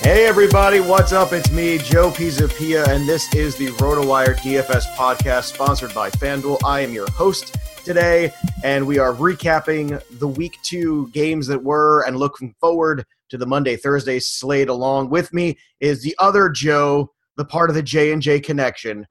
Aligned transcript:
Hey 0.00 0.26
everybody, 0.26 0.78
what's 0.78 1.12
up? 1.12 1.32
It's 1.32 1.50
me, 1.50 1.76
Joe 1.76 2.10
Pisapia, 2.10 2.86
and 2.86 3.06
this 3.06 3.34
is 3.34 3.56
the 3.56 3.66
RotoWire 3.72 4.36
DFS 4.36 4.86
podcast 4.94 5.52
sponsored 5.52 5.92
by 5.92 6.08
FanDuel. 6.08 6.60
I 6.64 6.80
am 6.80 6.92
your 6.92 7.10
host 7.10 7.56
today, 7.84 8.32
and 8.62 8.86
we 8.86 8.98
are 8.98 9.12
recapping 9.12 10.00
the 10.18 10.28
week 10.28 10.56
two 10.62 11.08
games 11.08 11.48
that 11.48 11.62
were 11.62 12.02
and 12.06 12.16
looking 12.16 12.54
forward 12.60 13.04
to 13.30 13.36
the 13.36 13.44
Monday 13.44 13.76
Thursday 13.76 14.20
slate. 14.20 14.68
Along 14.68 15.10
with 15.10 15.32
me 15.34 15.58
is 15.80 16.00
the 16.00 16.14
other 16.20 16.48
Joe, 16.48 17.10
the 17.36 17.44
part 17.44 17.68
of 17.68 17.74
the 17.74 17.82
J 17.82 18.12
and 18.12 18.22
J 18.22 18.38
connection, 18.38 19.04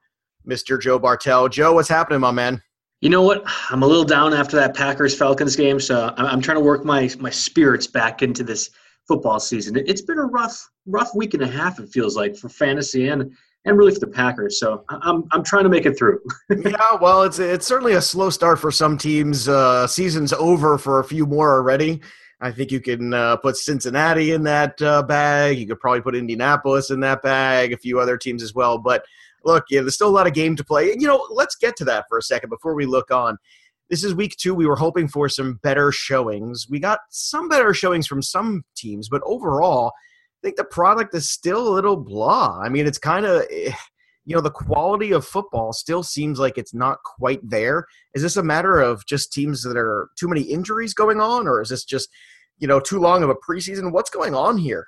Mr. 0.48 0.82
Joe 0.82 0.98
Bartel. 0.98 1.50
Joe, 1.50 1.74
what's 1.74 1.90
happening, 1.90 2.22
my 2.22 2.32
man? 2.32 2.62
You 3.02 3.10
know 3.10 3.24
what? 3.24 3.44
I'm 3.70 3.84
a 3.84 3.88
little 3.88 4.06
down 4.06 4.34
after 4.34 4.56
that 4.56 4.74
Packers 4.74 5.16
Falcons 5.16 5.58
game, 5.58 5.82
so 5.82 6.14
I'm 6.18 6.42
trying 6.42 6.58
to 6.58 6.64
work 6.64 6.86
my 6.86 7.10
my 7.20 7.30
spirits 7.30 7.88
back 7.88 8.24
into 8.24 8.44
this 8.44 8.72
football 9.08 9.40
season. 9.40 9.78
It's 9.86 10.02
been 10.02 10.18
a 10.18 10.26
rough, 10.26 10.70
rough 10.88 11.14
week 11.16 11.34
and 11.34 11.44
a 11.44 11.48
half. 11.48 11.80
It 11.80 11.90
feels 11.90 12.16
like 12.16 12.36
for 12.36 12.50
fantasy 12.50 13.10
and 13.10 13.32
and 13.66 13.78
really 13.78 13.94
for 13.94 14.00
the 14.00 14.08
Packers. 14.08 14.60
So 14.60 14.84
I'm 14.90 15.26
I'm 15.32 15.44
trying 15.44 15.64
to 15.64 15.70
make 15.70 15.86
it 15.86 15.98
through. 15.98 16.20
yeah, 16.50 16.96
well, 17.02 17.24
it's 17.24 17.40
it's 17.40 17.68
certainly 17.68 17.94
a 17.94 18.02
slow 18.02 18.30
start 18.30 18.60
for 18.60 18.72
some 18.72 18.98
teams. 18.98 19.48
Uh, 19.48 19.86
season's 19.88 20.34
over 20.34 20.78
for 20.78 21.00
a 21.00 21.04
few 21.04 21.26
more 21.26 21.54
already. 21.54 22.02
I 22.40 22.52
think 22.52 22.72
you 22.72 22.80
can 22.80 23.14
uh, 23.14 23.38
put 23.38 23.58
Cincinnati 23.58 24.32
in 24.32 24.44
that 24.44 24.80
uh, 24.82 25.02
bag. 25.02 25.58
You 25.58 25.66
could 25.66 25.80
probably 25.80 26.02
put 26.02 26.16
Indianapolis 26.16 26.92
in 26.92 27.00
that 27.00 27.24
bag. 27.24 27.74
A 27.74 27.78
few 27.78 28.00
other 28.00 28.16
teams 28.16 28.44
as 28.44 28.54
well. 28.54 28.78
But 28.78 29.04
look, 29.44 29.66
yeah, 29.70 29.82
there's 29.82 29.96
still 29.96 30.10
a 30.10 30.12
lot 30.12 30.28
of 30.28 30.34
game 30.34 30.56
to 30.56 30.64
play. 30.64 30.92
And 30.92 31.02
You 31.02 31.08
know, 31.08 31.28
let's 31.32 31.56
get 31.56 31.76
to 31.78 31.86
that 31.86 32.06
for 32.08 32.20
a 32.20 32.22
second 32.22 32.50
before 32.50 32.76
we 32.76 32.86
look 32.86 33.10
on 33.10 33.38
this 33.90 34.04
is 34.04 34.14
week 34.14 34.36
two. 34.38 34.54
We 34.54 34.68
were 34.68 34.76
hoping 34.76 35.08
for 35.08 35.30
some 35.30 35.56
better 35.64 35.92
showings. 35.92 36.68
We 36.70 36.80
got 36.80 37.00
some 37.10 37.48
better 37.48 37.74
showings 37.74 38.08
from 38.08 38.22
some 38.22 38.64
teams, 38.76 39.10
but 39.10 39.22
overall, 39.26 39.94
think 40.48 40.56
the 40.56 40.64
product 40.64 41.14
is 41.14 41.30
still 41.30 41.68
a 41.68 41.76
little 41.76 41.98
blah. 41.98 42.58
I 42.64 42.70
mean, 42.70 42.88
it's 42.88 42.98
kind 42.98 43.26
of, 43.26 43.44
eh, 43.52 43.74
you 44.24 44.34
know, 44.34 44.42
the 44.42 44.50
quality 44.50 45.12
of 45.12 45.26
football 45.26 45.74
still 45.74 46.04
seems 46.04 46.40
like 46.40 46.58
it's 46.58 46.74
not 46.74 47.04
quite 47.04 47.42
there. 47.44 47.86
Is 48.14 48.22
this 48.22 48.38
a 48.38 48.44
matter 48.44 48.80
of 48.80 49.06
just 49.06 49.34
teams 49.34 49.62
that 49.64 49.76
are 49.76 50.10
too 50.18 50.30
many 50.30 50.42
injuries 50.44 50.94
going 50.94 51.20
on, 51.20 51.50
or 51.50 51.62
is 51.62 51.70
this 51.70 51.84
just, 51.84 52.08
you 52.60 52.68
know, 52.68 52.80
too 52.80 53.00
long 53.00 53.24
of 53.24 53.30
a 53.30 53.36
preseason? 53.36 53.92
What's 53.92 54.10
going 54.10 54.36
on 54.36 54.58
here? 54.58 54.88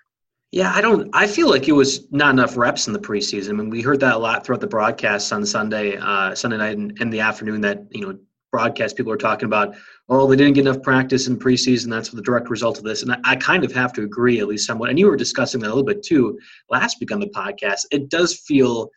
Yeah, 0.51 0.71
I 0.73 0.79
don't. 0.79 1.09
I 1.13 1.27
feel 1.27 1.49
like 1.49 1.67
it 1.67 1.73
was 1.73 2.09
not 2.11 2.31
enough 2.31 2.55
reps 2.57 2.87
in 2.87 2.93
the 2.93 2.99
preseason. 2.99 3.49
I 3.49 3.53
mean, 3.53 3.69
we 3.69 3.81
heard 3.81 3.99
that 3.99 4.15
a 4.15 4.17
lot 4.17 4.45
throughout 4.45 4.61
the 4.61 4.67
broadcasts 4.67 5.31
on 5.33 5.45
Sunday, 5.45 5.97
uh, 5.97 6.33
Sunday 6.33 6.57
night, 6.57 6.77
and 6.77 6.99
in 7.01 7.09
the 7.09 7.19
afternoon. 7.19 7.61
That 7.61 7.85
you 7.91 8.07
know, 8.07 8.17
broadcast 8.51 8.97
people 8.97 9.11
are 9.11 9.17
talking 9.17 9.45
about, 9.45 9.75
oh, 10.09 10.27
they 10.27 10.35
didn't 10.35 10.53
get 10.53 10.65
enough 10.65 10.81
practice 10.81 11.27
in 11.27 11.37
preseason. 11.37 11.89
That's 11.89 12.09
the 12.09 12.21
direct 12.21 12.49
result 12.49 12.77
of 12.77 12.83
this. 12.83 13.03
And 13.03 13.11
I, 13.11 13.19
I, 13.23 13.35
kind 13.35 13.63
of 13.63 13.71
have 13.73 13.93
to 13.93 14.03
agree, 14.03 14.39
at 14.39 14.47
least 14.47 14.65
somewhat. 14.65 14.89
And 14.89 14.97
you 14.97 15.07
were 15.07 15.15
discussing 15.15 15.61
that 15.61 15.67
a 15.67 15.69
little 15.69 15.83
bit 15.83 16.03
too 16.03 16.37
last 16.69 16.99
week 16.99 17.11
on 17.11 17.19
the 17.19 17.27
podcast. 17.27 17.85
It 17.91 18.09
does 18.09 18.35
feel 18.47 18.89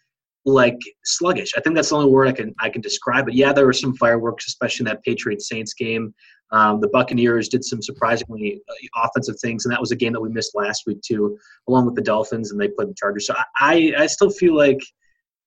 like 0.45 0.79
sluggish. 1.05 1.53
I 1.57 1.61
think 1.61 1.77
that's 1.77 1.91
the 1.91 1.97
only 1.97 2.11
word 2.11 2.29
I 2.29 2.33
can 2.33 2.55
I 2.59 2.69
can 2.69 2.81
describe 2.81 3.29
it. 3.29 3.35
Yeah, 3.35 3.53
there 3.53 3.67
were 3.67 3.73
some 3.73 3.95
fireworks, 3.95 4.47
especially 4.47 4.85
in 4.85 4.87
that 4.87 5.05
Patriots 5.05 5.49
Saints 5.49 5.75
game. 5.75 6.15
Um, 6.51 6.81
the 6.81 6.89
Buccaneers 6.89 7.49
did 7.49 7.65
some 7.65 7.81
surprisingly 7.81 8.61
uh, 8.69 9.05
offensive 9.05 9.37
things, 9.41 9.65
and 9.65 9.73
that 9.73 9.81
was 9.81 9.91
a 9.91 9.97
game 9.97 10.13
that 10.13 10.21
we 10.21 10.29
missed 10.29 10.55
last 10.55 10.83
week 10.87 11.01
too, 11.01 11.39
along 11.69 11.87
with 11.87 11.95
the 11.95 12.03
Dolphins, 12.03 12.51
and 12.51 12.61
they 12.61 12.69
played 12.69 12.89
the 12.89 12.95
Chargers. 12.95 13.27
So 13.27 13.35
I, 13.59 13.95
I 13.97 14.07
still 14.07 14.31
feel 14.31 14.55
like 14.55 14.81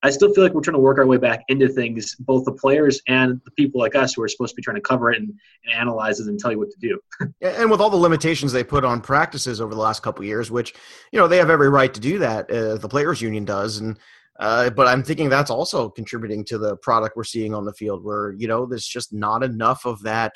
I 0.05 0.11
still 0.11 0.31
feel 0.31 0.43
like 0.43 0.53
we're 0.53 0.61
trying 0.61 0.75
to 0.75 0.79
work 0.79 0.99
our 0.99 1.07
way 1.07 1.17
back 1.17 1.43
into 1.47 1.67
things, 1.67 2.13
both 2.15 2.45
the 2.45 2.51
players 2.51 3.01
and 3.07 3.41
the 3.43 3.51
people 3.51 3.81
like 3.81 3.95
us 3.95 4.13
who 4.13 4.21
are 4.21 4.27
supposed 4.27 4.51
to 4.51 4.55
be 4.55 4.61
trying 4.61 4.75
to 4.75 4.81
cover 4.81 5.11
it 5.11 5.19
and, 5.19 5.33
and 5.65 5.73
analyze 5.73 6.19
it 6.19 6.27
and 6.27 6.39
tell 6.39 6.51
you 6.51 6.59
what 6.59 6.69
to 6.69 6.79
do. 6.79 6.99
and 7.41 7.71
with 7.71 7.81
all 7.81 7.89
the 7.89 7.97
limitations 7.97 8.51
they 8.51 8.63
put 8.63 8.85
on 8.85 9.01
practices 9.01 9.59
over 9.59 9.73
the 9.73 9.81
last 9.81 10.03
couple 10.03 10.23
years, 10.23 10.51
which 10.51 10.75
you 11.11 11.19
know 11.19 11.27
they 11.27 11.37
have 11.37 11.49
every 11.49 11.69
right 11.69 11.91
to 11.91 11.99
do 11.99 12.19
that, 12.19 12.51
uh, 12.51 12.75
the 12.75 12.87
players' 12.87 13.19
union 13.19 13.45
does, 13.45 13.79
and 13.79 13.97
uh, 14.39 14.69
but 14.69 14.85
I'm 14.85 15.01
thinking 15.01 15.27
that's 15.27 15.49
also 15.49 15.89
contributing 15.89 16.45
to 16.45 16.59
the 16.59 16.77
product 16.77 17.17
we're 17.17 17.23
seeing 17.23 17.55
on 17.55 17.65
the 17.65 17.73
field, 17.73 18.03
where 18.03 18.33
you 18.33 18.47
know 18.47 18.67
there's 18.67 18.85
just 18.85 19.11
not 19.11 19.41
enough 19.41 19.85
of 19.85 20.03
that 20.03 20.35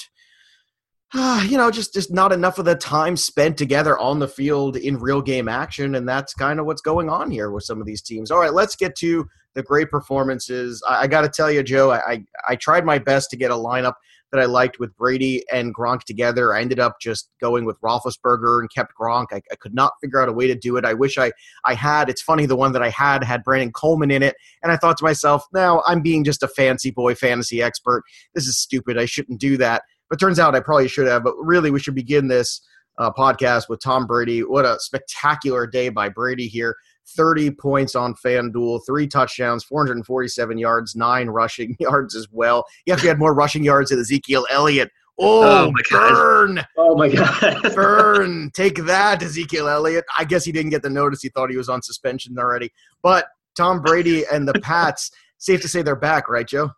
uh, 1.13 1.45
you 1.47 1.57
know, 1.57 1.71
just 1.71 1.93
just 1.93 2.11
not 2.11 2.31
enough 2.31 2.57
of 2.57 2.65
the 2.65 2.75
time 2.75 3.15
spent 3.15 3.57
together 3.57 3.97
on 3.97 4.19
the 4.19 4.27
field 4.27 4.77
in 4.77 4.97
real 4.97 5.21
game 5.21 5.47
action, 5.47 5.95
and 5.95 6.07
that's 6.07 6.33
kind 6.33 6.59
of 6.59 6.65
what's 6.65 6.81
going 6.81 7.09
on 7.09 7.31
here 7.31 7.51
with 7.51 7.63
some 7.63 7.79
of 7.79 7.87
these 7.87 8.01
teams. 8.01 8.31
All 8.31 8.39
right, 8.39 8.53
let's 8.53 8.75
get 8.75 8.95
to 8.97 9.27
the 9.55 9.63
great 9.63 9.89
performances. 9.89 10.81
I, 10.87 11.01
I 11.01 11.07
got 11.07 11.21
to 11.21 11.29
tell 11.29 11.51
you, 11.51 11.63
Joe, 11.63 11.91
I, 11.91 12.23
I, 12.47 12.55
tried 12.55 12.85
my 12.85 12.99
best 12.99 13.29
to 13.31 13.37
get 13.37 13.51
a 13.51 13.55
lineup 13.55 13.93
that 14.31 14.39
I 14.39 14.45
liked 14.45 14.79
with 14.79 14.95
Brady 14.95 15.43
and 15.51 15.73
Gronk 15.73 16.03
together. 16.03 16.53
I 16.53 16.61
ended 16.61 16.79
up 16.79 16.97
just 17.01 17.29
going 17.41 17.65
with 17.65 17.79
Roethlisberger 17.81 18.59
and 18.59 18.69
kept 18.73 18.93
Gronk. 18.99 19.27
I, 19.31 19.41
I, 19.51 19.55
could 19.59 19.73
not 19.73 19.93
figure 20.01 20.21
out 20.21 20.29
a 20.29 20.33
way 20.33 20.47
to 20.47 20.55
do 20.55 20.77
it. 20.77 20.85
I 20.85 20.93
wish 20.93 21.17
I, 21.17 21.31
I 21.65 21.73
had. 21.73 22.09
It's 22.09 22.21
funny, 22.21 22.45
the 22.45 22.55
one 22.55 22.71
that 22.73 22.83
I 22.83 22.89
had 22.89 23.23
had 23.23 23.43
Brandon 23.43 23.71
Coleman 23.71 24.11
in 24.11 24.21
it. 24.21 24.35
And 24.61 24.71
I 24.71 24.77
thought 24.77 24.97
to 24.97 25.03
myself, 25.03 25.45
now 25.53 25.81
I'm 25.85 26.01
being 26.01 26.23
just 26.23 26.43
a 26.43 26.47
fancy 26.47 26.91
boy 26.91 27.15
fantasy 27.15 27.61
expert. 27.61 28.03
This 28.35 28.47
is 28.47 28.57
stupid. 28.57 28.97
I 28.97 29.05
shouldn't 29.05 29.39
do 29.39 29.57
that. 29.57 29.83
But 30.09 30.19
turns 30.19 30.39
out 30.39 30.55
I 30.55 30.59
probably 30.59 30.87
should 30.87 31.07
have. 31.07 31.23
But 31.23 31.35
really, 31.37 31.71
we 31.71 31.79
should 31.79 31.95
begin 31.95 32.27
this 32.27 32.61
uh, 32.99 33.11
podcast 33.11 33.69
with 33.69 33.81
Tom 33.81 34.05
Brady. 34.05 34.41
What 34.41 34.65
a 34.65 34.77
spectacular 34.79 35.65
day 35.65 35.89
by 35.89 36.09
Brady 36.09 36.47
here. 36.47 36.75
30 37.15 37.51
points 37.51 37.95
on 37.95 38.13
FanDuel, 38.15 38.81
three 38.85 39.07
touchdowns, 39.07 39.63
447 39.63 40.57
yards, 40.57 40.95
nine 40.95 41.29
rushing 41.29 41.75
yards 41.79 42.15
as 42.15 42.27
well. 42.31 42.65
He 42.85 42.91
actually 42.91 43.09
had 43.09 43.19
more 43.19 43.33
rushing 43.33 43.63
yards 43.63 43.89
than 43.89 43.99
Ezekiel 43.99 44.45
Elliott. 44.49 44.91
Oh, 45.21 45.67
oh 45.67 45.71
my 45.71 45.81
burn. 45.89 46.55
God. 46.55 46.67
Oh, 46.77 46.95
my 46.95 47.09
God. 47.09 47.61
burn. 47.75 48.51
Take 48.53 48.85
that, 48.85 49.21
Ezekiel 49.21 49.67
Elliott. 49.67 50.05
I 50.17 50.23
guess 50.23 50.45
he 50.45 50.51
didn't 50.51 50.71
get 50.71 50.81
the 50.81 50.89
notice. 50.89 51.21
He 51.21 51.29
thought 51.29 51.49
he 51.49 51.57
was 51.57 51.67
on 51.67 51.81
suspension 51.81 52.37
already. 52.39 52.71
But 53.01 53.27
Tom 53.57 53.81
Brady 53.81 54.23
and 54.31 54.47
the 54.47 54.53
Pats, 54.61 55.11
safe 55.37 55.61
to 55.61 55.67
say 55.67 55.81
they're 55.81 55.95
back, 55.95 56.29
right, 56.29 56.47
Joe? 56.47 56.71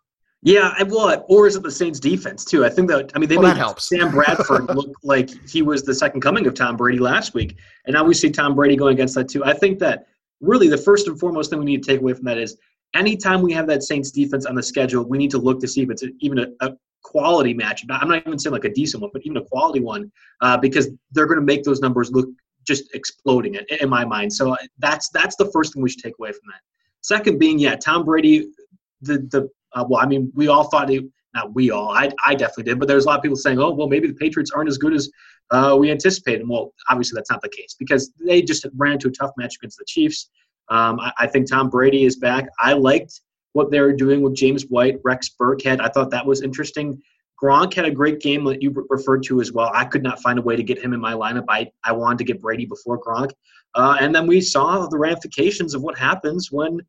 Yeah, 0.44 0.74
I 0.76 0.82
well, 0.82 1.24
or 1.28 1.46
is 1.46 1.54
it 1.54 1.62
the 1.62 1.70
Saints 1.70 2.00
defense 2.00 2.44
too? 2.44 2.64
I 2.64 2.68
think 2.68 2.88
that 2.88 3.12
I 3.14 3.20
mean 3.20 3.28
they 3.28 3.36
well, 3.36 3.54
made. 3.54 3.80
Sam 3.80 4.10
Bradford 4.10 4.68
look 4.74 4.90
like 5.04 5.30
he 5.48 5.62
was 5.62 5.84
the 5.84 5.94
second 5.94 6.20
coming 6.20 6.48
of 6.48 6.54
Tom 6.54 6.76
Brady 6.76 6.98
last 6.98 7.32
week, 7.32 7.56
and 7.86 7.94
now 7.94 8.02
we 8.02 8.12
see 8.12 8.28
Tom 8.28 8.56
Brady 8.56 8.74
going 8.74 8.94
against 8.94 9.14
that 9.14 9.28
too. 9.28 9.44
I 9.44 9.52
think 9.52 9.78
that 9.78 10.08
really 10.42 10.68
the 10.68 10.76
first 10.76 11.08
and 11.08 11.18
foremost 11.18 11.48
thing 11.48 11.58
we 11.58 11.64
need 11.64 11.82
to 11.82 11.90
take 11.90 12.00
away 12.00 12.12
from 12.12 12.24
that 12.24 12.36
is 12.36 12.58
anytime 12.94 13.40
we 13.40 13.52
have 13.52 13.66
that 13.68 13.82
Saints 13.82 14.10
defense 14.10 14.44
on 14.44 14.54
the 14.54 14.62
schedule, 14.62 15.04
we 15.04 15.16
need 15.16 15.30
to 15.30 15.38
look 15.38 15.60
to 15.60 15.68
see 15.68 15.82
if 15.82 15.90
it's 15.90 16.04
even 16.20 16.38
a, 16.40 16.46
a 16.60 16.72
quality 17.02 17.54
match. 17.54 17.84
I'm 17.90 18.08
not 18.08 18.26
even 18.26 18.38
saying 18.38 18.52
like 18.52 18.64
a 18.64 18.72
decent 18.72 19.02
one, 19.02 19.10
but 19.12 19.22
even 19.24 19.38
a 19.38 19.44
quality 19.44 19.80
one, 19.80 20.10
uh, 20.40 20.56
because 20.58 20.90
they're 21.12 21.26
going 21.26 21.40
to 21.40 21.46
make 21.46 21.62
those 21.62 21.80
numbers 21.80 22.10
look 22.10 22.28
just 22.66 22.94
exploding 22.94 23.54
in, 23.54 23.64
in 23.80 23.88
my 23.88 24.04
mind. 24.04 24.32
So 24.32 24.52
uh, 24.52 24.56
that's 24.78 25.08
that's 25.10 25.36
the 25.36 25.50
first 25.52 25.72
thing 25.72 25.82
we 25.82 25.90
should 25.90 26.02
take 26.02 26.18
away 26.18 26.32
from 26.32 26.42
that. 26.52 26.60
Second 27.00 27.38
being, 27.38 27.58
yeah, 27.58 27.76
Tom 27.76 28.04
Brady, 28.04 28.48
the 29.00 29.18
the 29.30 29.48
uh, 29.74 29.84
well, 29.88 30.00
I 30.02 30.06
mean, 30.06 30.30
we 30.34 30.48
all 30.48 30.64
thought 30.64 30.88
he, 30.88 31.08
not 31.34 31.54
we 31.54 31.70
all, 31.70 31.90
I, 31.90 32.10
I 32.24 32.34
definitely 32.34 32.64
did, 32.64 32.78
but 32.78 32.88
there's 32.88 33.04
a 33.04 33.08
lot 33.08 33.18
of 33.18 33.22
people 33.22 33.36
saying, 33.36 33.58
oh, 33.58 33.70
well, 33.70 33.88
maybe 33.88 34.08
the 34.08 34.14
Patriots 34.14 34.50
aren't 34.50 34.68
as 34.68 34.78
good 34.78 34.94
as 34.94 35.10
uh, 35.50 35.76
we 35.78 35.90
anticipated. 35.90 36.48
Well, 36.48 36.72
obviously 36.88 37.16
that's 37.16 37.30
not 37.30 37.42
the 37.42 37.48
case 37.48 37.74
because 37.78 38.12
they 38.24 38.42
just 38.42 38.66
ran 38.76 38.92
into 38.92 39.08
a 39.08 39.12
tough 39.12 39.32
match 39.36 39.56
against 39.56 39.78
the 39.78 39.84
Chiefs. 39.86 40.30
Um, 40.68 41.00
I, 41.00 41.12
I, 41.18 41.26
think 41.26 41.50
Tom 41.50 41.68
Brady 41.68 42.04
is 42.04 42.16
back. 42.16 42.48
I 42.60 42.72
liked 42.72 43.20
what 43.52 43.70
they 43.70 43.80
were 43.80 43.92
doing 43.92 44.22
with 44.22 44.34
James 44.34 44.64
White, 44.64 44.98
Rex 45.04 45.30
Burkhead. 45.38 45.80
I 45.80 45.88
thought 45.88 46.10
that 46.10 46.24
was 46.24 46.42
interesting. 46.42 47.02
Gronk 47.42 47.74
had 47.74 47.84
a 47.84 47.90
great 47.90 48.20
game 48.20 48.44
that 48.44 48.62
you 48.62 48.72
referred 48.88 49.24
to 49.24 49.40
as 49.40 49.52
well. 49.52 49.70
I 49.74 49.84
could 49.84 50.02
not 50.02 50.20
find 50.20 50.38
a 50.38 50.42
way 50.42 50.54
to 50.54 50.62
get 50.62 50.78
him 50.78 50.92
in 50.92 51.00
my 51.00 51.12
lineup. 51.12 51.44
I, 51.48 51.70
I 51.84 51.92
wanted 51.92 52.18
to 52.18 52.24
get 52.24 52.40
Brady 52.40 52.66
before 52.66 53.02
Gronk. 53.02 53.32
Uh, 53.74 53.96
and 54.00 54.14
then 54.14 54.26
we 54.26 54.40
saw 54.40 54.86
the 54.86 54.98
ramifications 54.98 55.74
of 55.74 55.82
what 55.82 55.98
happens 55.98 56.52
when 56.52 56.80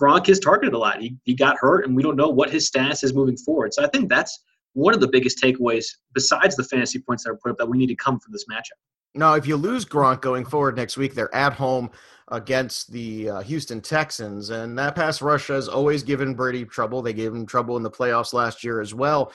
Gronk 0.00 0.28
is 0.28 0.38
targeted 0.38 0.74
a 0.74 0.78
lot. 0.78 1.00
He, 1.00 1.16
he 1.24 1.34
got 1.34 1.56
hurt, 1.58 1.86
and 1.86 1.96
we 1.96 2.02
don't 2.02 2.16
know 2.16 2.28
what 2.28 2.50
his 2.50 2.66
status 2.66 3.02
is 3.02 3.14
moving 3.14 3.36
forward. 3.36 3.72
So 3.74 3.82
I 3.82 3.88
think 3.88 4.08
that's 4.08 4.42
one 4.74 4.92
of 4.92 5.00
the 5.00 5.08
biggest 5.08 5.42
takeaways, 5.42 5.86
besides 6.12 6.54
the 6.54 6.64
fantasy 6.64 6.98
points 6.98 7.24
that 7.24 7.30
are 7.30 7.36
put 7.36 7.50
up, 7.52 7.58
that 7.58 7.66
we 7.66 7.78
need 7.78 7.86
to 7.86 7.96
come 7.96 8.20
from 8.20 8.32
this 8.32 8.44
matchup. 8.50 8.78
Now, 9.14 9.34
if 9.34 9.46
you 9.46 9.56
lose 9.56 9.86
Gronk 9.86 10.20
going 10.20 10.44
forward 10.44 10.76
next 10.76 10.98
week, 10.98 11.14
they're 11.14 11.34
at 11.34 11.54
home 11.54 11.90
against 12.28 12.92
the 12.92 13.30
uh, 13.30 13.40
Houston 13.40 13.80
Texans, 13.80 14.50
and 14.50 14.78
that 14.78 14.94
pass 14.94 15.22
rush 15.22 15.46
has 15.46 15.68
always 15.68 16.02
given 16.02 16.34
Brady 16.34 16.66
trouble. 16.66 17.00
They 17.00 17.14
gave 17.14 17.32
him 17.32 17.46
trouble 17.46 17.78
in 17.78 17.82
the 17.82 17.90
playoffs 17.90 18.34
last 18.34 18.62
year 18.62 18.80
as 18.80 18.92
well. 18.92 19.32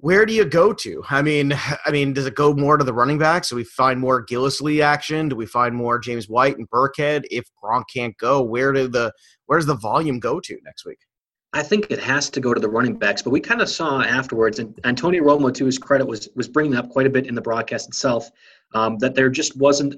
Where 0.00 0.24
do 0.24 0.32
you 0.32 0.44
go 0.44 0.72
to? 0.72 1.02
I 1.10 1.22
mean, 1.22 1.52
I 1.86 1.90
mean, 1.90 2.12
does 2.12 2.26
it 2.26 2.34
go 2.34 2.54
more 2.54 2.76
to 2.76 2.84
the 2.84 2.94
running 2.94 3.18
backs? 3.18 3.50
Do 3.50 3.56
we 3.56 3.64
find 3.64 3.98
more 4.00 4.24
Gillislee 4.24 4.82
action? 4.82 5.28
Do 5.28 5.36
we 5.36 5.46
find 5.46 5.74
more 5.74 5.98
James 5.98 6.28
White 6.28 6.56
and 6.56 6.68
Burkhead? 6.70 7.24
If 7.30 7.46
Gronk 7.62 7.84
can't 7.92 8.16
go, 8.18 8.42
where 8.42 8.72
do 8.72 8.88
the 8.88 9.12
where 9.46 9.58
does 9.58 9.66
the 9.66 9.74
volume 9.74 10.20
go 10.20 10.40
to 10.40 10.58
next 10.64 10.84
week? 10.84 10.98
I 11.54 11.62
think 11.62 11.90
it 11.90 11.98
has 12.00 12.28
to 12.30 12.40
go 12.40 12.52
to 12.52 12.60
the 12.60 12.68
running 12.68 12.98
backs, 12.98 13.22
but 13.22 13.30
we 13.30 13.40
kind 13.40 13.62
of 13.62 13.70
saw 13.70 14.02
afterwards, 14.02 14.58
and 14.58 14.78
Antonio 14.84 15.22
Romo, 15.24 15.52
to 15.54 15.64
his 15.64 15.78
credit, 15.78 16.06
was 16.06 16.28
was 16.36 16.46
bringing 16.46 16.76
up 16.76 16.90
quite 16.90 17.06
a 17.06 17.10
bit 17.10 17.26
in 17.26 17.34
the 17.34 17.40
broadcast 17.40 17.88
itself 17.88 18.30
um, 18.74 18.98
that 18.98 19.14
there 19.14 19.30
just 19.30 19.56
wasn't 19.56 19.94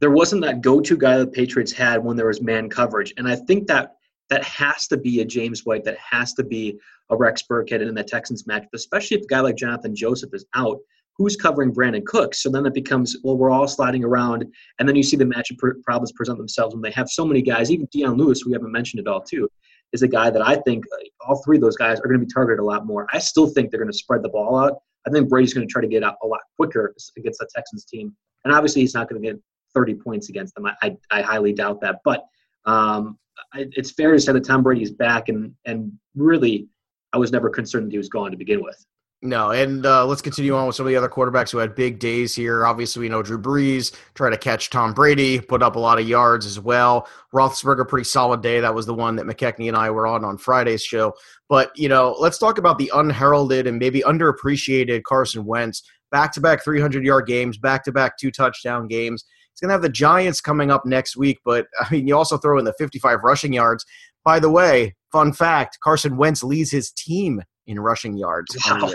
there 0.00 0.12
wasn't 0.12 0.40
that 0.42 0.60
go-to 0.60 0.96
guy 0.96 1.18
the 1.18 1.26
Patriots 1.26 1.72
had 1.72 2.02
when 2.02 2.16
there 2.16 2.28
was 2.28 2.40
man 2.40 2.70
coverage, 2.70 3.12
and 3.16 3.26
I 3.26 3.34
think 3.34 3.66
that 3.66 3.97
that 4.30 4.44
has 4.44 4.86
to 4.88 4.96
be 4.96 5.20
a 5.20 5.24
James 5.24 5.64
White, 5.64 5.84
that 5.84 5.98
has 5.98 6.34
to 6.34 6.44
be 6.44 6.78
a 7.10 7.16
Rex 7.16 7.42
Burkhead 7.42 7.86
in 7.86 7.94
the 7.94 8.04
Texans 8.04 8.46
match, 8.46 8.66
especially 8.74 9.18
if 9.18 9.24
a 9.24 9.26
guy 9.26 9.40
like 9.40 9.56
Jonathan 9.56 9.94
Joseph 9.94 10.30
is 10.34 10.44
out. 10.54 10.78
Who's 11.16 11.34
covering 11.34 11.74
Brandin 11.74 12.04
Cooks? 12.04 12.42
So 12.42 12.48
then 12.48 12.64
it 12.64 12.74
becomes, 12.74 13.16
well, 13.24 13.36
we're 13.36 13.50
all 13.50 13.66
sliding 13.66 14.04
around. 14.04 14.44
And 14.78 14.88
then 14.88 14.94
you 14.94 15.02
see 15.02 15.16
the 15.16 15.24
matchup 15.24 15.58
problems 15.82 16.12
present 16.12 16.38
themselves 16.38 16.76
when 16.76 16.82
they 16.82 16.92
have 16.92 17.08
so 17.08 17.24
many 17.24 17.42
guys. 17.42 17.72
Even 17.72 17.88
Dion 17.90 18.16
Lewis, 18.16 18.44
we 18.46 18.52
haven't 18.52 18.70
mentioned 18.70 19.00
at 19.00 19.10
all, 19.10 19.20
too, 19.20 19.48
is 19.92 20.02
a 20.02 20.08
guy 20.08 20.30
that 20.30 20.46
I 20.46 20.56
think 20.56 20.84
uh, 20.92 21.26
all 21.26 21.42
three 21.42 21.56
of 21.56 21.60
those 21.60 21.76
guys 21.76 21.98
are 21.98 22.06
going 22.06 22.20
to 22.20 22.26
be 22.26 22.32
targeted 22.32 22.60
a 22.60 22.64
lot 22.64 22.86
more. 22.86 23.08
I 23.12 23.18
still 23.18 23.48
think 23.48 23.70
they're 23.70 23.80
going 23.80 23.90
to 23.90 23.98
spread 23.98 24.22
the 24.22 24.28
ball 24.28 24.56
out. 24.56 24.74
I 25.08 25.10
think 25.10 25.28
Brady's 25.28 25.54
going 25.54 25.66
to 25.66 25.72
try 25.72 25.82
to 25.82 25.88
get 25.88 26.04
out 26.04 26.16
a 26.22 26.26
lot 26.26 26.40
quicker 26.54 26.94
against 27.16 27.40
the 27.40 27.48
Texans 27.52 27.84
team. 27.84 28.14
And 28.44 28.54
obviously, 28.54 28.82
he's 28.82 28.94
not 28.94 29.08
going 29.08 29.20
to 29.20 29.28
get 29.28 29.40
30 29.74 29.94
points 29.94 30.28
against 30.28 30.54
them. 30.54 30.66
I, 30.66 30.74
I, 30.82 30.96
I 31.10 31.22
highly 31.22 31.52
doubt 31.52 31.80
that. 31.80 31.96
But 32.04 32.24
um, 32.64 33.18
it's 33.54 33.90
fair 33.90 34.12
to 34.12 34.20
say 34.20 34.32
that 34.32 34.44
Tom 34.44 34.62
Brady 34.62 34.82
is 34.82 34.92
back, 34.92 35.28
and, 35.28 35.54
and 35.64 35.92
really, 36.14 36.68
I 37.12 37.18
was 37.18 37.32
never 37.32 37.48
concerned 37.48 37.86
that 37.86 37.92
he 37.92 37.98
was 37.98 38.08
gone 38.08 38.30
to 38.30 38.36
begin 38.36 38.62
with. 38.62 38.84
No, 39.20 39.50
and 39.50 39.84
uh, 39.84 40.06
let's 40.06 40.22
continue 40.22 40.54
on 40.54 40.68
with 40.68 40.76
some 40.76 40.86
of 40.86 40.90
the 40.90 40.96
other 40.96 41.08
quarterbacks 41.08 41.50
who 41.50 41.58
had 41.58 41.74
big 41.74 41.98
days 41.98 42.36
here. 42.36 42.64
Obviously, 42.64 43.00
we 43.00 43.08
know 43.08 43.20
Drew 43.20 43.40
Brees 43.40 43.92
tried 44.14 44.30
to 44.30 44.38
catch 44.38 44.70
Tom 44.70 44.94
Brady, 44.94 45.40
put 45.40 45.60
up 45.60 45.74
a 45.74 45.78
lot 45.78 45.98
of 45.98 46.08
yards 46.08 46.46
as 46.46 46.60
well. 46.60 47.08
Roethlisberger, 47.34 47.88
pretty 47.88 48.04
solid 48.04 48.42
day. 48.42 48.60
That 48.60 48.76
was 48.76 48.86
the 48.86 48.94
one 48.94 49.16
that 49.16 49.26
McKechnie 49.26 49.66
and 49.66 49.76
I 49.76 49.90
were 49.90 50.06
on 50.06 50.24
on 50.24 50.38
Friday's 50.38 50.84
show. 50.84 51.14
But 51.48 51.76
you 51.76 51.88
know, 51.88 52.14
let's 52.20 52.38
talk 52.38 52.58
about 52.58 52.78
the 52.78 52.92
unheralded 52.94 53.66
and 53.66 53.76
maybe 53.76 54.02
underappreciated 54.02 55.02
Carson 55.02 55.44
Wentz. 55.44 55.82
Back-to-back 56.12 56.64
300-yard 56.64 57.26
games, 57.26 57.58
back-to-back 57.58 58.18
two 58.18 58.30
touchdown 58.30 58.86
games. 58.86 59.24
He's 59.58 59.66
going 59.66 59.70
to 59.70 59.74
have 59.74 59.82
the 59.82 59.88
Giants 59.88 60.40
coming 60.40 60.70
up 60.70 60.86
next 60.86 61.16
week, 61.16 61.40
but 61.44 61.66
I 61.80 61.90
mean, 61.90 62.06
you 62.06 62.16
also 62.16 62.38
throw 62.38 62.60
in 62.60 62.64
the 62.64 62.74
55 62.74 63.24
rushing 63.24 63.52
yards. 63.52 63.84
By 64.24 64.38
the 64.38 64.48
way, 64.48 64.94
fun 65.10 65.32
fact: 65.32 65.78
Carson 65.82 66.16
Wentz 66.16 66.44
leads 66.44 66.70
his 66.70 66.92
team 66.92 67.42
in 67.66 67.80
rushing 67.80 68.16
yards 68.16 68.56
wow. 68.64 68.88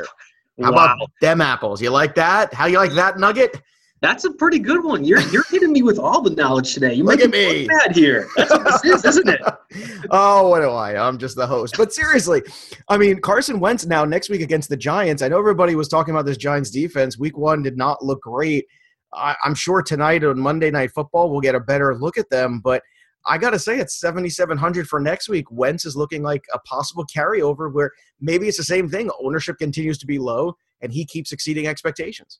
How 0.62 0.72
wow. 0.72 0.86
about 0.96 1.12
them 1.20 1.42
apples? 1.42 1.82
You 1.82 1.90
like 1.90 2.16
that? 2.16 2.54
How 2.54 2.68
you 2.68 2.78
like 2.78 2.94
that 2.94 3.20
nugget? 3.20 3.62
That's 4.00 4.24
a 4.24 4.32
pretty 4.32 4.60
good 4.60 4.86
one. 4.86 5.04
You're 5.04 5.20
you're 5.32 5.44
hitting 5.50 5.74
me 5.74 5.82
with 5.82 6.00
all 6.00 6.22
the 6.22 6.30
knowledge 6.30 6.74
today. 6.74 6.94
You 6.94 7.04
look 7.04 7.20
at 7.20 7.30
me 7.30 7.68
bad 7.68 7.94
here. 7.94 8.30
That's 8.38 8.52
what 8.52 8.64
this 8.64 8.86
is, 8.86 9.06
isn't 9.06 9.28
it? 9.28 9.42
oh, 10.12 10.48
what 10.48 10.62
do 10.62 10.70
I? 10.70 10.96
I'm 11.06 11.18
just 11.18 11.36
the 11.36 11.48
host. 11.48 11.76
But 11.78 11.92
seriously, 11.92 12.42
I 12.88 12.98
mean, 12.98 13.20
Carson 13.20 13.60
Wentz 13.60 13.86
now 13.86 14.06
next 14.06 14.30
week 14.30 14.42
against 14.42 14.70
the 14.70 14.78
Giants. 14.78 15.22
I 15.22 15.28
know 15.28 15.40
everybody 15.40 15.76
was 15.76 15.90
talking 15.90 16.14
about 16.14 16.26
this 16.26 16.38
Giants 16.38 16.70
defense. 16.70 17.18
Week 17.18 17.38
one 17.38 17.64
did 17.64 17.76
not 17.76 18.02
look 18.02 18.22
great. 18.22 18.66
I, 19.16 19.36
I'm 19.44 19.56
sure 19.56 19.82
tonight 19.82 20.24
on 20.24 20.40
Monday 20.40 20.72
Night 20.72 20.92
Football 20.92 21.30
we'll 21.30 21.42
get 21.42 21.56
a 21.56 21.60
better 21.60 21.96
look 21.96 22.18
at 22.18 22.30
them. 22.30 22.60
But 22.64 22.84
I 23.26 23.38
got 23.38 23.52
to 23.52 23.60
say, 23.60 23.80
it's 23.80 24.00
7,700 24.00 24.88
for 24.88 25.00
next 25.00 25.30
week. 25.30 25.46
Wentz 25.50 25.86
is 25.86 25.96
looking 25.96 26.24
like 26.24 26.44
a 26.54 26.60
possible 26.60 27.06
carryover 27.06 27.72
where 27.72 27.92
maybe 28.20 28.48
it's 28.48 28.58
the 28.58 28.64
same 28.64 28.90
thing. 28.90 29.10
Ownership 29.22 29.58
continues 29.58 29.98
to 30.00 30.06
be 30.06 30.20
low 30.20 30.58
and 30.82 30.92
he 30.92 31.06
keeps 31.06 31.32
exceeding 31.32 31.68
expectations 31.68 32.40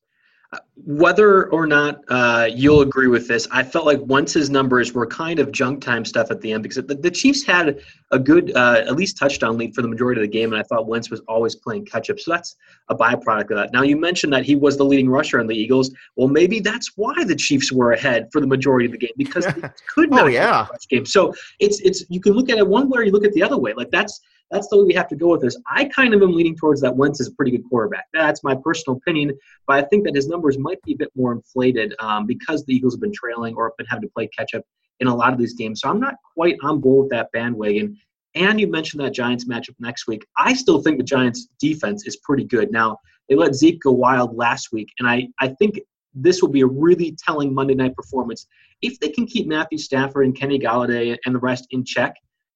whether 0.86 1.50
or 1.52 1.68
not 1.68 2.04
uh, 2.10 2.50
you'll 2.54 2.82
agree 2.82 3.08
with 3.08 3.28
this, 3.28 3.48
I 3.52 3.64
felt 3.64 3.86
like 3.86 4.00
once 4.02 4.34
his 4.34 4.50
numbers 4.50 4.94
were 4.94 5.06
kind 5.06 5.40
of 5.40 5.52
junk 5.52 5.82
time 5.82 6.04
stuff 6.04 6.32
at 6.32 6.42
the 6.42 6.52
end 6.52 6.64
because 6.64 6.84
the, 6.86 6.96
the 6.96 7.12
Chiefs 7.12 7.44
had 7.44 7.80
a 8.12 8.20
good, 8.20 8.56
uh, 8.56 8.84
at 8.86 8.96
least 8.96 9.18
touchdown 9.18 9.58
lead 9.58 9.74
for 9.76 9.82
the 9.82 9.88
majority 9.88 10.22
of 10.22 10.24
the 10.24 10.32
game, 10.32 10.52
and 10.52 10.60
I 10.60 10.64
thought 10.64 10.88
Wentz 10.88 11.10
was 11.10 11.22
always 11.28 11.56
playing 11.56 11.86
catch 11.86 12.10
up. 12.10 12.20
So 12.20 12.32
that's 12.32 12.56
a 12.90 12.96
byproduct 12.96 13.52
of 13.52 13.58
that. 13.58 13.72
Now, 13.72 13.84
you 13.84 13.98
mentioned 13.98 14.34
that 14.34 14.44
he 14.44 14.56
was 14.56 14.78
the 14.78 14.86
leading 14.86 15.10
rusher 15.10 15.40
in 15.40 15.48
the 15.48 15.56
Eagles. 15.56 15.92
Well, 16.16 16.28
maybe 16.28 16.60
that's 16.60 16.92
why 16.96 17.24
the 17.24 17.36
Chiefs 17.36 17.72
were 17.72 17.92
ahead 17.92 18.30
for 18.32 18.42
the 18.42 18.48
majority 18.48 18.86
of 18.86 18.92
the 18.92 18.98
game 18.98 19.14
because 19.18 19.46
they 19.46 19.62
could 19.94 20.10
not 20.10 20.26
oh, 20.26 20.28
yeah. 20.28 20.68
game. 20.90 21.06
So 21.06 21.34
it's, 21.60 21.80
it's, 21.82 22.04
you 22.10 22.20
can 22.20 22.34
look 22.34 22.50
at 22.50 22.58
it 22.58 22.68
one 22.68 22.90
way 22.90 23.00
or 23.00 23.04
you 23.04 23.12
look 23.12 23.26
at 23.26 23.34
the 23.34 23.44
other 23.44 23.58
way. 23.58 23.74
Like 23.74 23.92
that's, 23.92 24.22
that's 24.54 24.68
the 24.68 24.78
way 24.78 24.84
we 24.84 24.94
have 24.94 25.08
to 25.08 25.16
go 25.16 25.30
with 25.30 25.42
this. 25.42 25.58
I 25.68 25.86
kind 25.86 26.14
of 26.14 26.22
am 26.22 26.32
leaning 26.32 26.56
towards 26.56 26.80
that 26.82 26.96
Wentz 26.96 27.20
is 27.20 27.28
a 27.28 27.32
pretty 27.32 27.52
good 27.52 27.68
quarterback. 27.68 28.06
That's 28.14 28.44
my 28.44 28.56
personal 28.56 28.98
opinion, 28.98 29.38
but 29.66 29.84
I 29.84 29.88
think 29.88 30.06
that 30.06 30.16
his 30.16 30.28
numbers 30.28 30.60
might 30.60 30.82
be 30.84 30.94
a 30.94 30.98
bit 30.98 31.10
more 31.16 31.32
inflated 31.32 31.96
um, 32.00 32.28
because 32.28 32.64
the 32.64 32.76
Eagles 32.76 32.94
have 32.94 33.02
been 33.02 33.14
trailing 33.14 33.56
or 33.56 33.66
have 33.66 33.78
been 33.78 33.88
having 33.88 34.04
to 34.04 34.14
play 34.14 34.28
catch 34.28 34.54
up 34.54 34.62
in 35.00 35.08
a 35.08 35.16
lot 35.16 35.34
of 35.34 35.40
these 35.40 35.56
games. 35.56 35.82
So 35.82 35.90
I'm 35.90 36.00
not 36.00 36.16
quite 36.36 36.56
on 36.62 36.80
board 36.80 37.06
with 37.06 37.12
that 37.12 37.32
bandwagon. 37.34 37.98
And 38.36 38.60
you 38.60 38.68
mentioned 38.68 39.04
that 39.04 39.14
Giants 39.14 39.46
matchup 39.46 39.76
next 39.80 40.08
week. 40.08 40.24
I 40.38 40.54
still 40.54 40.82
think 40.82 40.98
the 40.98 41.04
Giants 41.04 41.48
defense 41.60 42.06
is 42.06 42.18
pretty 42.18 42.44
good. 42.44 42.72
Now, 42.72 43.00
they 43.30 43.36
let 43.36 43.56
Zeke 43.56 43.82
go 43.82 43.92
wild 43.92 44.36
last 44.36 44.72
week, 44.72 44.90
and 45.00 45.08
I, 45.08 45.28
I 45.40 45.48
think 45.48 45.80
this 46.14 46.42
will 46.42 46.50
be 46.50 46.62
a 46.62 46.68
really 46.68 47.16
telling 47.26 47.54
Monday 47.54 47.74
night 47.74 47.96
performance. 47.96 48.46
If 48.82 49.00
they 49.00 49.10
can 49.10 49.26
keep 49.26 49.48
Matthew 49.48 49.78
Stafford 49.78 50.26
and 50.26 50.38
Kenny 50.38 50.60
Golladay 50.60 51.18
and 51.26 51.34
the 51.34 51.40
rest 51.40 51.68
in 51.72 51.84
check, 51.86 52.16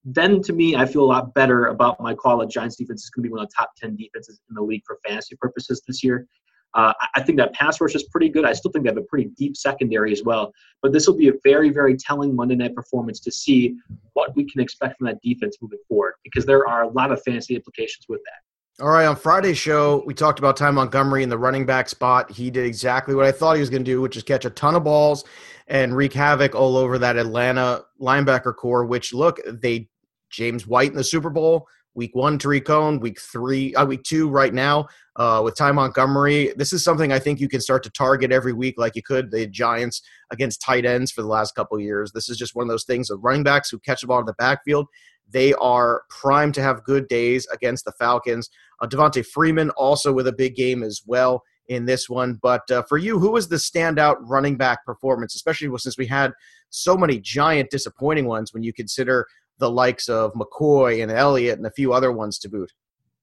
then 0.10 0.42
to 0.44 0.54
me, 0.54 0.74
I 0.74 0.86
feel 0.86 1.04
a 1.04 1.06
lot 1.06 1.34
better 1.34 1.66
about 1.66 2.00
my 2.00 2.14
call 2.14 2.38
that 2.38 2.50
Giants 2.50 2.78
defense 2.78 3.04
is 3.04 3.10
going 3.10 3.24
to 3.24 3.30
be 3.30 3.34
one 3.34 3.44
of 3.44 3.50
the 3.50 3.56
top 3.56 3.72
10 3.76 3.98
defenses 3.98 4.40
in 4.50 4.56
the 4.56 4.62
league 4.62 4.84
for 4.88 4.98
fantasy 5.06 5.36
purposes 5.36 5.82
this 5.86 6.02
year. 6.02 6.26
Uh, 6.74 6.94
I 7.14 7.22
think 7.22 7.38
that 7.40 7.54
pass 7.54 7.82
rush 7.82 7.94
is 7.94 8.04
pretty 8.04 8.30
good. 8.30 8.46
I 8.46 8.54
still 8.54 8.72
think 8.72 8.86
they 8.86 8.90
have 8.90 8.98
a 8.98 9.02
pretty 9.02 9.32
deep 9.38 9.58
secondary 9.58 10.14
as 10.14 10.24
well. 10.24 10.54
But 10.82 10.94
this 10.94 11.08
will 11.08 11.18
be 11.18 11.28
a 11.28 11.34
very, 11.44 11.70
very 11.72 11.98
telling 11.98 12.34
Monday 12.34 12.56
night 12.56 12.74
performance 12.74 13.20
to 13.22 13.32
see 13.32 13.76
what 14.14 14.34
we 14.36 14.50
can 14.50 14.62
expect 14.62 14.98
from 14.98 15.08
that 15.08 15.22
defense 15.22 15.58
moving 15.62 15.80
forward 15.90 16.14
because 16.24 16.46
there 16.46 16.68
are 16.68 16.84
a 16.84 16.88
lot 16.88 17.12
of 17.12 17.22
fantasy 17.24 17.56
implications 17.56 18.06
with 18.08 18.22
that. 18.26 18.84
All 18.84 18.92
right, 18.92 19.08
on 19.08 19.16
Friday's 19.16 19.58
show, 19.58 20.04
we 20.06 20.14
talked 20.14 20.38
about 20.38 20.56
Ty 20.56 20.70
Montgomery 20.72 21.24
in 21.24 21.30
the 21.30 21.38
running 21.38 21.66
back 21.66 21.90
spot. 21.90 22.30
He 22.30 22.52
did 22.52 22.66
exactly 22.66 23.16
what 23.16 23.26
I 23.26 23.32
thought 23.32 23.56
he 23.56 23.60
was 23.60 23.72
going 23.72 23.84
to 23.84 23.92
do, 23.92 24.00
which 24.02 24.16
is 24.16 24.22
catch 24.22 24.46
a 24.46 24.52
ton 24.52 24.76
of 24.76 24.84
balls 24.84 25.26
and 25.66 25.96
wreak 25.98 26.14
havoc 26.14 26.54
all 26.54 26.78
over 26.78 27.00
that 27.00 27.18
Atlanta 27.18 27.84
linebacker 28.00 28.56
corps, 28.56 28.86
which, 28.86 29.14
look, 29.14 29.40
they 29.48 29.90
James 30.30 30.68
White 30.68 30.92
in 30.92 30.98
the 30.98 31.04
Super 31.04 31.30
Bowl 31.30 31.68
Week 31.98 32.14
one, 32.14 32.38
Tarik 32.38 32.66
Cohen. 32.66 33.00
Week 33.00 33.20
three, 33.20 33.74
uh, 33.74 33.84
week 33.84 34.04
two, 34.04 34.30
right 34.30 34.54
now 34.54 34.88
uh, 35.16 35.42
with 35.44 35.58
Ty 35.58 35.72
Montgomery. 35.72 36.54
This 36.56 36.72
is 36.72 36.84
something 36.84 37.12
I 37.12 37.18
think 37.18 37.40
you 37.40 37.50
can 37.50 37.60
start 37.60 37.82
to 37.84 37.90
target 37.90 38.32
every 38.32 38.54
week, 38.54 38.76
like 38.78 38.96
you 38.96 39.02
could 39.02 39.32
the 39.32 39.48
Giants 39.48 40.04
against 40.30 40.62
tight 40.62 40.86
ends 40.86 41.12
for 41.12 41.24
the 41.24 41.28
last 41.28 41.56
couple 41.56 41.80
years. 41.80 42.12
This 42.12 42.30
is 42.30 42.38
just 42.38 42.56
one 42.56 42.62
of 42.62 42.70
those 42.70 42.84
things 42.84 43.10
of 43.10 43.24
running 43.24 43.44
backs 43.44 43.72
who 43.72 43.80
catch 43.80 44.02
the 44.02 44.08
ball 44.08 44.20
in 44.20 44.28
the 44.28 44.34
backfield. 44.34 44.86
They 45.28 45.56
are 45.56 46.04
primed 46.12 46.54
to 46.54 46.62
have 46.62 46.84
good 46.84 47.08
days 47.08 47.48
against 47.52 47.84
the 47.84 47.92
Falcons. 47.94 48.48
Uh, 48.80 48.86
Devonta 48.86 49.26
Freeman 49.26 49.72
also 49.72 50.14
with 50.14 50.28
a 50.28 50.34
big 50.34 50.56
game 50.56 50.84
as 50.84 51.02
well 51.08 51.42
in 51.68 51.86
this 51.86 52.08
one. 52.08 52.38
But 52.44 52.70
uh, 52.70 52.84
for 52.84 53.00
you, 53.00 53.18
who 53.18 53.32
was 53.32 53.50
the 53.50 53.56
standout 53.56 54.18
running 54.22 54.56
back 54.56 54.86
performance, 54.86 55.34
especially 55.34 55.76
since 55.80 55.98
we 55.98 56.06
had 56.06 56.32
so 56.70 56.96
many 56.96 57.20
giant 57.20 57.72
disappointing 57.72 58.28
ones 58.28 58.54
when 58.54 58.62
you 58.62 58.72
consider 58.72 59.26
the 59.60 59.70
likes 59.70 60.10
of 60.10 60.34
McCoy 60.34 61.02
and 61.02 61.12
Elliott 61.12 61.58
and 61.58 61.68
a 61.68 61.72
few 61.72 61.94
other 61.94 62.12
ones 62.12 62.40
to 62.40 62.50
boot? 62.50 62.72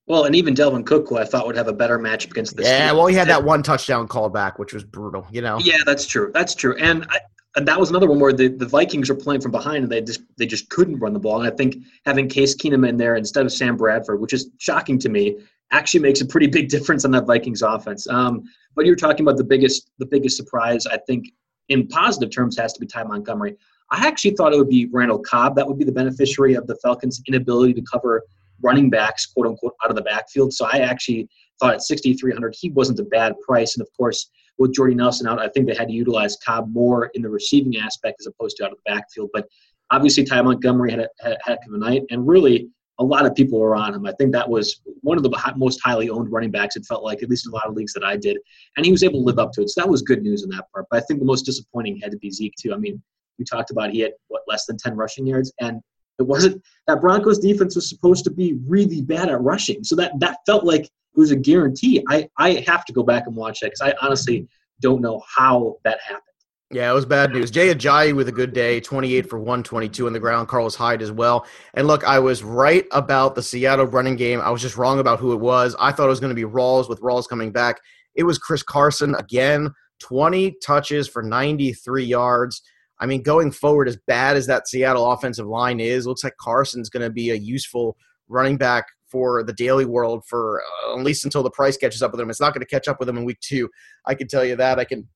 Well, 0.07 0.25
and 0.25 0.37
even 0.37 0.55
Dalvin 0.55 0.85
Cook, 0.85 1.09
who 1.09 1.17
I 1.17 1.25
thought 1.25 1.47
would 1.47 1.57
have 1.57 1.69
a 1.69 1.73
better 1.73 1.99
matchup 1.99 2.31
against 2.31 2.57
the 2.57 2.63
yeah. 2.63 2.93
Well, 2.93 3.07
he 3.07 3.15
had 3.15 3.29
that 3.29 3.43
one 3.43 3.63
touchdown 3.63 4.07
called 4.07 4.35
back, 4.35 4.59
which 4.59 4.75
was 4.75 4.85
brutal. 4.85 5.27
You 5.33 5.41
know. 5.41 5.59
Yeah, 5.61 5.79
that's 5.87 6.07
true. 6.07 6.31
That's 6.35 6.55
true. 6.55 6.77
And, 6.77 7.07
I, 7.09 7.21
and 7.57 7.67
that 7.67 7.81
was 7.81 7.89
another 7.89 8.07
one 8.07 8.21
where 8.21 8.33
the, 8.33 8.49
the 8.49 8.67
Vikings 8.67 9.09
are 9.09 9.15
playing 9.15 9.41
from 9.41 9.51
behind 9.51 9.85
and 9.85 9.91
they 9.91 10.03
just 10.03 10.21
they 10.37 10.47
just 10.47 10.69
couldn't 10.69 10.99
run 10.99 11.15
the 11.15 11.19
ball. 11.19 11.41
And 11.41 11.51
I 11.51 11.57
think 11.57 11.77
having 12.05 12.29
Case 12.29 12.55
Keenum 12.55 12.87
in 12.87 12.99
there 12.99 13.17
instead 13.17 13.47
of 13.47 13.53
Sam 13.53 13.77
Bradford, 13.77 14.21
which 14.21 14.35
is 14.35 14.51
shocking 14.59 14.99
to 14.99 15.09
me, 15.09 15.39
actually 15.71 16.01
makes 16.01 16.21
a 16.21 16.27
pretty 16.27 16.49
big 16.49 16.69
difference 16.75 17.07
on 17.07 17.11
that 17.13 17.27
Vikings 17.27 17.63
offense. 17.63 18.07
Um, 18.09 18.43
but 18.75 18.85
you're 18.85 18.97
talking 18.97 19.25
about 19.25 19.39
the 19.39 19.45
biggest 19.45 19.91
the 19.99 20.07
biggest 20.07 20.37
surprise 20.37 20.87
I 20.87 20.99
think 21.07 21.33
in 21.71 21.87
positive 21.89 22.31
terms 22.31 22.59
has 22.59 22.75
to 22.75 22.81
be 22.81 22.87
Ty 22.87 23.05
Montgomery. 23.05 23.57
I 23.91 24.07
actually 24.07 24.33
thought 24.33 24.53
it 24.53 24.59
would 24.59 24.69
be 24.69 24.89
Randall 24.93 25.19
Cobb 25.19 25.57
that 25.57 25.67
would 25.67 25.79
be 25.79 25.85
the 25.85 25.93
beneficiary 25.93 26.55
of 26.55 26.67
the 26.67 26.77
Falcons' 26.77 27.23
inability 27.27 27.75
to 27.75 27.83
cover 27.83 28.23
running 28.63 28.91
backs, 28.91 29.27
quote 29.27 29.47
unquote, 29.47 29.75
out 29.85 29.91
of 29.91 29.97
the 29.97 30.03
backfield. 30.03 30.53
So 30.53 30.67
I 30.67 30.79
actually 30.79 31.29
thought 31.61 31.75
at 31.75 31.83
6,300 31.83 32.55
he 32.59 32.71
wasn't 32.71 32.99
a 33.01 33.05
bad 33.05 33.35
price. 33.47 33.77
And 33.77 33.83
of 33.83 33.89
course, 33.97 34.31
with 34.59 34.75
Jordy 34.75 34.95
Nelson 34.95 35.27
out, 35.27 35.39
I 35.39 35.49
think 35.49 35.67
they 35.67 35.75
had 35.75 35.89
to 35.89 35.95
utilize 35.95 36.37
Cobb 36.45 36.73
more 36.73 37.11
in 37.15 37.23
the 37.23 37.29
receiving 37.29 37.77
aspect 37.77 38.17
as 38.21 38.27
opposed 38.27 38.57
to 38.57 38.65
out 38.65 38.73
of 38.73 38.79
the 38.85 38.93
backfield. 38.93 39.31
But 39.33 39.47
obviously, 39.91 40.25
Ty 40.25 40.43
Montgomery 40.43 40.91
had 40.91 41.01
a, 41.01 41.09
had 41.21 41.33
a 41.33 41.39
heck 41.43 41.59
of 41.67 41.75
a 41.75 41.79
night, 41.79 42.03
and 42.11 42.27
really 42.27 42.69
a 43.01 43.05
lot 43.05 43.27
of 43.27 43.35
people 43.35 43.59
were 43.59 43.75
on 43.75 43.93
him. 43.93 44.07
I 44.07 44.13
think 44.13 44.33
that 44.33 44.49
was 44.49 44.81
one 45.01 45.17
of 45.17 45.25
the 45.25 45.53
most 45.57 45.81
highly 45.83 46.09
owned 46.09 46.31
running 46.31 46.53
backs. 46.53 46.77
It 46.77 46.87
felt 46.87 47.03
like, 47.03 47.23
at 47.25 47.29
least 47.29 47.47
in 47.47 47.53
a 47.53 47.55
lot 47.55 47.67
of 47.67 47.75
leagues 47.75 47.93
that 47.95 48.05
I 48.05 48.17
did, 48.17 48.39
and 48.77 48.87
he 48.87 48.93
was 48.93 49.03
able 49.03 49.21
to 49.21 49.25
live 49.25 49.41
up 49.41 49.53
to 49.53 49.63
it. 49.63 49.71
So 49.71 49.81
that 49.81 49.89
was 49.89 50.03
good 50.03 50.23
news 50.23 50.45
in 50.45 50.51
that 50.51 50.71
part. 50.73 50.87
But 50.91 51.03
I 51.03 51.07
think 51.07 51.19
the 51.19 51.27
most 51.27 51.43
disappointing 51.43 51.99
had 51.99 52.13
to 52.13 52.19
be 52.19 52.31
Zeke 52.31 52.55
too. 52.57 52.73
I 52.73 52.77
mean, 52.77 53.03
we 53.39 53.45
talked 53.45 53.71
about 53.71 53.91
he 53.91 54.01
had 54.01 54.13
what 54.29 54.43
less 54.47 54.67
than 54.67 54.77
10 54.77 54.97
rushing 54.97 55.27
yards, 55.27 55.53
and 55.61 55.81
it 56.19 56.23
wasn't 56.23 56.63
that 56.87 57.01
Broncos 57.01 57.39
defense 57.39 57.75
was 57.75 57.89
supposed 57.89 58.25
to 58.25 58.31
be 58.31 58.59
really 58.67 59.01
bad 59.01 59.29
at 59.29 59.41
rushing. 59.41 59.83
So 59.83 59.97
that 59.97 60.13
that 60.21 60.39
felt 60.47 60.65
like 60.65 60.85
it 60.85 60.91
was 61.17 61.31
a 61.31 61.37
guarantee. 61.37 62.05
I 62.09 62.29
I 62.39 62.65
have 62.67 62.85
to 62.87 62.93
go 62.93 63.03
back 63.03 63.27
and 63.27 63.35
watch 63.35 63.61
that 63.61 63.73
because 63.73 63.81
I 63.81 63.95
honestly 64.05 64.49
don't 64.81 65.01
know 65.01 65.23
how 65.35 65.77
that 65.85 65.99
happened. 66.01 66.23
Yeah, 66.71 66.91
it 66.91 66.95
was 66.95 67.07
bad 67.07 67.33
news. 67.33 67.51
Jay 67.53 67.73
Ajayi 67.73 68.17
with 68.17 68.29
a 68.29 68.33
good 68.33 68.53
day, 68.53 68.81
28 68.81 69.29
for 69.29 69.39
122 69.39 70.07
on 70.07 70.13
the 70.13 70.19
ground. 70.19 70.49
Carlos 70.49 70.75
Hyde 70.75 71.03
as 71.03 71.13
well. 71.13 71.47
And 71.75 71.87
look, 71.87 72.03
I 72.03 72.19
was 72.19 72.43
right 72.43 72.85
about 72.91 73.37
the 73.37 73.43
Seattle 73.43 73.87
running 73.87 74.17
game. 74.17 74.41
I 74.41 74.51
was 74.51 74.61
just 74.61 74.77
wrong 74.77 74.99
about 74.99 75.21
who 75.21 75.33
it 75.33 75.41
was. 75.41 75.77
I 75.79 75.93
thought 75.93 76.07
it 76.07 76.09
was 76.09 76.21
going 76.21 76.35
to 76.35 76.35
be 76.35 76.51
Rawls 76.51 76.89
with 76.89 77.01
Rawls 77.01 77.29
coming 77.29 77.53
back. 77.53 77.81
It 78.17 78.25
was 78.25 78.39
Chris 78.39 78.63
Carson 78.63 79.15
again, 79.15 79.73
20 80.01 80.57
touches 80.65 81.07
for 81.07 81.23
93 81.23 82.05
yards. 82.05 82.63
I 83.01 83.07
mean, 83.07 83.23
going 83.23 83.51
forward, 83.51 83.89
as 83.89 83.97
bad 84.07 84.37
as 84.37 84.47
that 84.47 84.69
Seattle 84.69 85.11
offensive 85.11 85.47
line 85.47 85.81
is, 85.81 86.07
looks 86.07 86.25
like 86.25 86.37
Carson's 86.41 86.91
going 86.91 87.03
to 87.03 87.11
be 87.11 87.31
a 87.31 87.35
useful 87.35 87.97
running 88.29 88.57
back 88.57 88.87
for 89.09 89.45
the 89.45 89.53
daily 89.53 89.85
world 89.85 90.25
for 90.27 90.63
uh, 90.87 90.99
at 90.99 91.05
least 91.05 91.25
until 91.25 91.43
the 91.43 91.51
price 91.51 91.77
catches 91.77 92.03
up 92.03 92.13
with 92.13 92.21
him. 92.21 92.31
It's 92.31 92.41
not 92.41 92.53
going 92.53 92.61
to 92.61 92.67
catch 92.67 92.89
up 92.89 92.99
with 92.99 93.09
him 93.09 93.17
in 93.17 93.25
week 93.25 93.41
two. 93.41 93.69
I 94.07 94.15
can 94.15 94.29
tell 94.29 94.45
you 94.45 94.57
that. 94.57 94.79
I 94.79 94.85
can 94.85 95.09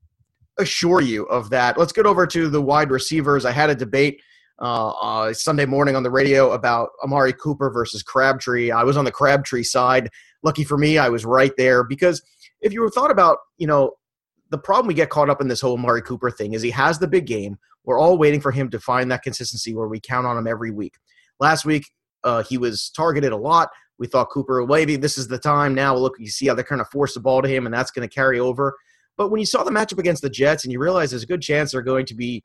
assure 0.58 1.00
you 1.00 1.25
of 1.25 1.50
that. 1.50 1.78
Let's 1.78 1.92
get 1.92 2.06
over 2.06 2.26
to 2.26 2.49
the 2.49 2.62
wide 2.62 2.90
receivers. 2.90 3.44
I 3.44 3.52
had 3.52 3.70
a 3.70 3.75
debate 3.75 4.20
uh, 4.61 4.90
uh, 4.90 5.32
Sunday 5.32 5.66
morning 5.66 5.97
on 5.97 6.02
the 6.02 6.11
radio 6.11 6.52
about 6.52 6.90
Amari 7.02 7.32
Cooper 7.32 7.70
versus 7.70 8.02
Crabtree. 8.02 8.70
I 8.70 8.82
was 8.82 8.97
on 8.97 9.04
the 9.04 9.12
Crabtree 9.12 9.62
side. 9.62 10.11
Lucky 10.42 10.64
for 10.64 10.78
me, 10.78 10.99
I 10.99 11.08
was 11.08 11.25
right 11.25 11.52
there 11.56 11.85
because 11.85 12.23
if 12.61 12.73
you 12.73 12.88
thought 12.90 13.11
about, 13.11 13.38
you 13.56 13.66
know, 13.66 13.92
the 14.50 14.58
problem 14.58 14.86
we 14.86 14.94
get 14.94 15.10
caught 15.10 15.30
up 15.30 15.40
in 15.40 15.48
this 15.48 15.60
whole 15.60 15.74
Amari 15.74 16.02
Cooper 16.02 16.30
thing 16.30 16.54
is 16.54 16.62
he 16.62 16.70
has 16.70 16.98
the 16.98 17.08
big 17.08 17.26
game. 17.26 17.58
We're 17.84 17.98
all 17.98 18.18
waiting 18.18 18.40
for 18.40 18.50
him 18.50 18.70
to 18.70 18.80
find 18.80 19.10
that 19.10 19.22
consistency 19.22 19.74
where 19.74 19.88
we 19.88 20.00
count 20.00 20.26
on 20.26 20.36
him 20.36 20.46
every 20.46 20.70
week. 20.70 20.94
Last 21.40 21.64
week, 21.64 21.86
uh, 22.24 22.42
he 22.42 22.58
was 22.58 22.90
targeted 22.90 23.32
a 23.32 23.36
lot. 23.36 23.68
We 23.98 24.06
thought 24.06 24.30
Cooper, 24.30 24.64
maybe 24.66 24.96
this 24.96 25.18
is 25.18 25.28
the 25.28 25.38
time 25.38 25.74
now. 25.74 25.96
Look, 25.96 26.14
you 26.18 26.28
see 26.28 26.46
how 26.46 26.54
they're 26.54 26.64
kind 26.64 26.80
of 26.80 26.88
force 26.88 27.14
the 27.14 27.20
ball 27.20 27.42
to 27.42 27.48
him, 27.48 27.66
and 27.66 27.74
that's 27.74 27.90
going 27.90 28.08
to 28.08 28.14
carry 28.14 28.38
over. 28.38 28.76
But 29.16 29.30
when 29.30 29.40
you 29.40 29.46
saw 29.46 29.64
the 29.64 29.70
matchup 29.70 29.98
against 29.98 30.22
the 30.22 30.30
Jets 30.30 30.64
and 30.64 30.72
you 30.72 30.78
realize 30.78 31.10
there's 31.10 31.24
a 31.24 31.26
good 31.26 31.42
chance 31.42 31.72
they're 31.72 31.82
going 31.82 32.06
to 32.06 32.14
be, 32.14 32.44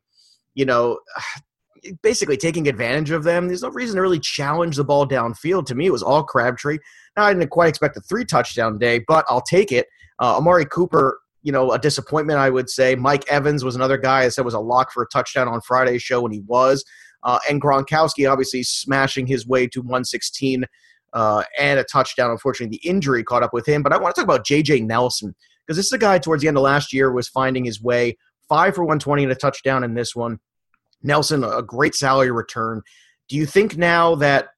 you 0.54 0.64
know, 0.64 0.98
basically 2.02 2.36
taking 2.36 2.66
advantage 2.66 3.10
of 3.10 3.24
them, 3.24 3.46
there's 3.46 3.62
no 3.62 3.68
reason 3.68 3.96
to 3.96 4.02
really 4.02 4.18
challenge 4.18 4.76
the 4.76 4.84
ball 4.84 5.06
downfield. 5.06 5.66
To 5.66 5.74
me, 5.74 5.86
it 5.86 5.92
was 5.92 6.02
all 6.02 6.24
Crabtree. 6.24 6.78
Now, 7.16 7.24
I 7.24 7.32
didn't 7.32 7.50
quite 7.50 7.68
expect 7.68 7.96
a 7.96 8.00
three 8.00 8.24
touchdown 8.24 8.78
day, 8.78 9.04
but 9.06 9.24
I'll 9.28 9.42
take 9.42 9.70
it. 9.70 9.86
Uh, 10.20 10.36
Amari 10.36 10.64
Cooper 10.66 11.18
you 11.44 11.52
know, 11.52 11.70
a 11.70 11.78
disappointment, 11.78 12.38
I 12.38 12.50
would 12.50 12.68
say. 12.68 12.96
Mike 12.96 13.24
Evans 13.30 13.62
was 13.62 13.76
another 13.76 13.98
guy 13.98 14.24
I 14.24 14.28
said 14.28 14.44
was 14.44 14.54
a 14.54 14.60
lock 14.60 14.90
for 14.90 15.02
a 15.02 15.08
touchdown 15.08 15.46
on 15.46 15.60
Friday's 15.60 16.02
show, 16.02 16.24
and 16.24 16.34
he 16.34 16.40
was. 16.40 16.84
Uh, 17.22 17.38
and 17.48 17.60
Gronkowski 17.60 18.30
obviously 18.30 18.62
smashing 18.62 19.26
his 19.26 19.46
way 19.46 19.66
to 19.68 19.80
116 19.80 20.64
uh, 21.12 21.44
and 21.58 21.78
a 21.78 21.84
touchdown. 21.84 22.30
Unfortunately, 22.30 22.76
the 22.76 22.88
injury 22.88 23.22
caught 23.22 23.42
up 23.42 23.52
with 23.52 23.66
him. 23.66 23.82
But 23.82 23.92
I 23.92 23.98
want 23.98 24.14
to 24.14 24.20
talk 24.20 24.28
about 24.28 24.44
J.J. 24.44 24.80
Nelson 24.80 25.34
because 25.66 25.76
this 25.76 25.86
is 25.86 25.92
a 25.92 25.98
guy 25.98 26.18
towards 26.18 26.40
the 26.40 26.48
end 26.48 26.56
of 26.56 26.62
last 26.62 26.92
year 26.92 27.12
was 27.12 27.28
finding 27.28 27.64
his 27.64 27.80
way. 27.80 28.16
Five 28.48 28.74
for 28.74 28.82
120 28.82 29.24
and 29.24 29.32
a 29.32 29.34
touchdown 29.34 29.84
in 29.84 29.94
this 29.94 30.16
one. 30.16 30.40
Nelson, 31.02 31.44
a 31.44 31.62
great 31.62 31.94
salary 31.94 32.30
return. 32.30 32.82
Do 33.28 33.36
you 33.36 33.46
think 33.46 33.76
now 33.76 34.14
that 34.16 34.48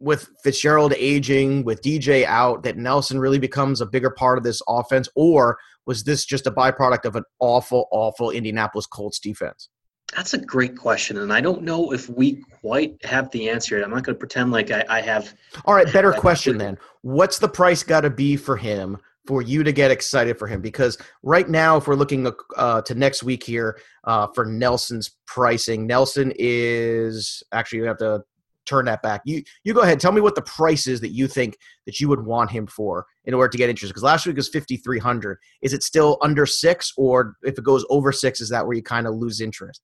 with 0.00 0.28
Fitzgerald 0.42 0.92
aging, 0.96 1.64
with 1.64 1.82
DJ 1.82 2.24
out, 2.24 2.64
that 2.64 2.76
Nelson 2.76 3.20
really 3.20 3.38
becomes 3.38 3.80
a 3.80 3.86
bigger 3.86 4.10
part 4.10 4.36
of 4.36 4.44
this 4.44 4.60
offense, 4.68 5.08
or 5.14 5.58
was 5.86 6.04
this 6.04 6.24
just 6.24 6.46
a 6.46 6.50
byproduct 6.50 7.04
of 7.04 7.16
an 7.16 7.24
awful, 7.40 7.88
awful 7.90 8.30
Indianapolis 8.30 8.86
Colts 8.86 9.18
defense? 9.18 9.68
That's 10.14 10.34
a 10.34 10.38
great 10.38 10.76
question, 10.76 11.18
and 11.18 11.32
I 11.32 11.40
don't 11.40 11.62
know 11.62 11.92
if 11.92 12.08
we 12.08 12.42
quite 12.60 13.02
have 13.04 13.30
the 13.30 13.48
answer. 13.48 13.82
I'm 13.82 13.90
not 13.90 14.04
going 14.04 14.14
to 14.14 14.18
pretend 14.18 14.50
like 14.50 14.70
I, 14.70 14.84
I 14.88 15.00
have. 15.00 15.34
All 15.64 15.74
right, 15.74 15.90
better 15.90 16.12
question 16.18 16.58
then. 16.58 16.76
What's 17.00 17.38
the 17.38 17.48
price 17.48 17.82
got 17.82 18.02
to 18.02 18.10
be 18.10 18.36
for 18.36 18.56
him 18.56 18.98
for 19.26 19.40
you 19.40 19.62
to 19.62 19.72
get 19.72 19.90
excited 19.90 20.38
for 20.38 20.46
him? 20.46 20.60
Because 20.60 20.98
right 21.22 21.48
now, 21.48 21.78
if 21.78 21.86
we're 21.86 21.94
looking 21.94 22.30
uh, 22.56 22.82
to 22.82 22.94
next 22.94 23.22
week 23.22 23.42
here 23.42 23.78
uh, 24.04 24.26
for 24.34 24.44
Nelson's 24.44 25.16
pricing, 25.26 25.86
Nelson 25.86 26.32
is 26.36 27.42
actually 27.52 27.78
you 27.78 27.86
have 27.86 27.98
to 27.98 28.22
turn 28.66 28.84
that 28.84 29.02
back. 29.02 29.22
You 29.24 29.42
you 29.64 29.72
go 29.72 29.80
ahead. 29.80 29.98
Tell 29.98 30.12
me 30.12 30.20
what 30.20 30.34
the 30.34 30.42
price 30.42 30.86
is 30.86 31.00
that 31.00 31.12
you 31.12 31.26
think 31.26 31.56
that 31.86 32.00
you 32.00 32.08
would 32.08 32.24
want 32.24 32.50
him 32.50 32.66
for 32.66 33.06
in 33.24 33.34
order 33.34 33.48
to 33.48 33.58
get 33.58 33.70
interest. 33.70 33.92
Because 33.92 34.02
last 34.02 34.26
week 34.26 34.36
was 34.36 34.48
fifty 34.48 34.76
three 34.76 34.98
hundred. 34.98 35.38
Is 35.62 35.72
it 35.72 35.82
still 35.82 36.18
under 36.22 36.46
six, 36.46 36.92
or 36.96 37.36
if 37.42 37.58
it 37.58 37.64
goes 37.64 37.84
over 37.88 38.12
six, 38.12 38.40
is 38.40 38.48
that 38.48 38.66
where 38.66 38.76
you 38.76 38.82
kind 38.82 39.06
of 39.06 39.14
lose 39.14 39.40
interest? 39.40 39.82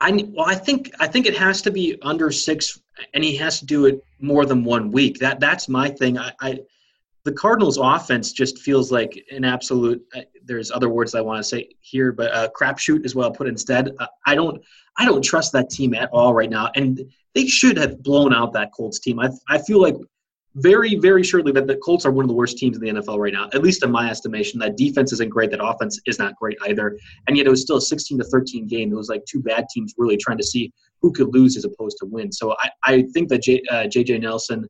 I 0.00 0.10
well, 0.32 0.46
I 0.46 0.54
think 0.54 0.90
I 0.98 1.06
think 1.06 1.26
it 1.26 1.36
has 1.36 1.60
to 1.62 1.70
be 1.70 1.98
under 2.02 2.30
six, 2.30 2.80
and 3.14 3.22
he 3.22 3.36
has 3.36 3.58
to 3.60 3.66
do 3.66 3.86
it 3.86 4.02
more 4.18 4.46
than 4.46 4.64
one 4.64 4.90
week. 4.90 5.18
That 5.18 5.40
that's 5.40 5.68
my 5.68 5.88
thing. 5.90 6.18
I, 6.18 6.32
I 6.40 6.60
the 7.24 7.32
Cardinals' 7.32 7.76
offense 7.76 8.32
just 8.32 8.58
feels 8.60 8.90
like 8.90 9.22
an 9.30 9.44
absolute. 9.44 10.02
Uh, 10.14 10.22
there's 10.42 10.70
other 10.70 10.88
words 10.88 11.14
I 11.14 11.20
want 11.20 11.38
to 11.38 11.44
say 11.44 11.68
here, 11.80 12.12
but 12.12 12.32
uh, 12.32 12.48
crapshoot 12.58 13.04
is 13.04 13.14
what 13.14 13.24
I'll 13.24 13.30
put 13.30 13.46
instead. 13.46 13.94
Uh, 13.98 14.06
I 14.26 14.34
don't 14.34 14.62
I 14.96 15.04
don't 15.04 15.22
trust 15.22 15.52
that 15.52 15.68
team 15.68 15.94
at 15.94 16.08
all 16.12 16.32
right 16.32 16.50
now, 16.50 16.70
and 16.76 17.00
they 17.34 17.46
should 17.46 17.76
have 17.76 18.02
blown 18.02 18.32
out 18.32 18.54
that 18.54 18.72
Colts 18.74 19.00
team. 19.00 19.20
I, 19.20 19.28
I 19.48 19.58
feel 19.58 19.82
like 19.82 19.96
very, 20.56 20.96
very 20.96 21.22
surely 21.22 21.52
that 21.52 21.66
the 21.66 21.76
Colts 21.76 22.04
are 22.04 22.10
one 22.10 22.24
of 22.24 22.28
the 22.28 22.34
worst 22.34 22.58
teams 22.58 22.76
in 22.76 22.82
the 22.82 23.00
NFL 23.00 23.18
right 23.18 23.32
now, 23.32 23.48
at 23.54 23.62
least 23.62 23.84
in 23.84 23.90
my 23.90 24.10
estimation. 24.10 24.58
That 24.58 24.76
defense 24.76 25.12
isn't 25.12 25.28
great. 25.28 25.50
That 25.50 25.64
offense 25.64 26.00
is 26.06 26.18
not 26.18 26.34
great 26.36 26.58
either. 26.66 26.98
And 27.28 27.36
yet 27.36 27.46
it 27.46 27.50
was 27.50 27.62
still 27.62 27.76
a 27.76 27.80
16 27.80 28.18
to 28.18 28.24
13 28.24 28.66
game. 28.66 28.92
It 28.92 28.96
was 28.96 29.08
like 29.08 29.24
two 29.26 29.40
bad 29.40 29.66
teams 29.72 29.94
really 29.96 30.16
trying 30.16 30.38
to 30.38 30.44
see 30.44 30.72
who 31.02 31.12
could 31.12 31.32
lose 31.32 31.56
as 31.56 31.64
opposed 31.64 31.98
to 32.00 32.06
win. 32.06 32.32
So 32.32 32.56
I, 32.60 32.70
I 32.84 33.02
think 33.14 33.28
that 33.28 33.42
J, 33.42 33.62
uh, 33.70 33.84
JJ 33.84 34.20
Nelson 34.22 34.66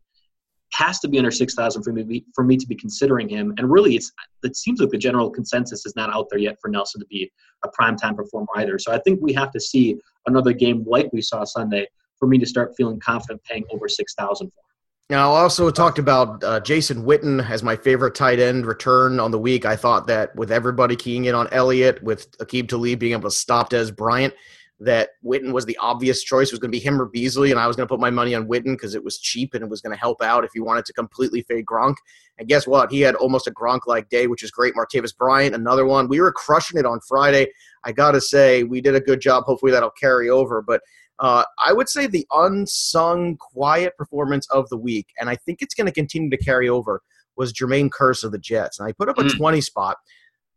has 0.73 1.01
to 1.01 1.09
be 1.09 1.19
under 1.19 1.31
6,000 1.31 1.83
for 1.83 1.93
me, 1.93 2.25
for 2.35 2.45
me 2.45 2.57
to 2.57 2.67
be 2.67 2.77
considering 2.77 3.29
him. 3.29 3.53
And 3.59 3.71
really, 3.71 3.97
it's 3.97 4.13
it 4.45 4.57
seems 4.57 4.81
like 4.81 4.91
the 4.91 4.99
general 4.99 5.31
consensus 5.31 5.85
is 5.85 5.97
not 5.97 6.15
out 6.15 6.29
there 6.31 6.39
yet 6.39 6.59
for 6.61 6.69
Nelson 6.69 7.01
to 7.01 7.07
be 7.07 7.31
a 7.65 7.69
primetime 7.69 8.15
performer 8.15 8.49
either. 8.57 8.79
So 8.79 8.93
I 8.93 8.99
think 8.99 9.21
we 9.21 9.33
have 9.33 9.51
to 9.53 9.61
see 9.61 9.99
another 10.27 10.53
game 10.53 10.85
like 10.87 11.11
we 11.13 11.23
saw 11.23 11.45
Sunday 11.45 11.87
for 12.19 12.29
me 12.29 12.39
to 12.39 12.47
start 12.47 12.75
feeling 12.77 13.01
confident 13.01 13.43
paying 13.45 13.65
over 13.73 13.89
6000 13.89 14.47
for 14.49 14.63
now, 15.11 15.33
I 15.33 15.41
also 15.41 15.71
talked 15.71 15.99
about 15.99 16.43
uh, 16.45 16.61
Jason 16.61 17.05
Witten 17.05 17.47
as 17.51 17.65
my 17.65 17.75
favorite 17.75 18.15
tight 18.15 18.39
end 18.39 18.65
return 18.65 19.19
on 19.19 19.33
the 19.33 19.39
week. 19.39 19.67
I 19.67 19.75
thought 19.75 20.07
that 20.07 20.35
with 20.37 20.53
everybody 20.53 20.95
keying 20.95 21.25
in 21.25 21.35
on 21.35 21.49
Elliott, 21.53 22.01
with 22.03 22.31
Aqib 22.39 22.69
Talib 22.69 23.01
being 23.01 23.13
able 23.13 23.29
to 23.29 23.35
stop 23.37 23.71
Dez 23.71 23.95
Bryant, 23.95 24.33
that 24.79 25.11
Witten 25.25 25.53
was 25.53 25.67
the 25.67 25.77
obvious 25.79 26.23
choice. 26.23 26.49
It 26.49 26.53
was 26.53 26.61
going 26.61 26.71
to 26.71 26.79
be 26.79 26.83
him 26.83 27.03
or 27.03 27.07
Beasley, 27.07 27.51
and 27.51 27.61
I 27.61 27.67
was 27.67 27.77
going 27.77 27.87
to 27.87 27.93
put 27.93 28.01
my 28.01 28.09
money 28.09 28.37
on 28.37 28.47
Witten 28.47 28.75
because 28.75 28.95
it 28.95 29.03
was 29.03 29.19
cheap 29.19 29.53
and 29.53 29.63
it 29.63 29.69
was 29.69 29.81
going 29.81 29.95
to 29.95 30.01
help 30.01 30.23
out 30.23 30.45
if 30.45 30.55
you 30.55 30.65
wanted 30.65 30.87
to 30.87 30.93
completely 30.93 31.43
fade 31.43 31.67
Gronk. 31.67 31.97
And 32.39 32.49
guess 32.49 32.67
what? 32.67 32.91
He 32.91 33.01
had 33.01 33.17
almost 33.17 33.47
a 33.47 33.51
Gronk-like 33.51 34.09
day, 34.09 34.29
which 34.29 34.43
is 34.43 34.51
great. 34.51 34.75
Martavis 34.75 35.15
Bryant, 35.17 35.55
another 35.55 35.85
one. 35.85 36.09
We 36.09 36.21
were 36.21 36.33
crushing 36.33 36.79
it 36.79 36.87
on 36.87 37.01
Friday. 37.01 37.49
I 37.85 37.93
got 37.93 38.13
to 38.13 38.21
say, 38.21 38.63
we 38.63 38.81
did 38.81 38.95
a 38.95 39.01
good 39.01 39.21
job. 39.21 39.45
Hopefully 39.45 39.73
that'll 39.73 39.91
carry 39.91 40.31
over. 40.31 40.63
But 40.63 40.83
uh, 41.21 41.45
I 41.65 41.73
would 41.73 41.89
say 41.89 42.07
the 42.07 42.27
unsung, 42.33 43.37
quiet 43.37 43.97
performance 43.97 44.49
of 44.51 44.69
the 44.69 44.77
week, 44.77 45.07
and 45.19 45.31
I 45.31 45.37
think 45.37 45.63
it's 45.63 45.75
going 45.75 45.87
to 45.87 45.93
continue 45.93 46.31
to 46.31 46.37
carry 46.37 46.69
over, 46.69 47.03
was 47.37 47.53
Jermaine 47.53 47.91
Kearse 47.91 48.25
of 48.25 48.33
the 48.33 48.39
Jets. 48.39 48.79
And 48.79 48.89
I 48.89 48.93
put 48.93 49.09
up 49.09 49.19
a 49.19 49.23
mm. 49.23 49.37
20 49.37 49.61
spot– 49.61 49.97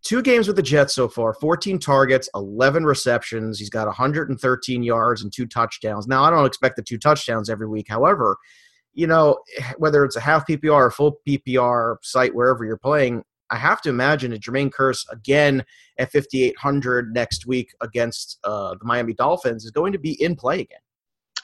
two 0.04 0.22
games 0.22 0.48
with 0.48 0.58
the 0.58 0.62
Jets 0.62 0.94
so 0.94 1.08
far 1.08 1.34
14 1.34 1.80
targets, 1.80 2.30
11 2.36 2.86
receptions. 2.86 3.58
He's 3.58 3.70
got 3.70 3.88
113 3.88 4.84
yards 4.84 5.24
and 5.24 5.34
two 5.34 5.48
touchdowns. 5.48 6.08
Now, 6.08 6.24
I 6.24 6.30
don't 6.30 6.46
expect 6.46 6.76
the 6.76 6.84
two 6.84 6.98
touchdowns 6.98 7.50
every 7.50 7.68
week. 7.68 7.88
However, 7.90 8.38
you 8.94 9.08
know, 9.08 9.40
whether 9.78 10.06
it's 10.06 10.16
a 10.16 10.22
half 10.22 10.46
PPR 10.46 10.72
or 10.72 10.92
full 10.92 11.18
PPR 11.28 11.96
site, 12.04 12.36
wherever 12.36 12.64
you're 12.64 12.78
playing, 12.78 13.24
I 13.54 13.58
have 13.58 13.82
to 13.82 13.90
imagine 13.90 14.34
a 14.34 14.38
Jermaine 14.38 14.72
Kearse 14.72 15.06
again 15.12 15.64
at 16.00 16.12
5,800 16.12 17.14
next 17.14 17.46
week 17.46 17.72
against 17.82 18.40
uh, 18.44 18.72
the 18.72 18.84
Miami 18.84 19.14
Dolphins 19.14 19.64
is 19.64 19.70
going 19.70 19.94
to 19.94 20.00
be 20.00 20.20
in 20.24 20.36
play 20.36 20.62
again. 20.62 20.80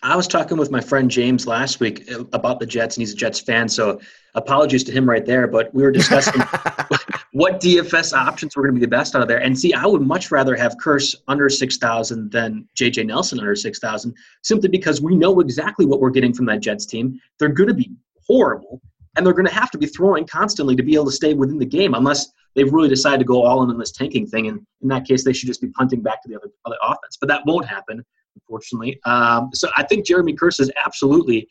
I 0.02 0.16
was 0.16 0.28
talking 0.28 0.58
with 0.58 0.72
my 0.72 0.82
friend 0.82 1.12
James 1.12 1.46
last 1.46 1.80
week 1.80 2.10
about 2.34 2.60
the 2.60 2.66
Jets, 2.66 2.98
and 2.98 3.04
he's 3.04 3.14
a 3.14 3.16
Jets 3.16 3.40
fan. 3.40 3.70
So 3.70 4.02
apologies 4.34 4.84
to 4.86 4.92
him 4.92 5.08
right 5.08 5.24
there. 5.24 5.46
But 5.46 5.72
we 5.72 5.84
were 5.84 5.92
discussing 5.92 6.42
what 7.34 7.62
DFS 7.62 8.18
options 8.18 8.56
were 8.56 8.64
going 8.64 8.74
to 8.74 8.80
be 8.80 8.86
the 8.86 8.90
best 8.90 9.14
out 9.14 9.22
of 9.22 9.28
there. 9.28 9.44
And 9.44 9.58
see, 9.60 9.72
I 9.76 9.86
would 9.86 10.02
much 10.02 10.32
rather 10.32 10.56
have 10.56 10.78
Kearse 10.84 11.16
under 11.28 11.48
6,000 11.48 12.32
than 12.32 12.68
JJ 12.76 13.06
Nelson 13.06 13.40
under 13.40 13.56
6,000, 13.56 14.16
simply 14.42 14.70
because 14.70 15.00
we 15.00 15.16
know 15.16 15.42
exactly 15.42 15.86
what 15.86 16.00
we're 16.00 16.10
getting 16.10 16.34
from 16.34 16.48
that 16.48 16.62
Jets 16.62 16.88
team. 16.88 17.20
They're 17.38 17.50
going 17.50 17.70
to 17.70 17.76
be 17.76 17.92
horrible, 18.26 18.82
and 19.20 19.26
they're 19.26 19.34
going 19.34 19.46
to 19.46 19.54
have 19.54 19.70
to 19.72 19.78
be 19.78 19.86
throwing 19.86 20.26
constantly 20.26 20.78
to 20.78 20.84
be 20.84 20.94
able 20.94 21.06
to 21.06 21.12
stay 21.12 21.34
within 21.34 21.60
the 21.60 21.66
game, 21.66 21.94
unless 21.94 22.32
they've 22.56 22.72
really 22.72 22.88
decided 22.88 23.20
to 23.20 23.26
go 23.26 23.44
all 23.44 23.62
in 23.64 23.70
on 23.70 23.78
this 23.78 23.92
tanking 23.92 24.26
thing. 24.26 24.48
And 24.48 24.66
in 24.82 24.88
that 24.88 25.06
case, 25.06 25.26
they 25.26 25.34
should 25.34 25.48
just 25.48 25.60
be 25.60 25.68
punting 25.68 26.02
back 26.02 26.24
to 26.24 26.30
the 26.30 26.38
other, 26.38 26.50
other 26.64 26.78
offense. 26.82 27.18
But 27.20 27.28
that 27.28 27.46
won't 27.46 27.66
happen 27.66 28.04
unfortunately. 28.36 28.98
Um, 29.06 29.50
so 29.54 29.70
I 29.76 29.84
think 29.84 30.06
Jeremy 30.06 30.34
Kearse 30.34 30.62
is 30.62 30.72
absolutely 30.86 31.48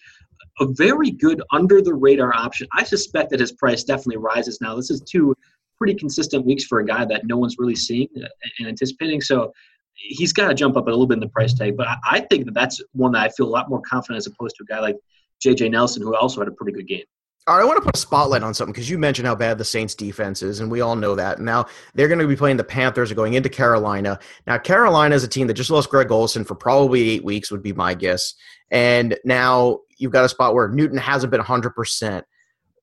a 0.61 0.67
very 0.67 1.11
good 1.11 1.43
under 1.53 1.83
the 1.83 1.93
radar 1.93 2.35
option. 2.35 2.67
I 2.73 2.85
suspect 2.85 3.31
that 3.31 3.41
his 3.41 3.53
price 3.53 3.85
definitely 3.85 4.17
rises 4.17 4.59
now. 4.63 4.75
This 4.75 4.91
is 4.91 5.03
two 5.03 5.35
pretty 5.77 5.95
consistent 5.95 6.47
weeks 6.47 6.65
for 6.65 6.81
a 6.81 6.87
guy 6.87 7.05
that 7.05 7.27
no 7.27 7.37
one's 7.37 7.57
really 7.59 7.77
seeing 7.77 8.09
and 8.17 8.69
anticipating. 8.69 9.21
So 9.21 9.53
he's 9.95 10.33
got 10.33 10.49
to 10.49 10.55
jump 10.55 10.77
up 10.77 10.87
a 10.87 10.91
little 10.91 11.07
bit 11.07 11.15
in 11.15 11.21
the 11.21 11.29
price 11.29 11.55
tag. 11.55 11.77
But 11.77 11.89
I 12.09 12.21
think 12.21 12.47
that 12.47 12.55
that's 12.55 12.81
one 12.93 13.13
that 13.13 13.23
I 13.23 13.29
feel 13.29 13.47
a 13.47 13.51
lot 13.51 13.69
more 13.69 13.83
confident 13.83 14.19
as 14.19 14.27
opposed 14.27 14.57
to 14.57 14.65
a 14.65 14.67
guy 14.67 14.81
like 14.81 14.97
J.J. 15.41 15.69
Nelson, 15.69 16.03
who 16.03 16.17
also 16.17 16.41
had 16.41 16.49
a 16.49 16.53
pretty 16.53 16.73
good 16.73 16.89
game. 16.89 17.05
All 17.49 17.57
right, 17.57 17.63
I 17.63 17.65
want 17.65 17.79
to 17.79 17.83
put 17.83 17.97
a 17.97 17.99
spotlight 17.99 18.43
on 18.43 18.53
something 18.53 18.75
because 18.75 18.91
you 18.91 18.99
mentioned 18.99 19.27
how 19.27 19.35
bad 19.35 19.57
the 19.57 19.65
Saints 19.65 19.95
defense 19.95 20.43
is, 20.43 20.61
and 20.61 20.71
we 20.71 20.83
all 20.83 20.95
know 20.95 21.15
that. 21.15 21.41
Now 21.41 21.65
they're 21.95 22.07
going 22.07 22.19
to 22.19 22.27
be 22.27 22.37
playing 22.37 22.59
the 22.59 22.65
Panthers, 22.65 23.11
going 23.15 23.33
into 23.33 23.49
Carolina. 23.49 24.19
Now 24.47 24.59
Carolina 24.59 25.15
is 25.15 25.25
a 25.25 25.29
team 25.29 25.47
that 25.47 25.55
just 25.55 25.71
lost 25.71 25.89
Greg 25.89 26.13
Olsen 26.13 26.45
for 26.45 26.55
probably 26.55 27.09
eight 27.09 27.25
weeks, 27.25 27.51
would 27.51 27.63
be 27.63 27.73
my 27.73 27.95
guess. 27.95 28.35
And 28.71 29.19
now 29.25 29.79
you've 29.97 30.13
got 30.13 30.27
a 30.27 30.29
spot 30.29 30.53
where 30.53 30.69
Newton 30.69 30.99
hasn't 30.99 31.31
been 31.31 31.41
100%. 31.41 32.23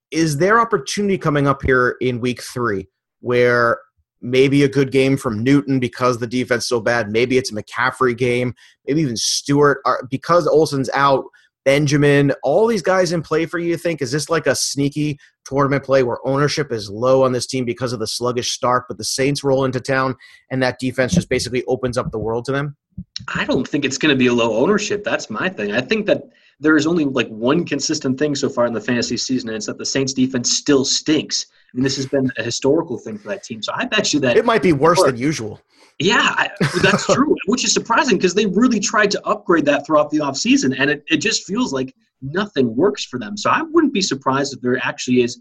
Is 0.09 0.37
there 0.37 0.59
opportunity 0.59 1.19
coming 1.19 1.47
up 1.47 1.61
here 1.61 1.97
in 2.01 2.19
week 2.19 2.41
three 2.41 2.87
where 3.19 3.77
maybe 4.19 4.63
a 4.63 4.67
good 4.67 4.91
game 4.91 5.15
from 5.15 5.43
Newton 5.43 5.79
because 5.79 6.17
the 6.17 6.25
defense 6.25 6.63
is 6.63 6.69
so 6.69 6.79
bad? 6.79 7.11
Maybe 7.11 7.37
it's 7.37 7.51
a 7.51 7.53
McCaffrey 7.53 8.17
game, 8.17 8.55
maybe 8.87 9.01
even 9.01 9.15
Stewart. 9.15 9.83
Because 10.09 10.47
Olsen's 10.47 10.89
out– 10.95 11.23
Benjamin, 11.65 12.31
all 12.43 12.67
these 12.67 12.83
guys 12.83 13.11
in 13.11 13.23
play 13.23 13.47
for 13.47 13.57
you, 13.57 13.69
you 13.69 13.77
think? 13.77 14.01
Is 14.01 14.11
this 14.11 14.29
like 14.29 14.45
a 14.45 14.55
sneaky 14.55 15.17
tournament 15.45 15.83
play 15.83 16.03
where 16.03 16.25
ownership 16.25 16.71
is 16.71 16.89
low 16.89 17.23
on 17.23 17.31
this 17.31 17.47
team 17.47 17.65
because 17.65 17.91
of 17.91 17.99
the 17.99 18.07
sluggish 18.07 18.51
start, 18.51 18.85
but 18.87 18.97
the 18.97 19.03
Saints 19.03 19.43
roll 19.43 19.65
into 19.65 19.81
town 19.81 20.15
and 20.51 20.61
that 20.61 20.79
defense 20.79 21.13
just 21.13 21.27
basically 21.27 21.63
opens 21.65 21.97
up 21.97 22.11
the 22.11 22.19
world 22.19 22.45
to 22.45 22.51
them? 22.51 22.77
I 23.33 23.45
don't 23.45 23.67
think 23.67 23.83
it's 23.83 23.97
going 23.97 24.13
to 24.13 24.17
be 24.17 24.27
a 24.27 24.33
low 24.33 24.55
ownership. 24.55 25.03
That's 25.03 25.29
my 25.29 25.49
thing. 25.49 25.73
I 25.73 25.81
think 25.81 26.05
that 26.05 26.23
there 26.59 26.77
is 26.77 26.87
only 26.87 27.05
like 27.05 27.27
one 27.29 27.65
consistent 27.65 28.17
thing 28.17 28.35
so 28.35 28.47
far 28.47 28.65
in 28.67 28.73
the 28.73 28.79
fantasy 28.79 29.17
season, 29.17 29.49
and 29.49 29.57
it's 29.57 29.65
that 29.65 29.77
the 29.77 29.85
Saints 29.85 30.13
defense 30.13 30.55
still 30.55 30.85
stinks. 30.85 31.47
I 31.75 31.77
mean, 31.77 31.83
this 31.83 31.97
has 31.97 32.05
been 32.05 32.31
a 32.37 32.43
historical 32.43 32.97
thing 32.97 33.17
for 33.17 33.27
that 33.27 33.43
team. 33.43 33.61
So 33.61 33.73
I 33.75 33.83
bet 33.83 34.13
you 34.13 34.21
that 34.21 34.37
it 34.37 34.45
might 34.45 34.61
be 34.61 34.71
worse 34.71 35.03
than 35.03 35.17
usual. 35.17 35.59
Yeah, 35.99 36.47
that's 36.81 37.05
true, 37.13 37.35
which 37.47 37.65
is 37.65 37.73
surprising 37.73 38.15
because 38.17 38.33
they 38.33 38.45
really 38.45 38.79
tried 38.79 39.11
to 39.11 39.27
upgrade 39.27 39.65
that 39.65 39.85
throughout 39.85 40.09
the 40.09 40.19
offseason, 40.19 40.73
and 40.79 40.89
it, 40.89 41.03
it 41.07 41.17
just 41.17 41.45
feels 41.45 41.73
like 41.73 41.93
nothing 42.21 42.73
works 42.77 43.03
for 43.03 43.19
them. 43.19 43.35
So 43.35 43.49
I 43.49 43.61
wouldn't 43.61 43.93
be 43.93 44.01
surprised 44.01 44.53
if 44.53 44.61
there 44.61 44.77
actually 44.81 45.21
is 45.21 45.37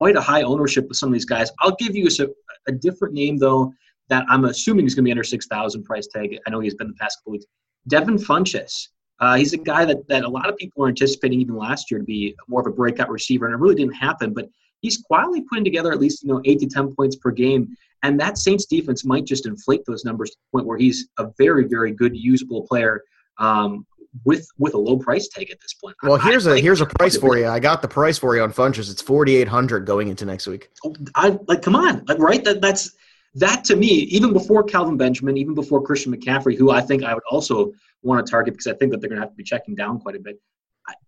quite 0.00 0.16
a 0.16 0.20
high 0.20 0.42
ownership 0.42 0.88
with 0.88 0.96
some 0.96 1.08
of 1.08 1.12
these 1.12 1.24
guys. 1.24 1.52
I'll 1.60 1.76
give 1.76 1.94
you 1.94 2.08
a, 2.08 2.26
a 2.68 2.72
different 2.72 3.14
name, 3.14 3.36
though, 3.36 3.72
that 4.08 4.24
I'm 4.28 4.44
assuming 4.44 4.86
is 4.86 4.96
going 4.96 5.04
to 5.04 5.06
be 5.06 5.12
under 5.12 5.22
6000 5.22 5.84
price 5.84 6.08
tag. 6.08 6.36
I 6.46 6.50
know 6.50 6.58
he's 6.58 6.74
been 6.74 6.88
the 6.88 6.94
past 6.94 7.18
couple 7.20 7.32
weeks. 7.32 7.46
Devin 7.88 8.18
Funchess. 8.18 8.88
Uh, 9.18 9.36
he's 9.36 9.54
a 9.54 9.58
guy 9.58 9.84
that, 9.84 10.06
that 10.08 10.24
a 10.24 10.28
lot 10.28 10.48
of 10.48 10.56
people 10.58 10.82
were 10.82 10.88
anticipating 10.88 11.40
even 11.40 11.56
last 11.56 11.90
year 11.90 11.98
to 11.98 12.04
be 12.04 12.34
more 12.48 12.60
of 12.60 12.66
a 12.66 12.70
breakout 12.70 13.08
receiver, 13.08 13.46
and 13.46 13.54
it 13.54 13.58
really 13.58 13.74
didn't 13.74 13.94
happen. 13.94 14.34
But 14.34 14.48
he's 14.80 14.98
quietly 14.98 15.42
putting 15.42 15.64
together 15.64 15.92
at 15.92 16.00
least 16.00 16.22
you 16.22 16.28
know 16.28 16.40
eight 16.44 16.60
to 16.60 16.66
ten 16.66 16.94
points 16.94 17.16
per 17.16 17.30
game. 17.30 17.76
And 18.02 18.20
that 18.20 18.38
Saints 18.38 18.66
defense 18.66 19.04
might 19.04 19.24
just 19.24 19.46
inflate 19.46 19.84
those 19.86 20.04
numbers 20.04 20.30
to 20.30 20.36
the 20.36 20.58
point 20.58 20.66
where 20.66 20.78
he's 20.78 21.08
a 21.18 21.28
very, 21.38 21.64
very 21.64 21.92
good, 21.92 22.16
usable 22.16 22.66
player 22.66 23.02
um, 23.38 23.86
with 24.24 24.46
with 24.58 24.74
a 24.74 24.78
low 24.78 24.96
price 24.96 25.28
tag 25.28 25.50
at 25.50 25.60
this 25.60 25.74
point. 25.74 25.96
Well, 26.02 26.18
here's 26.18 26.46
I, 26.46 26.56
a 26.56 26.60
here's 26.60 26.80
a 26.80 26.86
price 26.86 27.16
for 27.16 27.36
you. 27.36 27.46
I 27.46 27.58
got 27.58 27.82
the 27.82 27.88
price 27.88 28.18
for 28.18 28.36
you 28.36 28.42
on 28.42 28.52
Funchess. 28.52 28.90
It's 28.90 29.02
forty 29.02 29.36
eight 29.36 29.48
hundred 29.48 29.86
going 29.86 30.08
into 30.08 30.24
next 30.24 30.46
week. 30.46 30.70
Oh, 30.84 30.94
I 31.14 31.38
like 31.48 31.62
come 31.62 31.76
on, 31.76 32.04
like 32.06 32.18
right? 32.18 32.42
That 32.44 32.60
that's 32.60 32.94
that 33.34 33.64
to 33.64 33.76
me, 33.76 33.88
even 33.88 34.32
before 34.32 34.62
Kelvin 34.62 34.96
Benjamin, 34.96 35.36
even 35.36 35.54
before 35.54 35.82
Christian 35.82 36.14
McCaffrey, 36.14 36.56
who 36.56 36.70
I 36.70 36.80
think 36.80 37.04
I 37.04 37.12
would 37.12 37.24
also 37.30 37.72
want 38.02 38.24
to 38.24 38.30
target 38.30 38.54
because 38.54 38.66
I 38.66 38.74
think 38.74 38.92
that 38.92 39.00
they're 39.00 39.10
going 39.10 39.20
to 39.20 39.26
have 39.26 39.32
to 39.32 39.36
be 39.36 39.44
checking 39.44 39.74
down 39.74 40.00
quite 40.00 40.16
a 40.16 40.20
bit. 40.20 40.40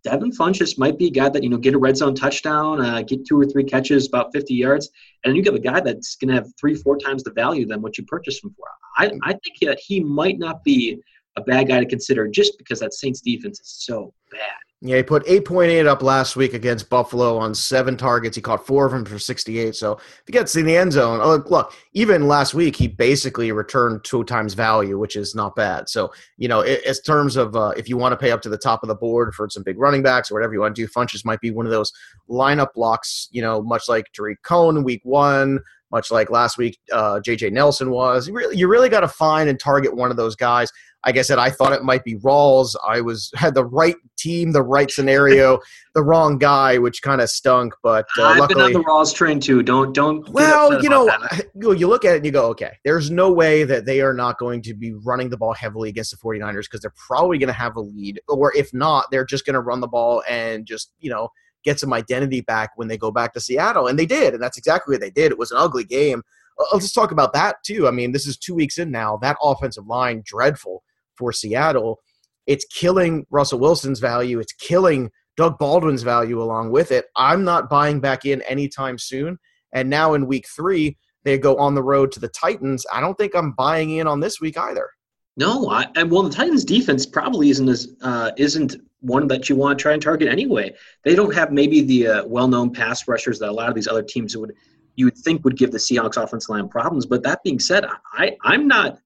Devin 0.02 0.32
Funchess 0.32 0.78
might 0.78 0.98
be 0.98 1.06
a 1.06 1.10
guy 1.10 1.28
that 1.28 1.42
you 1.42 1.48
know 1.48 1.56
get 1.56 1.74
a 1.74 1.78
red 1.78 1.96
zone 1.96 2.14
touchdown, 2.14 2.84
uh, 2.84 3.02
get 3.02 3.26
two 3.26 3.38
or 3.38 3.44
three 3.44 3.64
catches, 3.64 4.06
about 4.06 4.32
50 4.32 4.54
yards, 4.54 4.90
and 5.24 5.36
you 5.36 5.42
get 5.42 5.54
a 5.54 5.58
guy 5.58 5.80
that's 5.80 6.16
going 6.16 6.28
to 6.28 6.34
have 6.34 6.48
three, 6.58 6.74
four 6.74 6.96
times 6.96 7.22
the 7.22 7.32
value 7.32 7.66
than 7.66 7.82
what 7.82 7.98
you 7.98 8.04
purchased 8.04 8.42
him 8.42 8.54
for. 8.56 8.66
I, 8.96 9.12
I 9.22 9.32
think 9.32 9.58
that 9.62 9.78
he 9.78 10.00
might 10.00 10.38
not 10.38 10.64
be 10.64 11.00
a 11.36 11.42
bad 11.42 11.68
guy 11.68 11.80
to 11.80 11.86
consider 11.86 12.26
just 12.26 12.58
because 12.58 12.80
that 12.80 12.94
Saints 12.94 13.20
defense 13.20 13.60
is 13.60 13.68
so 13.68 14.12
bad. 14.30 14.67
Yeah, 14.80 14.98
he 14.98 15.02
put 15.02 15.26
8.8 15.26 15.86
up 15.86 16.04
last 16.04 16.36
week 16.36 16.54
against 16.54 16.88
Buffalo 16.88 17.36
on 17.36 17.52
seven 17.52 17.96
targets. 17.96 18.36
He 18.36 18.42
caught 18.42 18.64
four 18.64 18.86
of 18.86 18.92
them 18.92 19.04
for 19.04 19.18
68. 19.18 19.74
So 19.74 19.94
if 19.94 20.22
he 20.24 20.32
gets 20.32 20.54
in 20.54 20.66
the 20.66 20.76
end 20.76 20.92
zone, 20.92 21.18
oh, 21.20 21.42
look, 21.46 21.72
even 21.94 22.28
last 22.28 22.54
week, 22.54 22.76
he 22.76 22.86
basically 22.86 23.50
returned 23.50 24.04
two 24.04 24.22
times 24.22 24.54
value, 24.54 24.96
which 24.96 25.16
is 25.16 25.34
not 25.34 25.56
bad. 25.56 25.88
So, 25.88 26.12
you 26.36 26.46
know, 26.46 26.60
in 26.60 26.78
terms 27.04 27.34
of 27.34 27.56
uh, 27.56 27.72
if 27.76 27.88
you 27.88 27.96
want 27.96 28.12
to 28.12 28.16
pay 28.16 28.30
up 28.30 28.40
to 28.42 28.48
the 28.48 28.56
top 28.56 28.84
of 28.84 28.88
the 28.88 28.94
board 28.94 29.34
for 29.34 29.48
some 29.50 29.64
big 29.64 29.80
running 29.80 30.04
backs 30.04 30.30
or 30.30 30.34
whatever 30.34 30.52
you 30.52 30.60
want 30.60 30.76
to 30.76 30.82
do, 30.82 30.88
Funchess 30.88 31.24
might 31.24 31.40
be 31.40 31.50
one 31.50 31.66
of 31.66 31.72
those 31.72 31.90
lineup 32.30 32.72
blocks, 32.72 33.28
you 33.32 33.42
know, 33.42 33.60
much 33.60 33.88
like 33.88 34.06
Tarik 34.12 34.40
Cohen 34.44 34.84
week 34.84 35.00
one, 35.02 35.58
much 35.90 36.12
like 36.12 36.30
last 36.30 36.56
week 36.56 36.78
uh, 36.92 37.18
J.J. 37.18 37.50
Nelson 37.50 37.90
was. 37.90 38.28
You 38.28 38.34
really, 38.34 38.56
you 38.56 38.68
really 38.68 38.88
got 38.88 39.00
to 39.00 39.08
find 39.08 39.48
and 39.48 39.58
target 39.58 39.96
one 39.96 40.12
of 40.12 40.16
those 40.16 40.36
guys 40.36 40.70
like 41.06 41.16
I 41.16 41.22
said, 41.22 41.38
I 41.38 41.50
thought 41.50 41.72
it 41.72 41.84
might 41.84 42.04
be 42.04 42.16
Rawls. 42.16 42.74
I 42.86 43.00
was 43.00 43.30
had 43.36 43.54
the 43.54 43.64
right 43.64 43.96
team, 44.16 44.52
the 44.52 44.62
right 44.62 44.90
scenario, 44.90 45.60
the 45.94 46.02
wrong 46.02 46.38
guy, 46.38 46.78
which 46.78 47.02
kind 47.02 47.20
of 47.20 47.30
stunk. 47.30 47.74
But 47.82 48.06
uh, 48.18 48.24
I've 48.24 48.38
luckily, 48.38 48.72
been 48.72 48.76
on 48.76 48.82
the 48.82 48.88
Rawls 48.88 49.14
train 49.14 49.40
too. 49.40 49.62
Don't 49.62 49.92
don't. 49.94 50.28
Well, 50.30 50.82
you 50.82 50.88
know, 50.88 51.08
you 51.54 51.86
look 51.86 52.04
at 52.04 52.14
it 52.14 52.16
and 52.18 52.26
you 52.26 52.32
go, 52.32 52.46
okay, 52.48 52.76
there's 52.84 53.10
no 53.10 53.32
way 53.32 53.64
that 53.64 53.86
they 53.86 54.00
are 54.00 54.14
not 54.14 54.38
going 54.38 54.62
to 54.62 54.74
be 54.74 54.92
running 54.92 55.30
the 55.30 55.36
ball 55.36 55.54
heavily 55.54 55.88
against 55.88 56.10
the 56.10 56.16
49ers 56.16 56.62
because 56.62 56.80
they're 56.80 56.92
probably 57.06 57.38
going 57.38 57.48
to 57.48 57.52
have 57.52 57.76
a 57.76 57.80
lead, 57.80 58.20
or 58.28 58.54
if 58.56 58.72
not, 58.74 59.06
they're 59.10 59.26
just 59.26 59.46
going 59.46 59.54
to 59.54 59.60
run 59.60 59.80
the 59.80 59.88
ball 59.88 60.22
and 60.28 60.66
just 60.66 60.92
you 61.00 61.10
know 61.10 61.28
get 61.64 61.80
some 61.80 61.92
identity 61.92 62.40
back 62.40 62.70
when 62.76 62.86
they 62.88 62.96
go 62.96 63.10
back 63.10 63.32
to 63.34 63.40
Seattle, 63.40 63.86
and 63.86 63.98
they 63.98 64.06
did, 64.06 64.34
and 64.34 64.42
that's 64.42 64.58
exactly 64.58 64.94
what 64.94 65.00
they 65.00 65.10
did. 65.10 65.32
It 65.32 65.38
was 65.38 65.50
an 65.50 65.58
ugly 65.58 65.84
game. 65.84 66.22
Let's 66.72 66.92
talk 66.92 67.12
about 67.12 67.32
that 67.34 67.62
too. 67.62 67.86
I 67.86 67.92
mean, 67.92 68.10
this 68.10 68.26
is 68.26 68.36
two 68.36 68.52
weeks 68.52 68.78
in 68.78 68.90
now. 68.90 69.16
That 69.18 69.36
offensive 69.40 69.86
line, 69.86 70.22
dreadful 70.24 70.82
for 71.18 71.32
Seattle, 71.32 72.00
it's 72.46 72.64
killing 72.64 73.26
Russell 73.30 73.58
Wilson's 73.58 74.00
value. 74.00 74.38
It's 74.38 74.52
killing 74.54 75.10
Doug 75.36 75.58
Baldwin's 75.58 76.02
value 76.02 76.42
along 76.42 76.70
with 76.70 76.90
it. 76.90 77.06
I'm 77.16 77.44
not 77.44 77.68
buying 77.68 78.00
back 78.00 78.24
in 78.24 78.42
anytime 78.42 78.98
soon. 78.98 79.38
And 79.72 79.90
now 79.90 80.14
in 80.14 80.26
week 80.26 80.46
three, 80.48 80.96
they 81.24 81.38
go 81.38 81.56
on 81.58 81.74
the 81.74 81.82
road 81.82 82.10
to 82.12 82.20
the 82.20 82.28
Titans. 82.28 82.86
I 82.92 83.00
don't 83.00 83.18
think 83.18 83.34
I'm 83.34 83.52
buying 83.52 83.90
in 83.90 84.06
on 84.06 84.20
this 84.20 84.40
week 84.40 84.56
either. 84.56 84.88
No, 85.36 85.70
I, 85.70 85.86
and 85.94 86.10
well, 86.10 86.22
the 86.22 86.30
Titans' 86.30 86.64
defense 86.64 87.06
probably 87.06 87.50
isn't 87.50 87.68
as 87.68 87.94
uh, 88.02 88.32
isn't 88.36 88.76
one 89.00 89.28
that 89.28 89.48
you 89.48 89.54
want 89.54 89.78
to 89.78 89.82
try 89.82 89.92
and 89.92 90.02
target 90.02 90.28
anyway. 90.28 90.74
They 91.04 91.14
don't 91.14 91.32
have 91.32 91.52
maybe 91.52 91.82
the 91.82 92.06
uh, 92.08 92.26
well-known 92.26 92.72
pass 92.72 93.06
rushers 93.06 93.38
that 93.38 93.48
a 93.48 93.52
lot 93.52 93.68
of 93.68 93.76
these 93.76 93.86
other 93.86 94.02
teams 94.02 94.36
would 94.36 94.52
you 94.96 95.04
would 95.04 95.16
think 95.16 95.44
would 95.44 95.56
give 95.56 95.70
the 95.70 95.78
Seahawks 95.78 96.20
offensive 96.20 96.48
line 96.48 96.68
problems. 96.68 97.06
But 97.06 97.22
that 97.22 97.44
being 97.44 97.60
said, 97.60 97.86
I 98.14 98.36
I'm 98.42 98.66
not 98.66 98.98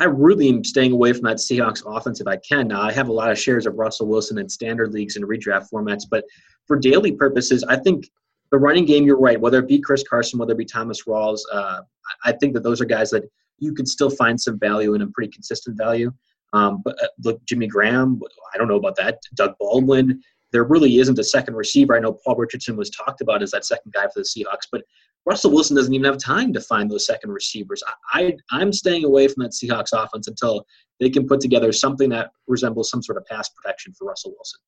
I 0.00 0.04
really 0.04 0.48
am 0.48 0.62
staying 0.62 0.92
away 0.92 1.12
from 1.12 1.22
that 1.22 1.36
Seahawks 1.38 1.82
offense 1.84 2.20
if 2.20 2.26
I 2.26 2.36
can. 2.36 2.68
Now, 2.68 2.82
I 2.82 2.92
have 2.92 3.08
a 3.08 3.12
lot 3.12 3.30
of 3.30 3.38
shares 3.38 3.66
of 3.66 3.74
Russell 3.74 4.06
Wilson 4.06 4.38
in 4.38 4.48
standard 4.48 4.92
leagues 4.92 5.16
and 5.16 5.24
redraft 5.24 5.70
formats, 5.72 6.04
but 6.08 6.24
for 6.66 6.78
daily 6.78 7.12
purposes, 7.12 7.64
I 7.64 7.76
think 7.76 8.08
the 8.50 8.58
running 8.58 8.84
game, 8.84 9.04
you're 9.04 9.18
right. 9.18 9.40
Whether 9.40 9.58
it 9.58 9.68
be 9.68 9.80
Chris 9.80 10.04
Carson, 10.08 10.38
whether 10.38 10.52
it 10.52 10.58
be 10.58 10.64
Thomas 10.64 11.04
Rawls, 11.04 11.40
uh, 11.52 11.80
I 12.24 12.32
think 12.32 12.54
that 12.54 12.62
those 12.62 12.80
are 12.80 12.84
guys 12.84 13.10
that 13.10 13.24
you 13.58 13.74
can 13.74 13.86
still 13.86 14.10
find 14.10 14.40
some 14.40 14.58
value 14.58 14.94
in 14.94 15.02
a 15.02 15.06
pretty 15.08 15.30
consistent 15.30 15.76
value. 15.76 16.12
Um, 16.52 16.80
but 16.84 17.02
uh, 17.02 17.08
look, 17.24 17.44
Jimmy 17.44 17.66
Graham, 17.66 18.20
I 18.54 18.58
don't 18.58 18.68
know 18.68 18.76
about 18.76 18.96
that. 18.96 19.18
Doug 19.34 19.54
Baldwin, 19.58 20.22
there 20.52 20.64
really 20.64 20.98
isn't 20.98 21.18
a 21.18 21.24
second 21.24 21.54
receiver. 21.54 21.96
I 21.96 22.00
know 22.00 22.16
Paul 22.24 22.36
Richardson 22.36 22.76
was 22.76 22.90
talked 22.90 23.20
about 23.20 23.42
as 23.42 23.50
that 23.50 23.66
second 23.66 23.92
guy 23.92 24.04
for 24.04 24.20
the 24.20 24.22
Seahawks, 24.22 24.68
but 24.70 24.82
Russell 25.26 25.50
Wilson 25.50 25.76
doesn't 25.76 25.92
even 25.92 26.04
have 26.04 26.18
time 26.18 26.52
to 26.54 26.60
find 26.60 26.90
those 26.90 27.06
second 27.06 27.30
receivers. 27.30 27.82
I, 28.12 28.34
I 28.50 28.62
am 28.62 28.72
staying 28.72 29.04
away 29.04 29.28
from 29.28 29.42
that 29.42 29.52
Seahawks 29.52 29.92
offense 29.92 30.26
until 30.26 30.64
they 31.00 31.10
can 31.10 31.26
put 31.26 31.40
together 31.40 31.72
something 31.72 32.08
that 32.10 32.30
resembles 32.46 32.90
some 32.90 33.02
sort 33.02 33.18
of 33.18 33.26
pass 33.26 33.48
protection 33.50 33.92
for 33.92 34.06
Russell 34.06 34.32
Wilson. 34.32 34.60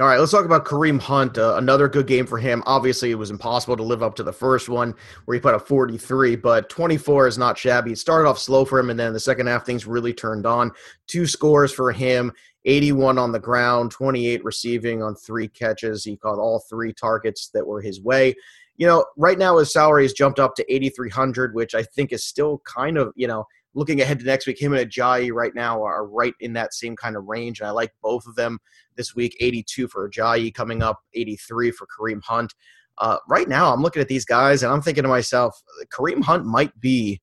All 0.00 0.06
right, 0.06 0.20
let's 0.20 0.30
talk 0.30 0.44
about 0.44 0.64
Kareem 0.64 1.00
Hunt. 1.00 1.38
Uh, 1.38 1.56
another 1.56 1.88
good 1.88 2.06
game 2.06 2.24
for 2.24 2.38
him. 2.38 2.62
Obviously, 2.66 3.10
it 3.10 3.16
was 3.16 3.30
impossible 3.30 3.76
to 3.76 3.82
live 3.82 4.02
up 4.02 4.14
to 4.16 4.22
the 4.22 4.32
first 4.32 4.68
one 4.68 4.94
where 5.24 5.34
he 5.34 5.40
put 5.40 5.56
a 5.56 5.58
43, 5.58 6.36
but 6.36 6.68
24 6.68 7.26
is 7.26 7.38
not 7.38 7.58
shabby. 7.58 7.92
It 7.92 7.98
started 7.98 8.28
off 8.28 8.38
slow 8.38 8.64
for 8.64 8.78
him, 8.78 8.90
and 8.90 9.00
then 9.00 9.12
the 9.12 9.18
second 9.18 9.48
half, 9.48 9.66
things 9.66 9.86
really 9.86 10.12
turned 10.12 10.46
on. 10.46 10.70
Two 11.08 11.26
scores 11.26 11.72
for 11.72 11.90
him 11.90 12.32
81 12.64 13.18
on 13.18 13.32
the 13.32 13.40
ground, 13.40 13.90
28 13.90 14.44
receiving 14.44 15.02
on 15.02 15.16
three 15.16 15.48
catches. 15.48 16.04
He 16.04 16.16
caught 16.16 16.38
all 16.38 16.62
three 16.70 16.92
targets 16.92 17.50
that 17.54 17.66
were 17.66 17.80
his 17.80 18.00
way. 18.00 18.36
You 18.78 18.86
know, 18.86 19.04
right 19.16 19.38
now 19.38 19.58
his 19.58 19.72
salary 19.72 20.04
has 20.04 20.12
jumped 20.12 20.38
up 20.38 20.54
to 20.54 20.72
8,300, 20.72 21.54
which 21.54 21.74
I 21.74 21.82
think 21.82 22.12
is 22.12 22.24
still 22.24 22.62
kind 22.64 22.96
of, 22.96 23.12
you 23.16 23.26
know, 23.26 23.44
looking 23.74 24.00
ahead 24.00 24.18
to 24.18 24.24
next 24.24 24.46
week, 24.46 24.60
him 24.60 24.72
and 24.72 24.90
Ajayi 24.90 25.32
right 25.32 25.54
now 25.54 25.82
are 25.82 26.06
right 26.06 26.34
in 26.40 26.52
that 26.54 26.74
same 26.74 26.96
kind 26.96 27.16
of 27.16 27.24
range. 27.26 27.60
And 27.60 27.68
I 27.68 27.70
like 27.70 27.92
both 28.02 28.26
of 28.26 28.34
them 28.34 28.58
this 28.96 29.14
week 29.14 29.36
82 29.40 29.88
for 29.88 30.08
Ajayi, 30.08 30.52
coming 30.54 30.82
up 30.82 31.00
83 31.14 31.70
for 31.70 31.86
Kareem 31.86 32.22
Hunt. 32.24 32.54
Uh, 32.98 33.18
right 33.28 33.48
now, 33.48 33.72
I'm 33.72 33.82
looking 33.82 34.02
at 34.02 34.08
these 34.08 34.24
guys 34.24 34.62
and 34.62 34.72
I'm 34.72 34.82
thinking 34.82 35.04
to 35.04 35.08
myself, 35.08 35.60
Kareem 35.92 36.22
Hunt 36.22 36.44
might 36.44 36.78
be, 36.80 37.20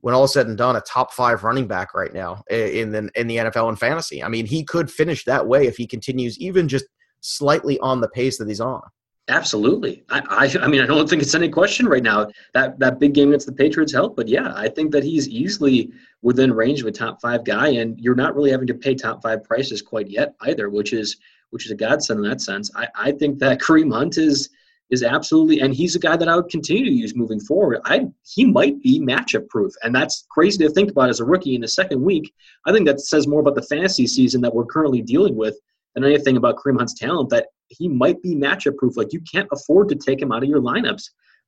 when 0.00 0.14
all 0.14 0.28
said 0.28 0.46
and 0.46 0.56
done, 0.56 0.76
a 0.76 0.80
top 0.82 1.12
five 1.12 1.42
running 1.42 1.66
back 1.66 1.94
right 1.94 2.14
now 2.14 2.44
in 2.50 2.92
the, 2.92 3.10
in 3.16 3.26
the 3.26 3.36
NFL 3.36 3.68
and 3.68 3.78
fantasy. 3.78 4.22
I 4.22 4.28
mean, 4.28 4.46
he 4.46 4.62
could 4.62 4.90
finish 4.90 5.24
that 5.24 5.48
way 5.48 5.66
if 5.66 5.76
he 5.76 5.88
continues 5.88 6.38
even 6.38 6.68
just 6.68 6.84
slightly 7.20 7.80
on 7.80 8.00
the 8.00 8.08
pace 8.08 8.38
that 8.38 8.46
he's 8.46 8.60
on. 8.60 8.82
Absolutely. 9.28 10.02
I, 10.08 10.22
I, 10.30 10.64
I 10.64 10.68
mean, 10.68 10.80
I 10.80 10.86
don't 10.86 11.08
think 11.08 11.20
it's 11.20 11.34
any 11.34 11.50
question 11.50 11.86
right 11.86 12.02
now 12.02 12.28
that 12.54 12.78
that 12.78 12.98
big 12.98 13.12
game 13.12 13.28
against 13.28 13.46
the 13.46 13.52
Patriots 13.52 13.92
helped. 13.92 14.16
But 14.16 14.26
yeah, 14.26 14.52
I 14.56 14.68
think 14.68 14.90
that 14.92 15.04
he's 15.04 15.28
easily 15.28 15.92
within 16.22 16.52
range 16.52 16.80
of 16.80 16.86
a 16.86 16.92
top 16.92 17.20
five 17.20 17.44
guy, 17.44 17.68
and 17.68 18.00
you're 18.00 18.14
not 18.14 18.34
really 18.34 18.50
having 18.50 18.66
to 18.68 18.74
pay 18.74 18.94
top 18.94 19.22
five 19.22 19.44
prices 19.44 19.82
quite 19.82 20.08
yet 20.08 20.34
either, 20.40 20.70
which 20.70 20.94
is 20.94 21.18
which 21.50 21.66
is 21.66 21.72
a 21.72 21.76
godsend 21.76 22.24
in 22.24 22.30
that 22.30 22.40
sense. 22.40 22.70
I, 22.74 22.88
I 22.94 23.12
think 23.12 23.38
that 23.40 23.60
Kareem 23.60 23.92
Hunt 23.92 24.16
is 24.16 24.48
is 24.90 25.02
absolutely, 25.02 25.60
and 25.60 25.74
he's 25.74 25.94
a 25.94 25.98
guy 25.98 26.16
that 26.16 26.28
I 26.28 26.36
would 26.36 26.48
continue 26.48 26.86
to 26.86 26.90
use 26.90 27.14
moving 27.14 27.40
forward. 27.40 27.80
I 27.84 28.06
he 28.24 28.46
might 28.46 28.80
be 28.82 28.98
matchup 28.98 29.46
proof, 29.48 29.74
and 29.82 29.94
that's 29.94 30.26
crazy 30.30 30.64
to 30.64 30.70
think 30.70 30.90
about 30.90 31.10
as 31.10 31.20
a 31.20 31.24
rookie 31.26 31.54
in 31.54 31.60
the 31.60 31.68
second 31.68 32.02
week. 32.02 32.32
I 32.64 32.72
think 32.72 32.86
that 32.86 33.00
says 33.00 33.26
more 33.26 33.40
about 33.40 33.56
the 33.56 33.62
fantasy 33.62 34.06
season 34.06 34.40
that 34.40 34.54
we're 34.54 34.64
currently 34.64 35.02
dealing 35.02 35.36
with 35.36 35.58
than 36.02 36.10
anything 36.10 36.36
about 36.36 36.56
Kareem 36.56 36.78
Hunt's 36.78 36.94
talent 36.94 37.30
that 37.30 37.46
he 37.68 37.88
might 37.88 38.20
be 38.22 38.34
matchup 38.34 38.76
proof. 38.76 38.96
Like 38.96 39.12
you 39.12 39.20
can't 39.30 39.48
afford 39.52 39.88
to 39.90 39.94
take 39.94 40.20
him 40.20 40.32
out 40.32 40.42
of 40.42 40.48
your 40.48 40.60
lineups. 40.60 41.04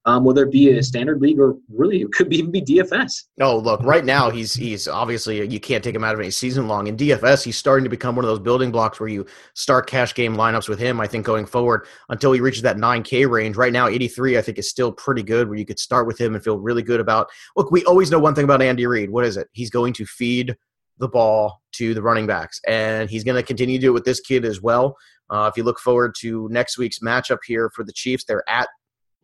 Um, 0.06 0.24
whether 0.24 0.44
it 0.44 0.50
be 0.50 0.70
a 0.70 0.82
standard 0.82 1.20
league 1.20 1.38
or 1.38 1.56
really 1.68 2.00
it 2.00 2.12
could 2.12 2.32
even 2.32 2.50
be 2.50 2.62
DFS. 2.62 3.24
Oh, 3.38 3.58
look, 3.58 3.82
right 3.82 4.02
now 4.02 4.30
he's 4.30 4.54
he's 4.54 4.88
obviously 4.88 5.46
you 5.46 5.60
can't 5.60 5.84
take 5.84 5.94
him 5.94 6.02
out 6.02 6.14
of 6.14 6.20
any 6.20 6.30
season 6.30 6.66
long. 6.68 6.86
In 6.86 6.96
DFS, 6.96 7.44
he's 7.44 7.58
starting 7.58 7.84
to 7.84 7.90
become 7.90 8.16
one 8.16 8.24
of 8.24 8.30
those 8.30 8.38
building 8.38 8.70
blocks 8.70 8.98
where 8.98 9.10
you 9.10 9.26
start 9.52 9.86
cash 9.86 10.14
game 10.14 10.36
lineups 10.36 10.70
with 10.70 10.78
him. 10.78 11.02
I 11.02 11.06
think 11.06 11.26
going 11.26 11.44
forward 11.44 11.86
until 12.08 12.32
he 12.32 12.40
reaches 12.40 12.62
that 12.62 12.78
9K 12.78 13.28
range. 13.28 13.58
Right 13.58 13.74
now, 13.74 13.88
83 13.88 14.38
I 14.38 14.40
think 14.40 14.56
is 14.56 14.70
still 14.70 14.90
pretty 14.90 15.22
good 15.22 15.50
where 15.50 15.58
you 15.58 15.66
could 15.66 15.78
start 15.78 16.06
with 16.06 16.18
him 16.18 16.34
and 16.34 16.42
feel 16.42 16.56
really 16.56 16.82
good 16.82 17.00
about. 17.00 17.28
Look, 17.54 17.70
we 17.70 17.84
always 17.84 18.10
know 18.10 18.18
one 18.18 18.34
thing 18.34 18.44
about 18.44 18.62
Andy 18.62 18.86
Reid. 18.86 19.10
What 19.10 19.26
is 19.26 19.36
it? 19.36 19.48
He's 19.52 19.68
going 19.68 19.92
to 19.92 20.06
feed 20.06 20.56
the 21.00 21.08
ball 21.08 21.60
to 21.72 21.94
the 21.94 22.02
running 22.02 22.26
backs. 22.26 22.60
And 22.66 23.10
he's 23.10 23.24
going 23.24 23.36
to 23.36 23.46
continue 23.46 23.78
to 23.78 23.82
do 23.82 23.90
it 23.90 23.94
with 23.94 24.04
this 24.04 24.20
kid 24.20 24.44
as 24.44 24.60
well. 24.60 24.96
Uh, 25.28 25.48
if 25.50 25.56
you 25.56 25.64
look 25.64 25.78
forward 25.78 26.14
to 26.20 26.48
next 26.50 26.78
week's 26.78 27.00
matchup 27.00 27.38
here 27.46 27.70
for 27.70 27.84
the 27.84 27.92
Chiefs, 27.92 28.24
they're 28.24 28.48
at 28.48 28.68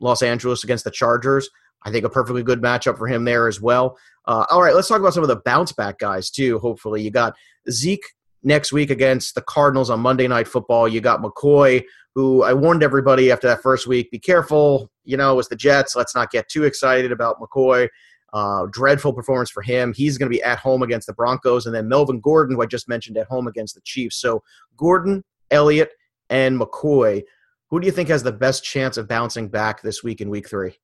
Los 0.00 0.22
Angeles 0.22 0.64
against 0.64 0.84
the 0.84 0.90
Chargers. 0.90 1.48
I 1.84 1.90
think 1.90 2.04
a 2.04 2.10
perfectly 2.10 2.42
good 2.42 2.60
matchup 2.60 2.98
for 2.98 3.06
him 3.06 3.24
there 3.24 3.46
as 3.46 3.60
well. 3.60 3.96
Uh, 4.26 4.44
all 4.50 4.62
right, 4.62 4.74
let's 4.74 4.88
talk 4.88 5.00
about 5.00 5.14
some 5.14 5.22
of 5.22 5.28
the 5.28 5.40
bounce 5.44 5.72
back 5.72 5.98
guys 5.98 6.30
too. 6.30 6.58
Hopefully, 6.58 7.02
you 7.02 7.10
got 7.10 7.34
Zeke 7.70 8.04
next 8.42 8.72
week 8.72 8.90
against 8.90 9.34
the 9.34 9.42
Cardinals 9.42 9.90
on 9.90 10.00
Monday 10.00 10.26
Night 10.26 10.48
Football. 10.48 10.88
You 10.88 11.00
got 11.00 11.22
McCoy, 11.22 11.84
who 12.14 12.42
I 12.42 12.54
warned 12.54 12.82
everybody 12.82 13.30
after 13.30 13.46
that 13.46 13.62
first 13.62 13.86
week, 13.86 14.10
be 14.10 14.18
careful. 14.18 14.90
You 15.04 15.16
know, 15.16 15.38
it's 15.38 15.48
the 15.48 15.56
Jets. 15.56 15.94
Let's 15.94 16.14
not 16.14 16.30
get 16.30 16.48
too 16.48 16.64
excited 16.64 17.12
about 17.12 17.40
McCoy. 17.40 17.88
Uh, 18.36 18.66
dreadful 18.70 19.14
performance 19.14 19.50
for 19.50 19.62
him. 19.62 19.94
He's 19.94 20.18
going 20.18 20.30
to 20.30 20.36
be 20.36 20.42
at 20.42 20.58
home 20.58 20.82
against 20.82 21.06
the 21.06 21.14
Broncos, 21.14 21.64
and 21.64 21.74
then 21.74 21.88
Melvin 21.88 22.20
Gordon, 22.20 22.54
who 22.54 22.60
I 22.60 22.66
just 22.66 22.86
mentioned, 22.86 23.16
at 23.16 23.26
home 23.28 23.46
against 23.46 23.74
the 23.74 23.80
Chiefs. 23.80 24.16
So 24.16 24.42
Gordon, 24.76 25.24
Elliott, 25.50 25.92
and 26.28 26.60
McCoy. 26.60 27.22
Who 27.70 27.80
do 27.80 27.86
you 27.86 27.92
think 27.92 28.10
has 28.10 28.22
the 28.22 28.32
best 28.32 28.62
chance 28.62 28.98
of 28.98 29.08
bouncing 29.08 29.48
back 29.48 29.80
this 29.80 30.04
week 30.04 30.20
in 30.20 30.28
Week 30.28 30.46
Three? 30.50 30.78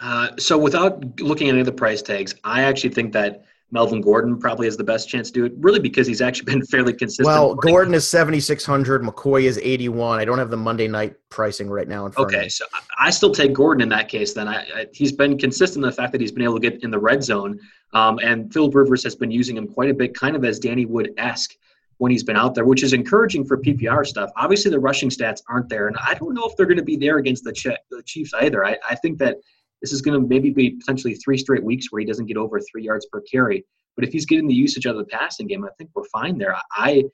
Uh, 0.00 0.30
so 0.36 0.58
without 0.58 1.20
looking 1.20 1.48
at 1.48 1.52
any 1.52 1.60
of 1.60 1.66
the 1.66 1.70
price 1.70 2.02
tags, 2.02 2.34
I 2.42 2.64
actually 2.64 2.90
think 2.90 3.12
that 3.12 3.44
Melvin 3.72 4.00
Gordon 4.00 4.38
probably 4.38 4.66
has 4.66 4.76
the 4.76 4.84
best 4.84 5.08
chance 5.08 5.28
to 5.30 5.40
do 5.40 5.44
it, 5.44 5.52
really 5.58 5.80
because 5.80 6.06
he's 6.06 6.20
actually 6.20 6.52
been 6.52 6.64
fairly 6.64 6.92
consistent. 6.92 7.26
Well, 7.26 7.54
Gordon 7.54 7.94
is 7.94 8.06
7,600. 8.06 9.02
McCoy 9.02 9.42
is 9.42 9.58
81. 9.58 10.20
I 10.20 10.24
don't 10.24 10.38
have 10.38 10.50
the 10.50 10.56
Monday 10.56 10.86
night 10.86 11.16
pricing 11.30 11.68
right 11.68 11.88
now 11.88 12.06
in 12.06 12.12
front 12.12 12.32
okay, 12.32 12.48
so 12.48 12.64
I 12.98 13.10
still 13.10 13.32
take 13.32 13.52
Gordon 13.52 13.82
in 13.82 13.88
that 13.88 14.08
case 14.08 14.34
then. 14.34 14.46
I, 14.46 14.62
I, 14.74 14.86
he's 14.92 15.12
been 15.12 15.36
consistent 15.36 15.84
in 15.84 15.90
the 15.90 15.96
fact 15.96 16.12
that 16.12 16.20
he's 16.20 16.32
been 16.32 16.44
able 16.44 16.60
to 16.60 16.70
get 16.70 16.82
in 16.84 16.90
the 16.90 16.98
red 16.98 17.24
zone, 17.24 17.58
um, 17.92 18.20
and 18.22 18.52
Phil 18.52 18.70
Rivers 18.70 19.02
has 19.02 19.16
been 19.16 19.30
using 19.30 19.56
him 19.56 19.66
quite 19.66 19.90
a 19.90 19.94
bit, 19.94 20.14
kind 20.14 20.36
of 20.36 20.44
as 20.44 20.58
Danny 20.58 20.86
Wood-esque 20.86 21.54
when 21.98 22.12
he's 22.12 22.22
been 22.22 22.36
out 22.36 22.54
there, 22.54 22.66
which 22.66 22.82
is 22.82 22.92
encouraging 22.92 23.44
for 23.44 23.56
PPR 23.56 24.06
stuff. 24.06 24.30
Obviously, 24.36 24.70
the 24.70 24.78
rushing 24.78 25.08
stats 25.08 25.42
aren't 25.48 25.68
there, 25.68 25.88
and 25.88 25.96
I 25.96 26.14
don't 26.14 26.34
know 26.34 26.46
if 26.46 26.56
they're 26.56 26.66
going 26.66 26.76
to 26.76 26.84
be 26.84 26.96
there 26.96 27.16
against 27.16 27.42
the, 27.42 27.52
Ch- 27.52 27.68
the 27.90 28.02
Chiefs 28.04 28.32
either. 28.34 28.64
I, 28.64 28.76
I 28.88 28.94
think 28.96 29.18
that 29.18 29.38
this 29.82 29.92
is 29.92 30.02
going 30.02 30.20
to 30.20 30.26
maybe 30.26 30.50
be 30.50 30.70
potentially 30.70 31.14
three 31.14 31.38
straight 31.38 31.62
weeks 31.62 31.90
where 31.90 32.00
he 32.00 32.06
doesn't 32.06 32.26
get 32.26 32.36
over 32.36 32.60
three 32.60 32.84
yards 32.84 33.06
per 33.06 33.20
carry. 33.30 33.64
But 33.96 34.04
if 34.04 34.12
he's 34.12 34.26
getting 34.26 34.46
the 34.46 34.54
usage 34.54 34.86
out 34.86 34.96
of 34.96 34.98
the 34.98 35.16
passing 35.16 35.46
game, 35.46 35.64
I 35.64 35.68
think 35.78 35.90
we're 35.94 36.04
fine 36.04 36.38
there. 36.38 36.56
I 36.72 37.04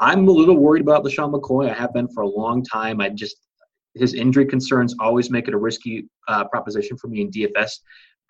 I'm 0.00 0.26
a 0.26 0.32
little 0.32 0.56
worried 0.56 0.82
about 0.82 1.04
LeSean 1.04 1.32
McCoy. 1.32 1.70
I 1.70 1.74
have 1.74 1.92
been 1.92 2.08
for 2.08 2.22
a 2.22 2.28
long 2.28 2.64
time. 2.64 3.00
I 3.00 3.10
just 3.10 3.36
his 3.94 4.14
injury 4.14 4.44
concerns 4.46 4.94
always 4.98 5.30
make 5.30 5.46
it 5.46 5.54
a 5.54 5.58
risky 5.58 6.08
uh, 6.26 6.44
proposition 6.44 6.96
for 6.96 7.06
me 7.06 7.20
in 7.20 7.30
DFS. 7.30 7.70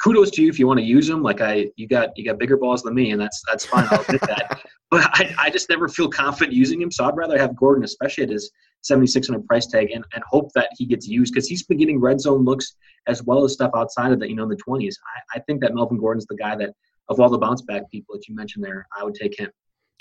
Kudos 0.03 0.31
to 0.33 0.43
you 0.43 0.49
if 0.49 0.59
you 0.59 0.67
want 0.67 0.79
to 0.81 0.85
use 0.85 1.07
them. 1.07 1.23
Like 1.23 1.41
I, 1.41 1.69
you 1.77 1.87
got 1.89 2.17
you 2.17 2.25
got 2.25 2.39
bigger 2.39 2.57
balls 2.57 2.83
than 2.83 2.95
me, 2.95 3.13
and 3.13 3.21
that's 3.21 3.43
that's 3.49 3.65
fine. 3.65 3.87
I'll 3.91 4.01
admit 4.01 4.21
that. 4.23 4.61
But 4.91 5.11
I, 5.15 5.35
I 5.47 5.51
just 5.51 5.69
never 5.71 5.89
feel 5.89 6.09
confident 6.09 6.55
using 6.55 6.81
him. 6.81 6.89
So 6.89 7.05
I'd 7.05 7.17
rather 7.17 7.37
have 7.37 7.57
Gordon, 7.57 7.83
especially 7.83 8.25
at 8.25 8.31
his 8.31 8.53
7600 8.83 9.45
price 9.45 9.67
tag, 9.67 9.91
and, 9.91 10.05
and 10.15 10.23
hope 10.25 10.53
that 10.55 10.69
he 10.77 10.87
gets 10.87 11.09
used 11.09 11.35
because 11.35 11.49
he's 11.49 11.65
been 11.65 11.79
getting 11.79 11.99
red 11.99 12.21
zone 12.21 12.45
looks 12.45 12.77
as 13.09 13.21
well 13.25 13.45
as 13.45 13.55
stuff 13.55 13.73
outside 13.75 14.13
of 14.13 14.21
that. 14.21 14.29
you 14.29 14.37
know 14.37 14.45
in 14.45 14.51
the 14.51 14.57
20s. 14.57 14.95
I, 15.35 15.39
I 15.39 15.41
think 15.41 15.63
that 15.63 15.75
Melvin 15.75 15.99
Gordon's 15.99 16.27
the 16.27 16.37
guy 16.37 16.55
that 16.57 16.75
of 17.09 17.19
all 17.19 17.29
the 17.29 17.39
bounce 17.39 17.63
back 17.63 17.91
people 17.91 18.15
that 18.15 18.29
you 18.29 18.37
mentioned 18.37 18.65
there, 18.65 18.87
I 18.97 19.03
would 19.03 19.15
take 19.15 19.37
him. 19.37 19.51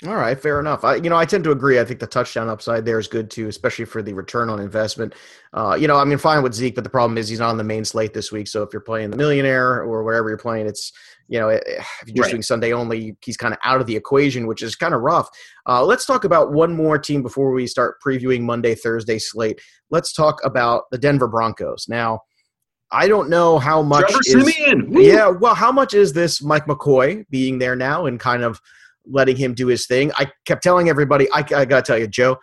All 0.04 0.16
right, 0.16 0.38
fair 0.38 0.58
enough. 0.58 0.82
I, 0.82 0.96
you 0.96 1.08
know, 1.08 1.16
I 1.16 1.24
tend 1.24 1.44
to 1.44 1.52
agree. 1.52 1.78
I 1.78 1.84
think 1.84 2.00
the 2.00 2.06
touchdown 2.06 2.48
upside 2.48 2.84
there 2.84 2.98
is 2.98 3.06
good 3.06 3.30
too, 3.30 3.46
especially 3.46 3.84
for 3.84 4.02
the 4.02 4.12
return 4.12 4.50
on 4.50 4.58
investment. 4.58 5.14
Uh, 5.52 5.76
you 5.78 5.86
know, 5.86 5.96
I 5.96 6.04
mean, 6.04 6.18
fine 6.18 6.42
with 6.42 6.52
Zeke, 6.52 6.74
but 6.74 6.82
the 6.84 6.90
problem 6.90 7.16
is 7.16 7.28
he's 7.28 7.38
not 7.38 7.50
on 7.50 7.56
the 7.56 7.64
main 7.64 7.84
slate 7.84 8.12
this 8.12 8.32
week. 8.32 8.48
So 8.48 8.62
if 8.64 8.70
you're 8.72 8.82
playing 8.82 9.10
the 9.10 9.16
millionaire 9.16 9.82
or 9.82 10.02
whatever 10.02 10.28
you're 10.28 10.36
playing, 10.36 10.66
it's 10.66 10.92
you 11.28 11.38
know, 11.38 11.48
if 11.48 11.62
you're 12.06 12.16
just 12.16 12.26
right. 12.26 12.30
doing 12.32 12.42
Sunday 12.42 12.72
only, 12.72 13.16
he's 13.24 13.36
kind 13.36 13.54
of 13.54 13.60
out 13.64 13.80
of 13.80 13.86
the 13.86 13.96
equation, 13.96 14.46
which 14.46 14.62
is 14.62 14.76
kind 14.76 14.94
of 14.94 15.00
rough. 15.00 15.28
Uh, 15.66 15.82
let's 15.84 16.04
talk 16.04 16.24
about 16.24 16.52
one 16.52 16.74
more 16.74 16.98
team 16.98 17.22
before 17.22 17.52
we 17.52 17.66
start 17.66 17.96
previewing 18.04 18.42
Monday, 18.42 18.74
Thursday 18.74 19.18
slate. 19.18 19.60
Let's 19.90 20.12
talk 20.12 20.44
about 20.44 20.82
the 20.90 20.98
Denver 20.98 21.28
Broncos 21.28 21.86
now. 21.88 22.20
I 22.90 23.08
don't 23.08 23.30
know 23.30 23.58
how 23.58 23.80
much. 23.80 24.10
Trevor 24.10 24.48
is, 24.48 24.54
Siemian. 24.54 24.92
Yeah, 24.92 25.28
well, 25.28 25.54
how 25.54 25.72
much 25.72 25.94
is 25.94 26.12
this 26.12 26.42
Mike 26.42 26.66
McCoy 26.66 27.24
being 27.30 27.58
there 27.58 27.74
now 27.74 28.06
and 28.06 28.20
kind 28.20 28.42
of 28.42 28.60
letting 29.06 29.36
him 29.36 29.54
do 29.54 29.66
his 29.66 29.86
thing? 29.86 30.12
I 30.16 30.30
kept 30.46 30.62
telling 30.62 30.88
everybody, 30.88 31.28
I, 31.32 31.38
I 31.38 31.64
got 31.64 31.68
to 31.68 31.82
tell 31.82 31.98
you, 31.98 32.06
Joe, 32.06 32.38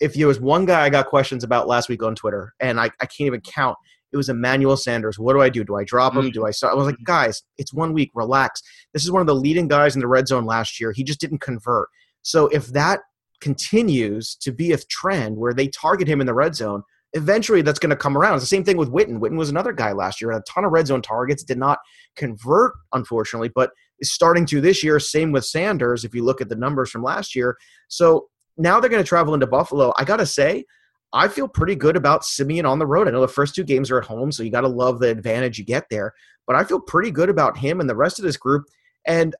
if 0.00 0.14
there 0.14 0.26
was 0.26 0.40
one 0.40 0.66
guy 0.66 0.84
I 0.84 0.90
got 0.90 1.06
questions 1.06 1.44
about 1.44 1.68
last 1.68 1.88
week 1.88 2.02
on 2.02 2.14
Twitter, 2.14 2.54
and 2.60 2.78
I, 2.78 2.86
I 3.00 3.06
can't 3.06 3.26
even 3.26 3.40
count, 3.40 3.76
it 4.12 4.16
was 4.16 4.28
Emmanuel 4.28 4.76
Sanders. 4.76 5.18
What 5.18 5.32
do 5.34 5.42
I 5.42 5.48
do? 5.48 5.64
Do 5.64 5.76
I 5.76 5.84
drop 5.84 6.14
him? 6.14 6.26
Mm. 6.26 6.32
Do 6.32 6.46
I 6.46 6.50
start? 6.50 6.72
I 6.72 6.76
was 6.76 6.86
like, 6.86 6.96
guys, 7.02 7.42
it's 7.58 7.74
one 7.74 7.92
week. 7.92 8.10
Relax. 8.14 8.62
This 8.92 9.04
is 9.04 9.10
one 9.10 9.20
of 9.20 9.26
the 9.26 9.34
leading 9.34 9.68
guys 9.68 9.94
in 9.94 10.00
the 10.00 10.06
red 10.06 10.28
zone 10.28 10.46
last 10.46 10.80
year. 10.80 10.92
He 10.92 11.02
just 11.02 11.20
didn't 11.20 11.40
convert. 11.40 11.88
So 12.22 12.46
if 12.48 12.68
that 12.68 13.00
continues 13.40 14.36
to 14.36 14.52
be 14.52 14.72
a 14.72 14.78
trend 14.88 15.36
where 15.36 15.52
they 15.52 15.68
target 15.68 16.08
him 16.08 16.20
in 16.20 16.26
the 16.26 16.34
red 16.34 16.54
zone, 16.54 16.82
eventually 17.12 17.62
that's 17.62 17.78
going 17.78 17.90
to 17.90 17.96
come 17.96 18.16
around. 18.16 18.34
It's 18.34 18.42
the 18.44 18.48
same 18.48 18.64
thing 18.64 18.76
with 18.76 18.90
Witten. 18.92 19.18
Witten 19.18 19.36
was 19.36 19.50
another 19.50 19.72
guy 19.72 19.92
last 19.92 20.20
year, 20.20 20.30
a 20.30 20.42
ton 20.42 20.64
of 20.64 20.72
red 20.72 20.86
zone 20.86 21.02
targets, 21.02 21.42
did 21.42 21.58
not 21.58 21.78
convert, 22.14 22.74
unfortunately, 22.92 23.50
but 23.54 23.70
is 24.00 24.12
starting 24.12 24.46
to 24.46 24.60
this 24.60 24.82
year. 24.82 24.98
Same 25.00 25.32
with 25.32 25.44
Sanders, 25.44 26.04
if 26.04 26.14
you 26.14 26.24
look 26.24 26.40
at 26.40 26.48
the 26.48 26.56
numbers 26.56 26.90
from 26.90 27.02
last 27.02 27.34
year. 27.34 27.56
So 27.88 28.28
now 28.56 28.80
they're 28.80 28.90
going 28.90 29.02
to 29.02 29.08
travel 29.08 29.34
into 29.34 29.46
Buffalo. 29.46 29.92
I 29.98 30.04
got 30.04 30.16
to 30.16 30.26
say, 30.26 30.64
I 31.12 31.28
feel 31.28 31.48
pretty 31.48 31.76
good 31.76 31.96
about 31.96 32.24
Siemian 32.24 32.66
on 32.66 32.78
the 32.78 32.86
road. 32.86 33.08
I 33.08 33.10
know 33.10 33.20
the 33.20 33.28
first 33.28 33.54
two 33.54 33.64
games 33.64 33.90
are 33.90 33.98
at 33.98 34.06
home, 34.06 34.32
so 34.32 34.42
you 34.42 34.50
got 34.50 34.62
to 34.62 34.68
love 34.68 34.98
the 34.98 35.08
advantage 35.08 35.58
you 35.58 35.64
get 35.64 35.86
there. 35.90 36.12
But 36.46 36.56
I 36.56 36.64
feel 36.64 36.80
pretty 36.80 37.10
good 37.10 37.30
about 37.30 37.56
him 37.56 37.80
and 37.80 37.88
the 37.88 37.96
rest 37.96 38.18
of 38.18 38.24
this 38.24 38.36
group. 38.36 38.66
And 39.06 39.34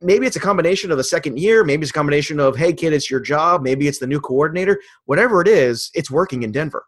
maybe 0.00 0.26
it's 0.26 0.36
a 0.36 0.40
combination 0.40 0.90
of 0.90 0.96
the 0.96 1.04
second 1.04 1.38
year. 1.38 1.64
Maybe 1.64 1.82
it's 1.82 1.90
a 1.90 1.94
combination 1.94 2.38
of, 2.40 2.56
hey, 2.56 2.72
kid, 2.72 2.92
it's 2.92 3.10
your 3.10 3.20
job. 3.20 3.62
Maybe 3.62 3.88
it's 3.88 3.98
the 3.98 4.06
new 4.06 4.20
coordinator. 4.20 4.80
Whatever 5.06 5.40
it 5.40 5.48
is, 5.48 5.90
it's 5.94 6.10
working 6.10 6.42
in 6.42 6.52
Denver. 6.52 6.84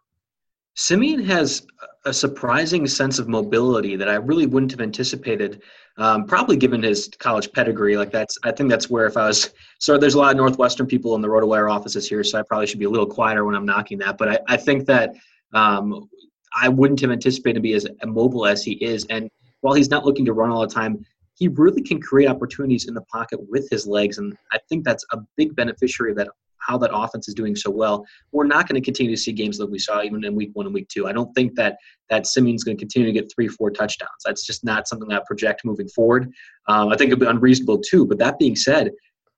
Siemian 0.75 1.25
has 1.25 1.67
a 2.07 2.13
surprising 2.13 2.87
sense 2.87 3.19
of 3.19 3.29
mobility 3.29 3.97
that 3.97 4.09
I 4.09 4.15
really 4.15 4.47
wouldn't 4.47 4.71
have 4.71 4.81
anticipated. 4.81 5.63
Um, 5.99 6.25
probably 6.25 6.57
given 6.57 6.83
his 6.83 7.11
college 7.19 7.51
pedigree, 7.53 7.97
like 7.97 8.13
that's 8.13 8.39
I 8.45 8.53
think 8.53 8.71
that's 8.71 8.89
where 8.89 9.07
if 9.07 9.17
I 9.17 9.27
was 9.27 9.53
so 9.81 9.99
there's 9.99 10.15
a 10.15 10.19
lot 10.19 10.31
of 10.31 10.37
Northwestern 10.37 10.87
people 10.87 11.17
in 11.17 11.21
the 11.21 11.29
RotoWire 11.29 11.71
offices 11.71 12.09
here, 12.09 12.23
so 12.23 12.39
I 12.39 12.43
probably 12.43 12.67
should 12.67 12.79
be 12.79 12.85
a 12.85 12.91
little 12.91 13.07
quieter 13.07 13.45
when 13.45 13.55
I'm 13.55 13.67
knocking 13.67 13.99
that. 13.99 14.19
But 14.19 14.29
I, 14.29 14.39
I 14.47 14.57
think 14.57 14.87
that 14.87 15.15
um, 15.53 16.09
I 16.55 16.69
wouldn't 16.69 17.01
have 17.01 17.11
anticipated 17.11 17.55
to 17.55 17.61
be 17.61 17.73
as 17.73 17.87
mobile 18.05 18.47
as 18.47 18.63
he 18.63 18.73
is, 18.73 19.05
and 19.11 19.29
while 19.63 19.75
he's 19.75 19.91
not 19.91 20.05
looking 20.05 20.25
to 20.27 20.33
run 20.33 20.51
all 20.51 20.61
the 20.61 20.73
time, 20.73 21.05
he 21.35 21.49
really 21.49 21.83
can 21.83 22.01
create 22.01 22.29
opportunities 22.29 22.87
in 22.87 22.95
the 22.95 23.03
pocket 23.03 23.41
with 23.49 23.69
his 23.71 23.87
legs, 23.87 24.19
and 24.19 24.37
I 24.53 24.59
think 24.69 24.85
that's 24.85 25.05
a 25.13 25.19
big 25.37 25.57
beneficiary 25.57 26.13
of 26.13 26.19
that 26.19 26.29
how 26.67 26.79
that 26.79 26.91
offense 26.93 27.29
is 27.29 27.35
doing 27.35 27.55
so 27.57 27.71
well. 27.71 28.05
We're 28.33 28.47
not 28.47 28.69
going 28.69 28.81
to 28.81 28.85
continue 28.85 29.15
to 29.15 29.21
see 29.21 29.33
games 29.33 29.59
like 29.59 29.69
we 29.69 29.79
saw 29.79 30.03
even 30.03 30.25
in 30.25 30.35
week 30.35 30.51
one 30.55 30.67
and 30.67 30.75
week 30.75 30.89
two. 30.89 31.07
I 31.07 31.13
don't 31.13 31.33
think 31.35 31.55
that 31.57 31.77
that 32.11 32.27
Siemian's 32.27 32.65
going 32.65 32.77
to 32.77 32.81
continue 32.81 33.07
to 33.07 33.13
get 33.13 33.31
three, 33.35 33.49
four 33.49 33.71
touchdowns. 33.71 34.23
That's 34.25 34.47
just 34.47 34.65
not 34.65 34.89
something 34.89 35.11
I 35.13 35.21
project 35.27 35.65
moving 35.65 35.89
forward. 35.89 36.31
Um, 36.69 36.89
I 36.89 36.97
think 36.97 37.09
it'd 37.09 37.21
be 37.21 37.27
unreasonable 37.27 37.79
too. 37.79 38.07
But 38.07 38.19
that 38.19 38.39
being 38.39 38.57
said, 38.57 38.91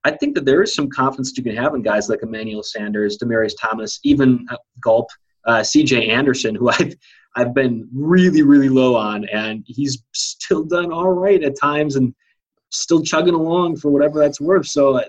I 0.03 0.11
think 0.11 0.35
that 0.35 0.45
there 0.45 0.61
is 0.61 0.73
some 0.73 0.89
confidence 0.89 1.33
you 1.35 1.43
can 1.43 1.55
have 1.55 1.75
in 1.75 1.81
guys 1.81 2.09
like 2.09 2.23
Emmanuel 2.23 2.63
Sanders, 2.63 3.17
Demaryius 3.17 3.53
Thomas, 3.59 3.99
even 4.03 4.45
uh, 4.49 4.55
Gulp, 4.81 5.09
uh, 5.45 5.63
C.J. 5.63 6.09
Anderson, 6.09 6.55
who 6.55 6.69
I've 6.79 6.95
I've 7.35 7.53
been 7.53 7.87
really, 7.93 8.41
really 8.41 8.69
low 8.69 8.95
on, 8.95 9.27
and 9.29 9.63
he's 9.67 10.03
still 10.13 10.63
done 10.63 10.91
all 10.91 11.11
right 11.11 11.43
at 11.43 11.59
times 11.59 11.95
and 11.95 12.13
still 12.71 13.01
chugging 13.01 13.33
along 13.33 13.77
for 13.77 13.89
whatever 13.89 14.19
that's 14.19 14.41
worth. 14.41 14.65
So 14.67 14.97
uh, 14.97 15.03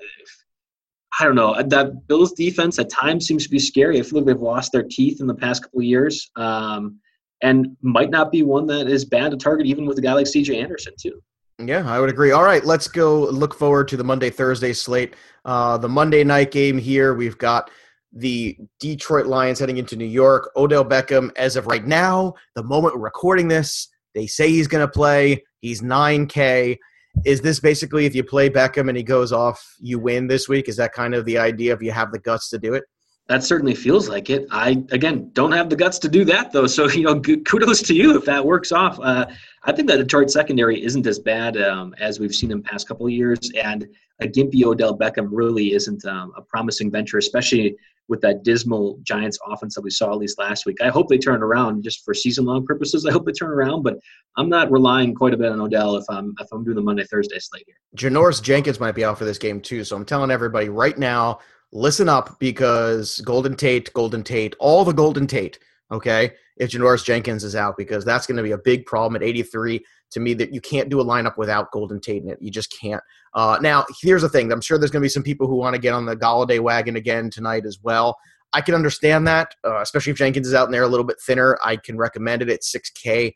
I 1.20 1.24
don't 1.24 1.35
know. 1.35 1.54
That 1.62 2.06
Bills 2.06 2.33
defense 2.33 2.78
at 2.78 2.88
times 2.88 3.26
seems 3.26 3.44
to 3.44 3.50
be 3.50 3.59
scary. 3.59 3.98
I 3.98 4.02
feel 4.02 4.20
like 4.20 4.26
they've 4.26 4.40
lost 4.40 4.72
their 4.72 4.83
teeth 4.83 5.20
in 5.20 5.26
the 5.26 5.35
past 5.35 5.62
couple 5.62 5.80
of 5.80 5.85
years, 5.85 6.30
um, 6.37 6.98
and 7.42 7.76
might 7.83 8.11
not 8.11 8.33
be 8.33 8.42
one 8.42 8.66
that 8.68 8.88
is 8.88 9.04
bad 9.04 9.30
to 9.33 9.37
target 9.37 9.66
even 9.66 9.85
with 9.85 9.98
a 9.98 10.00
guy 10.00 10.14
like 10.14 10.26
C.J. 10.26 10.59
Anderson 10.59 10.94
too. 10.98 11.22
Yeah, 11.59 11.87
I 11.87 12.00
would 12.00 12.09
agree. 12.09 12.30
All 12.33 12.42
right, 12.42 12.64
let's 12.64 12.88
go 12.88 13.24
look 13.24 13.54
forward 13.54 13.87
to 13.88 13.98
the 13.98 14.04
Monday 14.04 14.30
Thursday 14.30 14.72
slate. 14.72 15.14
Uh, 15.44 15.76
the 15.76 15.88
Monday 15.88 16.24
night 16.24 16.52
game 16.52 16.78
here, 16.78 17.12
we've 17.12 17.37
got 17.37 17.70
the 18.12 18.56
Detroit 18.78 19.26
Lions 19.26 19.59
heading 19.59 19.76
into 19.76 19.96
New 19.96 20.06
York. 20.06 20.50
Odell 20.56 20.85
Beckham, 20.85 21.30
as 21.37 21.56
of 21.56 21.66
right 21.66 21.87
now, 21.87 22.33
the 22.54 22.62
moment 22.62 22.94
we're 22.94 23.02
recording 23.02 23.46
this, 23.46 23.88
they 24.14 24.26
say 24.26 24.48
he's 24.48 24.68
going 24.68 24.87
to 24.87 24.90
play. 24.90 25.44
He's 25.61 25.83
9K. 25.83 26.78
Is 27.25 27.40
this 27.40 27.61
basically 27.61 28.07
if 28.07 28.14
you 28.14 28.25
play 28.25 28.49
Beckham 28.49 28.88
and 28.88 28.96
he 28.96 29.03
goes 29.03 29.33
off, 29.33 29.77
you 29.81 29.99
win 29.99 30.27
this 30.27 30.49
week? 30.49 30.68
Is 30.68 30.77
that 30.77 30.92
kind 30.92 31.14
of 31.14 31.25
the 31.25 31.38
idea 31.38 31.73
if 31.73 31.83
you 31.83 31.92
have 31.92 32.12
the 32.12 32.18
guts 32.18 32.49
to 32.51 32.59
do 32.59 32.75
it? 32.75 32.85
That 33.29 33.44
certainly 33.44 33.77
feels 33.77 34.09
like 34.09 34.29
it. 34.29 34.46
I 34.51 34.83
again 34.90 35.31
don't 35.35 35.53
have 35.53 35.70
the 35.70 35.77
guts 35.77 36.01
to 36.01 36.09
do 36.09 36.25
that 36.25 36.51
though, 36.51 36.66
so 36.66 36.88
you 36.88 37.03
know, 37.03 37.20
kudos 37.20 37.83
to 37.83 37.94
you 37.94 38.16
if 38.16 38.25
that 38.25 38.44
works 38.44 38.73
off. 38.73 38.99
Uh, 39.01 39.27
I 39.62 39.73
think 39.73 39.88
that 39.88 39.99
Detroit 39.99 40.31
secondary 40.31 40.83
isn't 40.83 41.07
as 41.07 41.18
bad 41.18 41.57
um, 41.57 41.94
as 42.01 42.18
we've 42.18 42.35
seen 42.35 42.51
in 42.51 42.62
past 42.62 42.88
couple 42.88 43.07
of 43.07 43.12
years, 43.12 43.38
and 43.62 43.87
a 44.20 44.27
gimpy 44.27 44.64
Odell 44.64 44.96
Beckham 44.99 45.29
really 45.31 45.75
isn't 45.75 46.05
um, 46.07 46.33
a 46.37 46.42
promising 46.42 46.90
venture, 46.90 47.18
especially 47.18 47.77
with 48.11 48.20
that 48.20 48.42
dismal 48.42 48.99
Giants 49.05 49.38
offense 49.46 49.77
that 49.77 49.83
we 49.83 49.90
saw 49.90 50.11
at 50.11 50.18
least 50.18 50.38
last 50.38 50.66
week. 50.66 50.79
I 50.83 50.88
hope 50.88 51.09
they 51.09 51.16
turn 51.16 51.42
around 51.42 51.85
just 51.85 52.05
for 52.05 52.12
season 52.12 52.44
long 52.44 52.66
purposes. 52.66 53.07
I 53.07 53.12
hope 53.12 53.25
they 53.25 53.33
turn 53.33 53.51
around, 53.51 53.83
but 53.83 53.99
I'm 54.37 54.49
not 54.49 54.70
relying 54.70 55.14
quite 55.14 55.33
a 55.33 55.37
bit 55.37 55.51
on 55.51 55.61
Odell 55.61 55.96
if 55.96 56.05
I'm 56.11 56.35
if 56.40 56.49
I'm 56.53 56.64
doing 56.64 56.75
the 56.75 56.83
Monday 56.83 57.05
Thursday 57.05 57.38
slate 57.38 57.64
here. 57.66 57.77
Janoris 57.96 58.42
Jenkins 58.42 58.81
might 58.81 58.96
be 58.96 59.05
out 59.05 59.16
for 59.16 59.25
this 59.25 59.38
game 59.38 59.61
too, 59.61 59.85
so 59.85 59.96
I'm 59.96 60.05
telling 60.05 60.33
everybody 60.33 60.68
right 60.68 60.99
now, 60.99 61.38
listen 61.73 62.09
up 62.09 62.38
because 62.40 63.20
Golden 63.20 63.55
Tate, 63.55 63.92
Golden 63.94 64.25
Tate, 64.25 64.57
all 64.59 64.85
the 64.85 64.92
Golden 64.92 65.27
Tate. 65.27 65.61
Okay, 65.92 66.33
if 66.57 66.70
Janoris 66.70 67.05
Jenkins 67.05 67.42
is 67.42 67.57
out, 67.57 67.76
because 67.76 68.05
that's 68.05 68.26
going 68.26 68.37
to 68.37 68.42
be 68.42 68.53
a 68.53 68.59
big 68.59 68.87
problem 68.87 69.16
at 69.16 69.26
83 69.26 69.85
to 70.12 70.20
me 70.20 70.35
that 70.35 70.55
you 70.55 70.61
can't 70.61 70.88
do 70.88 71.00
a 71.00 71.05
lineup 71.05 71.37
without 71.37 71.72
Golden 71.72 72.00
Tate 72.00 72.22
in 72.22 72.31
it. 72.31 72.38
You 72.40 72.50
just 72.50 72.72
can't. 72.81 73.03
Uh, 73.35 73.59
now, 73.61 73.85
here's 74.00 74.22
the 74.22 74.29
thing. 74.29 74.53
I'm 74.53 74.61
sure 74.61 74.79
there's 74.79 74.90
going 74.90 75.03
to 75.03 75.05
be 75.05 75.11
some 75.11 75.22
people 75.22 75.46
who 75.46 75.57
want 75.57 75.74
to 75.74 75.81
get 75.81 75.94
on 75.94 76.07
the 76.07 76.16
Golladay 76.16 76.61
wagon 76.61 76.96
again 76.96 77.31
tonight 77.31 77.66
as 77.66 77.79
well. 77.83 78.16
I 78.53 78.61
can 78.61 78.74
understand 78.74 79.26
that, 79.29 79.55
uh, 79.64 79.81
especially 79.81 80.12
if 80.12 80.18
Jenkins 80.18 80.48
is 80.48 80.55
out 80.55 80.66
in 80.66 80.72
there 80.72 80.83
a 80.83 80.88
little 80.88 81.07
bit 81.07 81.20
thinner. 81.20 81.59
I 81.64 81.76
can 81.76 81.96
recommend 81.96 82.42
it 82.42 82.50
at 82.50 82.62
6K. 82.62 83.33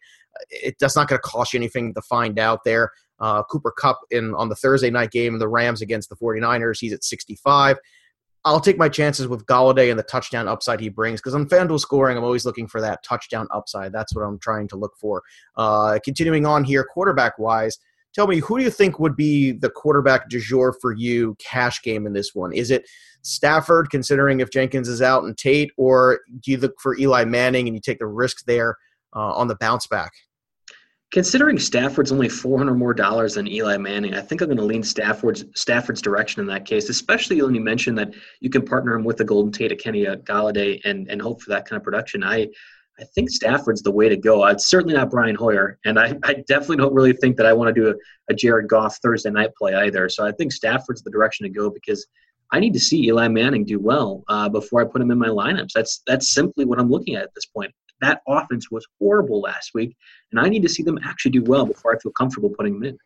It, 0.50 0.76
that's 0.80 0.96
not 0.96 1.08
going 1.08 1.18
to 1.18 1.28
cost 1.28 1.52
you 1.52 1.58
anything 1.58 1.94
to 1.94 2.02
find 2.02 2.38
out 2.38 2.64
there. 2.64 2.90
Uh, 3.20 3.44
Cooper 3.44 3.70
Kupp 3.70 4.00
in 4.10 4.34
on 4.34 4.48
the 4.48 4.56
Thursday 4.56 4.90
night 4.90 5.12
game 5.12 5.38
the 5.38 5.48
Rams 5.48 5.82
against 5.82 6.08
the 6.08 6.16
49ers, 6.16 6.80
he's 6.80 6.92
at 6.92 7.04
65. 7.04 7.78
I'll 8.44 8.60
take 8.60 8.76
my 8.76 8.88
chances 8.88 9.26
with 9.26 9.46
Golladay 9.46 9.90
and 9.90 9.98
the 9.98 10.04
touchdown 10.04 10.48
upside 10.48 10.80
he 10.80 10.90
brings 10.90 11.20
because 11.20 11.34
on 11.34 11.48
FanDuel 11.48 11.80
scoring, 11.80 12.18
I'm 12.18 12.24
always 12.24 12.44
looking 12.44 12.66
for 12.66 12.80
that 12.80 13.02
touchdown 13.02 13.48
upside. 13.50 13.92
That's 13.92 14.14
what 14.14 14.22
I'm 14.22 14.38
trying 14.38 14.68
to 14.68 14.76
look 14.76 14.96
for. 14.98 15.22
Uh, 15.56 15.98
continuing 16.04 16.44
on 16.44 16.62
here, 16.62 16.84
quarterback 16.84 17.38
wise, 17.38 17.78
tell 18.12 18.26
me 18.26 18.40
who 18.40 18.58
do 18.58 18.64
you 18.64 18.70
think 18.70 18.98
would 18.98 19.16
be 19.16 19.52
the 19.52 19.70
quarterback 19.70 20.28
du 20.28 20.40
jour 20.40 20.76
for 20.80 20.92
you 20.92 21.36
cash 21.38 21.82
game 21.82 22.06
in 22.06 22.12
this 22.12 22.34
one? 22.34 22.52
Is 22.52 22.70
it 22.70 22.86
Stafford, 23.22 23.88
considering 23.90 24.40
if 24.40 24.50
Jenkins 24.50 24.88
is 24.88 25.00
out 25.00 25.24
and 25.24 25.36
Tate, 25.36 25.70
or 25.78 26.20
do 26.40 26.50
you 26.50 26.58
look 26.58 26.74
for 26.80 26.96
Eli 26.98 27.24
Manning 27.24 27.66
and 27.66 27.74
you 27.74 27.80
take 27.80 27.98
the 27.98 28.06
risk 28.06 28.44
there 28.44 28.76
uh, 29.16 29.32
on 29.32 29.48
the 29.48 29.56
bounce 29.56 29.86
back? 29.86 30.12
Considering 31.14 31.60
Stafford's 31.60 32.10
only 32.10 32.28
400 32.28 32.74
more 32.74 32.92
dollars 32.92 33.34
than 33.34 33.46
Eli 33.46 33.76
Manning, 33.76 34.16
I 34.16 34.20
think 34.20 34.40
I'm 34.40 34.48
going 34.48 34.58
to 34.58 34.64
lean 34.64 34.82
Stafford's 34.82 35.44
Stafford's 35.54 36.02
direction 36.02 36.40
in 36.40 36.46
that 36.48 36.64
case, 36.64 36.88
especially 36.88 37.40
when 37.40 37.54
you 37.54 37.60
mentioned 37.60 37.96
that 37.98 38.12
you 38.40 38.50
can 38.50 38.62
partner 38.62 38.96
him 38.96 39.04
with 39.04 39.18
the 39.18 39.24
Golden 39.24 39.52
Tate, 39.52 39.80
Kenny 39.80 40.06
Golladay, 40.06 40.80
and 40.84 41.08
and 41.08 41.22
hope 41.22 41.40
for 41.40 41.50
that 41.50 41.66
kind 41.66 41.76
of 41.76 41.84
production. 41.84 42.24
I 42.24 42.48
I 42.98 43.04
think 43.14 43.30
Stafford's 43.30 43.80
the 43.80 43.92
way 43.92 44.08
to 44.08 44.16
go. 44.16 44.44
It's 44.46 44.66
certainly 44.66 44.94
not 44.94 45.08
Brian 45.08 45.36
Hoyer, 45.36 45.78
and 45.84 46.00
I, 46.00 46.18
I 46.24 46.34
definitely 46.48 46.78
don't 46.78 46.92
really 46.92 47.12
think 47.12 47.36
that 47.36 47.46
I 47.46 47.52
want 47.52 47.72
to 47.72 47.80
do 47.80 47.90
a, 47.90 47.94
a 48.32 48.34
Jared 48.34 48.66
Goff 48.66 48.96
Thursday 48.96 49.30
night 49.30 49.50
play 49.56 49.72
either. 49.72 50.08
So 50.08 50.26
I 50.26 50.32
think 50.32 50.50
Stafford's 50.50 51.04
the 51.04 51.12
direction 51.12 51.44
to 51.44 51.48
go 51.48 51.70
because 51.70 52.04
I 52.50 52.58
need 52.58 52.72
to 52.72 52.80
see 52.80 53.06
Eli 53.06 53.28
Manning 53.28 53.64
do 53.64 53.78
well 53.78 54.24
uh, 54.26 54.48
before 54.48 54.80
I 54.80 54.84
put 54.84 55.00
him 55.00 55.12
in 55.12 55.18
my 55.18 55.28
lineups. 55.28 55.74
That's 55.76 56.02
that's 56.08 56.34
simply 56.34 56.64
what 56.64 56.80
I'm 56.80 56.90
looking 56.90 57.14
at 57.14 57.22
at 57.22 57.34
this 57.36 57.46
point. 57.46 57.72
That 58.00 58.20
offense 58.28 58.70
was 58.70 58.86
horrible 59.00 59.40
last 59.40 59.70
week, 59.74 59.96
and 60.30 60.40
I 60.40 60.48
need 60.48 60.62
to 60.62 60.68
see 60.68 60.82
them 60.82 60.98
actually 61.04 61.32
do 61.32 61.42
well 61.42 61.66
before 61.66 61.94
I 61.94 61.98
feel 61.98 62.12
comfortable 62.12 62.50
putting 62.50 62.74
them 62.74 62.84
in. 62.84 62.98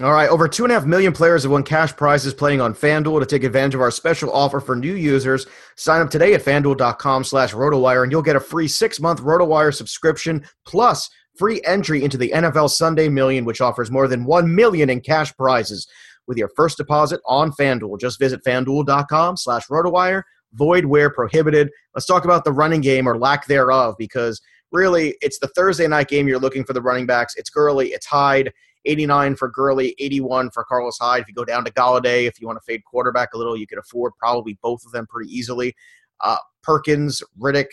All 0.00 0.12
right, 0.12 0.30
over 0.30 0.48
two 0.48 0.64
and 0.64 0.72
a 0.72 0.74
half 0.74 0.86
million 0.86 1.12
players 1.12 1.42
have 1.42 1.52
won 1.52 1.62
cash 1.62 1.94
prizes 1.94 2.32
playing 2.32 2.62
on 2.62 2.74
FanDuel. 2.74 3.20
To 3.20 3.26
take 3.26 3.44
advantage 3.44 3.74
of 3.74 3.82
our 3.82 3.90
special 3.90 4.32
offer 4.32 4.58
for 4.58 4.74
new 4.74 4.94
users, 4.94 5.46
sign 5.76 6.00
up 6.00 6.08
today 6.08 6.32
at 6.32 6.42
fanduel.com 6.42 7.24
slash 7.24 7.52
RotoWire, 7.52 8.02
and 8.02 8.10
you'll 8.10 8.22
get 8.22 8.36
a 8.36 8.40
free 8.40 8.68
six-month 8.68 9.20
RotoWire 9.20 9.74
subscription 9.74 10.44
plus 10.66 11.10
free 11.36 11.60
entry 11.66 12.04
into 12.04 12.16
the 12.16 12.30
NFL 12.30 12.70
Sunday 12.70 13.10
Million, 13.10 13.44
which 13.44 13.60
offers 13.60 13.90
more 13.90 14.08
than 14.08 14.24
one 14.24 14.54
million 14.54 14.88
in 14.88 15.00
cash 15.00 15.34
prizes 15.36 15.86
with 16.26 16.38
your 16.38 16.50
first 16.56 16.78
deposit 16.78 17.20
on 17.26 17.52
FanDuel. 17.52 18.00
Just 18.00 18.18
visit 18.18 18.42
fanduel.com 18.44 19.36
slash 19.36 19.66
RotoWire 19.68 20.22
void 20.54 20.84
where 20.84 21.10
prohibited. 21.10 21.70
Let's 21.94 22.06
talk 22.06 22.24
about 22.24 22.44
the 22.44 22.52
running 22.52 22.80
game 22.80 23.08
or 23.08 23.18
lack 23.18 23.46
thereof 23.46 23.96
because 23.98 24.40
really 24.70 25.16
it's 25.20 25.38
the 25.38 25.48
Thursday 25.48 25.86
night 25.86 26.08
game 26.08 26.28
you're 26.28 26.38
looking 26.38 26.64
for 26.64 26.72
the 26.72 26.82
running 26.82 27.06
backs. 27.06 27.34
It's 27.36 27.50
Gurley, 27.50 27.88
it's 27.88 28.06
Hyde. 28.06 28.52
89 28.84 29.36
for 29.36 29.48
Gurley, 29.48 29.94
81 30.00 30.50
for 30.50 30.64
Carlos 30.64 30.98
Hyde. 30.98 31.22
If 31.22 31.28
you 31.28 31.34
go 31.34 31.44
down 31.44 31.64
to 31.64 31.70
Golladay, 31.70 32.26
if 32.26 32.40
you 32.40 32.48
want 32.48 32.58
to 32.58 32.64
fade 32.64 32.82
quarterback 32.84 33.32
a 33.32 33.38
little, 33.38 33.56
you 33.56 33.64
could 33.64 33.78
afford 33.78 34.12
probably 34.18 34.58
both 34.60 34.84
of 34.84 34.90
them 34.90 35.06
pretty 35.06 35.30
easily. 35.30 35.74
Uh, 36.20 36.38
Perkins, 36.64 37.22
Riddick, 37.40 37.68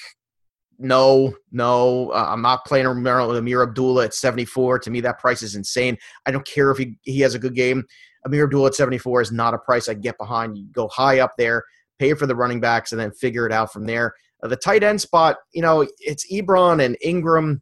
no, 0.77 1.35
no. 1.51 2.11
Uh, 2.11 2.27
I'm 2.29 2.41
not 2.41 2.65
playing 2.65 2.85
Ameer 2.85 3.63
Abdullah 3.63 4.05
at 4.05 4.13
74. 4.13 4.79
To 4.79 4.89
me, 4.89 5.01
that 5.01 5.19
price 5.19 5.43
is 5.43 5.55
insane. 5.55 5.97
I 6.25 6.31
don't 6.31 6.45
care 6.45 6.71
if 6.71 6.77
he, 6.77 6.97
he 7.01 7.19
has 7.19 7.35
a 7.35 7.39
good 7.39 7.53
game. 7.53 7.83
Ameer 8.25 8.45
Abdullah 8.45 8.67
at 8.67 8.75
74 8.75 9.21
is 9.21 9.31
not 9.31 9.53
a 9.53 9.57
price 9.57 9.89
I 9.89 9.93
get 9.93 10.17
behind. 10.17 10.57
You 10.57 10.67
go 10.71 10.87
high 10.87 11.19
up 11.19 11.33
there 11.37 11.63
pay 11.99 12.13
for 12.13 12.25
the 12.25 12.35
running 12.35 12.59
backs, 12.59 12.91
and 12.91 12.99
then 12.99 13.11
figure 13.11 13.45
it 13.45 13.51
out 13.51 13.71
from 13.71 13.85
there. 13.85 14.13
Uh, 14.41 14.47
the 14.47 14.55
tight 14.55 14.83
end 14.83 15.01
spot, 15.01 15.37
you 15.53 15.61
know, 15.61 15.87
it's 15.99 16.31
Ebron 16.31 16.83
and 16.83 16.97
Ingram. 17.03 17.61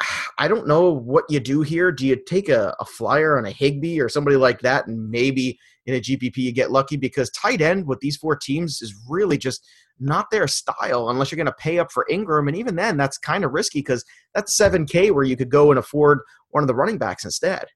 I 0.38 0.48
don't 0.48 0.66
know 0.66 0.90
what 0.90 1.24
you 1.28 1.40
do 1.40 1.62
here. 1.62 1.92
Do 1.92 2.06
you 2.06 2.16
take 2.16 2.48
a, 2.48 2.74
a 2.80 2.84
flyer 2.84 3.38
on 3.38 3.46
a 3.46 3.50
Higbee 3.50 4.00
or 4.00 4.08
somebody 4.08 4.36
like 4.36 4.60
that, 4.60 4.86
and 4.86 5.10
maybe 5.10 5.58
in 5.86 5.94
a 5.94 6.00
GPP 6.00 6.36
you 6.38 6.52
get 6.52 6.70
lucky 6.70 6.96
because 6.96 7.30
tight 7.30 7.60
end 7.60 7.86
with 7.86 8.00
these 8.00 8.16
four 8.16 8.36
teams 8.36 8.80
is 8.80 8.94
really 9.08 9.36
just 9.36 9.66
not 10.00 10.30
their 10.30 10.48
style 10.48 11.10
unless 11.10 11.30
you're 11.30 11.36
going 11.36 11.46
to 11.46 11.52
pay 11.52 11.78
up 11.78 11.92
for 11.92 12.06
Ingram, 12.10 12.48
and 12.48 12.56
even 12.56 12.76
then, 12.76 12.96
that's 12.96 13.18
kind 13.18 13.44
of 13.44 13.52
risky 13.52 13.78
because 13.80 14.04
that's 14.34 14.56
seven 14.56 14.86
K 14.86 15.10
where 15.10 15.24
you 15.24 15.36
could 15.36 15.50
go 15.50 15.70
and 15.70 15.78
afford 15.78 16.20
one 16.50 16.62
of 16.62 16.68
the 16.68 16.74
running 16.74 16.98
backs 16.98 17.24
instead. 17.24 17.66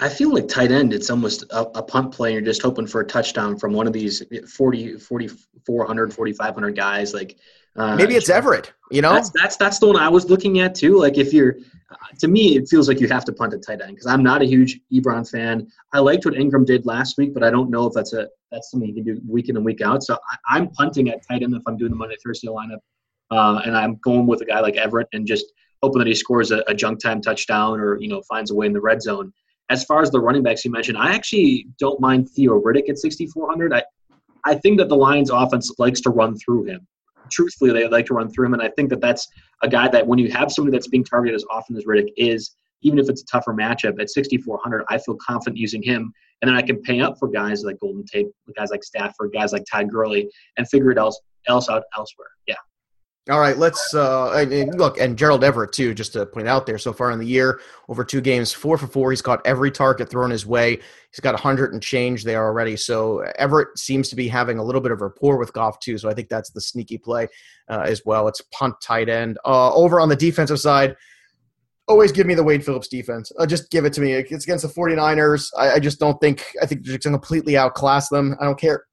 I 0.00 0.08
feel 0.08 0.32
like 0.32 0.48
tight 0.48 0.70
end, 0.70 0.92
it's 0.92 1.08
almost 1.08 1.44
a, 1.50 1.60
a, 1.78 1.82
punt 1.82 2.12
play. 2.12 2.32
You're 2.32 2.42
just 2.42 2.60
hoping 2.60 2.86
for 2.86 3.00
a 3.00 3.06
touchdown 3.06 3.58
from 3.58 3.72
one 3.72 3.86
of 3.86 3.92
these 3.92 4.22
40, 4.46 4.98
4,400, 4.98 6.12
4,500 6.12 6.76
guys. 6.76 7.14
Like 7.14 7.38
uh, 7.76 7.96
maybe 7.96 8.14
it's 8.14 8.28
Everett, 8.28 8.72
you 8.90 9.00
know, 9.00 9.12
that's, 9.12 9.30
that's, 9.30 9.56
that's 9.56 9.78
the 9.78 9.86
one 9.86 9.96
I 9.96 10.08
was 10.08 10.28
looking 10.28 10.60
at 10.60 10.74
too. 10.74 10.98
Like 10.98 11.16
if 11.16 11.32
you're, 11.32 11.56
uh, 11.90 11.96
to 12.18 12.28
me, 12.28 12.56
it 12.56 12.68
feels 12.68 12.88
like 12.88 13.00
you 13.00 13.08
have 13.08 13.24
to 13.24 13.32
punt 13.32 13.54
a 13.54 13.58
tight 13.58 13.80
end 13.80 13.90
because 13.90 14.06
I'm 14.06 14.22
not 14.22 14.42
a 14.42 14.44
huge 14.44 14.80
Ebron 14.92 15.28
fan. 15.28 15.66
I 15.92 16.00
liked 16.00 16.26
what 16.26 16.34
Ingram 16.34 16.64
did 16.64 16.84
last 16.84 17.16
week, 17.16 17.32
but 17.32 17.42
I 17.42 17.50
don't 17.50 17.70
know 17.70 17.86
if 17.86 17.94
that's 17.94 18.12
a, 18.12 18.28
that's 18.50 18.70
something 18.70 18.88
you 18.88 18.94
can 18.94 19.04
do 19.04 19.20
week 19.26 19.48
in 19.48 19.56
and 19.56 19.64
week 19.64 19.80
out. 19.80 20.02
So 20.02 20.18
I, 20.46 20.58
am 20.58 20.68
punting 20.70 21.08
at 21.08 21.26
tight 21.26 21.42
end 21.42 21.54
if 21.54 21.62
I'm 21.66 21.76
doing 21.76 21.90
the 21.90 21.96
Monday, 21.96 22.16
Thursday 22.24 22.48
lineup. 22.48 22.80
Uh, 23.30 23.60
and 23.64 23.76
I'm 23.76 23.96
going 23.96 24.26
with 24.26 24.42
a 24.42 24.44
guy 24.44 24.60
like 24.60 24.76
Everett 24.76 25.08
and 25.12 25.26
just 25.26 25.46
hoping 25.82 25.98
that 25.98 26.06
he 26.06 26.14
scores 26.14 26.52
a, 26.52 26.62
a 26.68 26.74
junk 26.74 27.00
time 27.00 27.20
touchdown 27.20 27.80
or, 27.80 27.98
you 27.98 28.08
know, 28.08 28.22
finds 28.28 28.50
a 28.50 28.54
way 28.54 28.66
in 28.66 28.72
the 28.72 28.80
red 28.80 29.02
zone 29.02 29.32
as 29.70 29.84
far 29.84 30.02
as 30.02 30.10
the 30.10 30.20
running 30.20 30.42
backs 30.42 30.64
you 30.64 30.70
mentioned, 30.70 30.98
I 30.98 31.14
actually 31.14 31.66
don't 31.78 32.00
mind 32.00 32.30
Theo 32.30 32.60
Riddick 32.60 32.88
at 32.88 32.98
6,400. 32.98 33.72
I, 33.72 33.82
I 34.44 34.54
think 34.54 34.78
that 34.78 34.88
the 34.88 34.96
Lions 34.96 35.30
offense 35.30 35.72
likes 35.78 36.00
to 36.02 36.10
run 36.10 36.36
through 36.36 36.64
him. 36.64 36.86
Truthfully, 37.30 37.72
they 37.72 37.88
like 37.88 38.06
to 38.06 38.14
run 38.14 38.30
through 38.30 38.46
him, 38.46 38.54
and 38.54 38.62
I 38.62 38.68
think 38.70 38.90
that 38.90 39.00
that's 39.00 39.26
a 39.62 39.68
guy 39.68 39.88
that 39.88 40.06
when 40.06 40.18
you 40.18 40.30
have 40.30 40.52
somebody 40.52 40.76
that's 40.76 40.86
being 40.86 41.02
targeted 41.02 41.34
as 41.34 41.44
often 41.50 41.76
as 41.76 41.84
Riddick 41.84 42.12
is, 42.16 42.54
even 42.82 42.98
if 43.00 43.08
it's 43.08 43.22
a 43.22 43.26
tougher 43.26 43.52
matchup 43.52 44.00
at 44.00 44.10
6,400, 44.10 44.84
I 44.88 44.98
feel 44.98 45.16
confident 45.16 45.58
using 45.58 45.82
him. 45.82 46.12
And 46.40 46.48
then 46.48 46.56
I 46.56 46.62
can 46.62 46.80
pay 46.82 47.00
up 47.00 47.18
for 47.18 47.28
guys 47.28 47.64
like 47.64 47.80
Golden 47.80 48.04
Tate, 48.04 48.26
guys 48.56 48.70
like 48.70 48.84
Stafford, 48.84 49.32
guys 49.32 49.52
like 49.52 49.64
Todd 49.70 49.90
Gurley, 49.90 50.30
and 50.56 50.68
figure 50.68 50.90
it 50.92 50.98
else 50.98 51.18
else 51.48 51.68
out 51.68 51.84
elsewhere. 51.96 52.28
Yeah. 52.46 52.56
All 53.28 53.40
right, 53.40 53.58
let's 53.58 53.92
uh, 53.92 54.44
look 54.76 55.00
and 55.00 55.18
Gerald 55.18 55.42
Everett 55.42 55.72
too. 55.72 55.94
Just 55.94 56.12
to 56.12 56.26
point 56.26 56.46
out 56.46 56.64
there, 56.64 56.78
so 56.78 56.92
far 56.92 57.10
in 57.10 57.18
the 57.18 57.26
year, 57.26 57.60
over 57.88 58.04
two 58.04 58.20
games, 58.20 58.52
four 58.52 58.78
for 58.78 58.86
four. 58.86 59.10
He's 59.10 59.20
caught 59.20 59.44
every 59.44 59.72
target 59.72 60.08
thrown 60.08 60.30
his 60.30 60.46
way. 60.46 60.78
He's 61.10 61.18
got 61.20 61.38
hundred 61.40 61.72
and 61.72 61.82
change 61.82 62.22
there 62.22 62.44
already. 62.44 62.76
So 62.76 63.20
Everett 63.36 63.76
seems 63.76 64.08
to 64.10 64.16
be 64.16 64.28
having 64.28 64.58
a 64.58 64.62
little 64.62 64.80
bit 64.80 64.92
of 64.92 65.00
rapport 65.00 65.38
with 65.38 65.52
Goff 65.52 65.80
too. 65.80 65.98
So 65.98 66.08
I 66.08 66.14
think 66.14 66.28
that's 66.28 66.50
the 66.50 66.60
sneaky 66.60 66.98
play 66.98 67.26
uh, 67.68 67.82
as 67.84 68.02
well. 68.06 68.28
It's 68.28 68.42
punt 68.52 68.76
tight 68.80 69.08
end. 69.08 69.38
Uh, 69.44 69.74
over 69.74 69.98
on 69.98 70.08
the 70.08 70.14
defensive 70.14 70.60
side, 70.60 70.94
always 71.88 72.12
give 72.12 72.28
me 72.28 72.34
the 72.34 72.44
Wade 72.44 72.64
Phillips 72.64 72.86
defense. 72.86 73.32
Uh, 73.36 73.44
just 73.44 73.72
give 73.72 73.84
it 73.84 73.92
to 73.94 74.00
me. 74.00 74.12
It's 74.12 74.44
against 74.44 74.62
the 74.62 74.72
49ers. 74.72 75.50
I, 75.58 75.72
I 75.72 75.78
just 75.80 75.98
don't 75.98 76.20
think 76.20 76.44
I 76.62 76.66
think 76.66 76.84
they're 76.84 76.92
going 76.92 77.00
to 77.00 77.18
completely 77.18 77.56
outclass 77.56 78.08
them. 78.08 78.36
I 78.40 78.44
don't 78.44 78.58
care. 78.60 78.84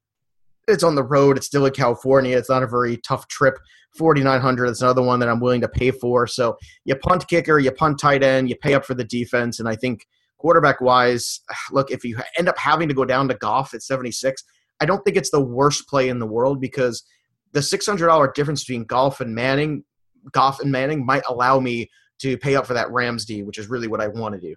It's 0.68 0.82
on 0.82 0.94
the 0.94 1.02
road. 1.02 1.36
It's 1.36 1.46
still 1.46 1.66
in 1.66 1.72
California. 1.72 2.36
It's 2.36 2.48
not 2.48 2.62
a 2.62 2.66
very 2.66 2.96
tough 2.98 3.28
trip 3.28 3.58
4900 3.96 4.68
That's 4.68 4.82
another 4.82 5.02
one 5.02 5.20
that 5.20 5.28
I'm 5.28 5.40
willing 5.40 5.60
to 5.60 5.68
pay 5.68 5.90
for. 5.90 6.26
So 6.26 6.56
you 6.84 6.96
punt 6.96 7.26
kicker, 7.28 7.58
you 7.58 7.70
punt 7.70 7.98
tight 7.98 8.22
end, 8.22 8.48
you 8.48 8.56
pay 8.56 8.74
up 8.74 8.84
for 8.84 8.94
the 8.94 9.04
defense. 9.04 9.60
And 9.60 9.68
I 9.68 9.76
think 9.76 10.06
quarterback 10.38 10.80
wise, 10.80 11.40
look, 11.72 11.90
if 11.90 12.04
you 12.04 12.18
end 12.38 12.48
up 12.48 12.58
having 12.58 12.88
to 12.88 12.94
go 12.94 13.04
down 13.04 13.28
to 13.28 13.34
Goff 13.34 13.74
at 13.74 13.82
76, 13.82 14.42
I 14.80 14.86
don't 14.86 15.02
think 15.04 15.16
it's 15.16 15.30
the 15.30 15.40
worst 15.40 15.88
play 15.88 16.08
in 16.08 16.18
the 16.18 16.26
world 16.26 16.60
because 16.60 17.04
the 17.52 17.60
$600 17.60 18.34
difference 18.34 18.64
between 18.64 18.84
Goff 18.84 19.20
and 19.20 19.34
Manning, 19.34 19.84
Goff 20.32 20.60
and 20.60 20.72
Manning 20.72 21.06
might 21.06 21.22
allow 21.28 21.60
me 21.60 21.88
to 22.20 22.36
pay 22.36 22.56
up 22.56 22.66
for 22.66 22.74
that 22.74 22.90
Rams 22.90 23.24
D, 23.24 23.42
which 23.42 23.58
is 23.58 23.68
really 23.68 23.86
what 23.86 24.00
I 24.00 24.08
want 24.08 24.34
to 24.34 24.40
do. 24.40 24.54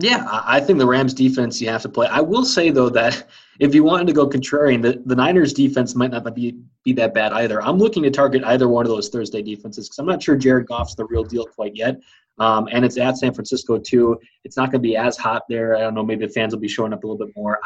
Yeah, 0.00 0.28
I 0.30 0.60
think 0.60 0.78
the 0.78 0.86
Rams 0.86 1.12
defense 1.12 1.60
you 1.60 1.68
have 1.70 1.82
to 1.82 1.88
play. 1.88 2.06
I 2.06 2.20
will 2.20 2.44
say 2.44 2.70
though 2.70 2.88
that 2.90 3.26
if 3.58 3.74
you 3.74 3.82
wanted 3.82 4.06
to 4.06 4.12
go 4.12 4.28
contrarian, 4.28 4.80
the, 4.80 5.02
the 5.04 5.16
Niners 5.16 5.52
defense 5.52 5.96
might 5.96 6.12
not 6.12 6.34
be 6.34 6.56
be 6.84 6.92
that 6.92 7.14
bad 7.14 7.32
either. 7.32 7.60
I'm 7.60 7.78
looking 7.78 8.04
to 8.04 8.10
target 8.10 8.44
either 8.44 8.68
one 8.68 8.86
of 8.86 8.90
those 8.90 9.08
Thursday 9.08 9.42
defenses 9.42 9.88
because 9.88 9.98
I'm 9.98 10.06
not 10.06 10.22
sure 10.22 10.36
Jared 10.36 10.68
Goff's 10.68 10.94
the 10.94 11.04
real 11.06 11.24
deal 11.24 11.44
quite 11.44 11.74
yet. 11.74 11.96
Um, 12.38 12.68
and 12.70 12.84
it's 12.84 12.96
at 12.96 13.18
San 13.18 13.34
Francisco 13.34 13.78
too. 13.78 14.16
It's 14.44 14.56
not 14.56 14.70
going 14.70 14.80
to 14.80 14.88
be 14.88 14.96
as 14.96 15.16
hot 15.16 15.42
there. 15.48 15.76
I 15.76 15.80
don't 15.80 15.94
know. 15.94 16.04
Maybe 16.04 16.24
the 16.26 16.32
fans 16.32 16.54
will 16.54 16.60
be 16.60 16.68
showing 16.68 16.92
up 16.92 17.02
a 17.02 17.06
little 17.06 17.26
bit 17.26 17.34
more. 17.36 17.58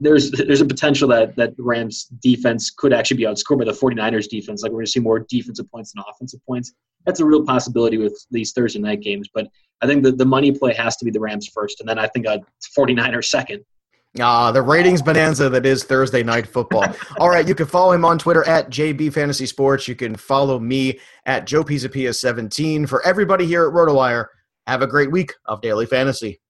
There's 0.00 0.30
there's 0.30 0.60
a 0.60 0.66
potential 0.66 1.08
that 1.08 1.36
that 1.36 1.56
the 1.56 1.62
Rams 1.62 2.06
defense 2.22 2.70
could 2.70 2.92
actually 2.92 3.18
be 3.18 3.24
outscored 3.24 3.58
by 3.58 3.64
the 3.66 3.72
49ers 3.72 4.28
defense. 4.28 4.62
Like 4.62 4.72
we're 4.72 4.78
going 4.78 4.86
to 4.86 4.92
see 4.92 5.00
more 5.00 5.20
defensive 5.20 5.70
points 5.70 5.92
than 5.92 6.02
offensive 6.08 6.40
points. 6.46 6.72
That's 7.06 7.20
a 7.20 7.24
real 7.24 7.44
possibility 7.44 7.98
with 7.98 8.26
these 8.30 8.52
Thursday 8.52 8.78
night 8.78 9.00
games. 9.00 9.28
But 9.32 9.48
I 9.82 9.86
think 9.86 10.02
the, 10.02 10.12
the 10.12 10.24
money 10.24 10.52
play 10.52 10.74
has 10.74 10.96
to 10.98 11.04
be 11.04 11.10
the 11.10 11.20
Rams 11.20 11.48
first, 11.48 11.80
and 11.80 11.88
then 11.88 11.98
I 11.98 12.06
think 12.06 12.26
a 12.26 12.40
49ers 12.76 13.26
second. 13.26 13.64
Ah, 14.18 14.50
the 14.50 14.60
ratings 14.60 15.02
bonanza 15.02 15.48
that 15.48 15.64
is 15.64 15.84
Thursday 15.84 16.24
night 16.24 16.46
football. 16.46 16.84
All 17.20 17.28
right, 17.28 17.46
you 17.46 17.54
can 17.54 17.66
follow 17.66 17.92
him 17.92 18.04
on 18.04 18.18
Twitter 18.18 18.46
at 18.48 18.68
JB 18.68 19.12
Fantasy 19.12 19.46
Sports. 19.46 19.86
You 19.86 19.94
can 19.94 20.16
follow 20.16 20.58
me 20.58 20.98
at 21.26 21.46
Joe 21.46 21.62
Pisapia 21.62 22.14
17. 22.14 22.86
For 22.86 23.06
everybody 23.06 23.46
here 23.46 23.68
at 23.68 23.72
RotoWire, 23.72 24.26
have 24.66 24.82
a 24.82 24.86
great 24.88 25.12
week 25.12 25.32
of 25.46 25.60
daily 25.60 25.86
fantasy. 25.86 26.40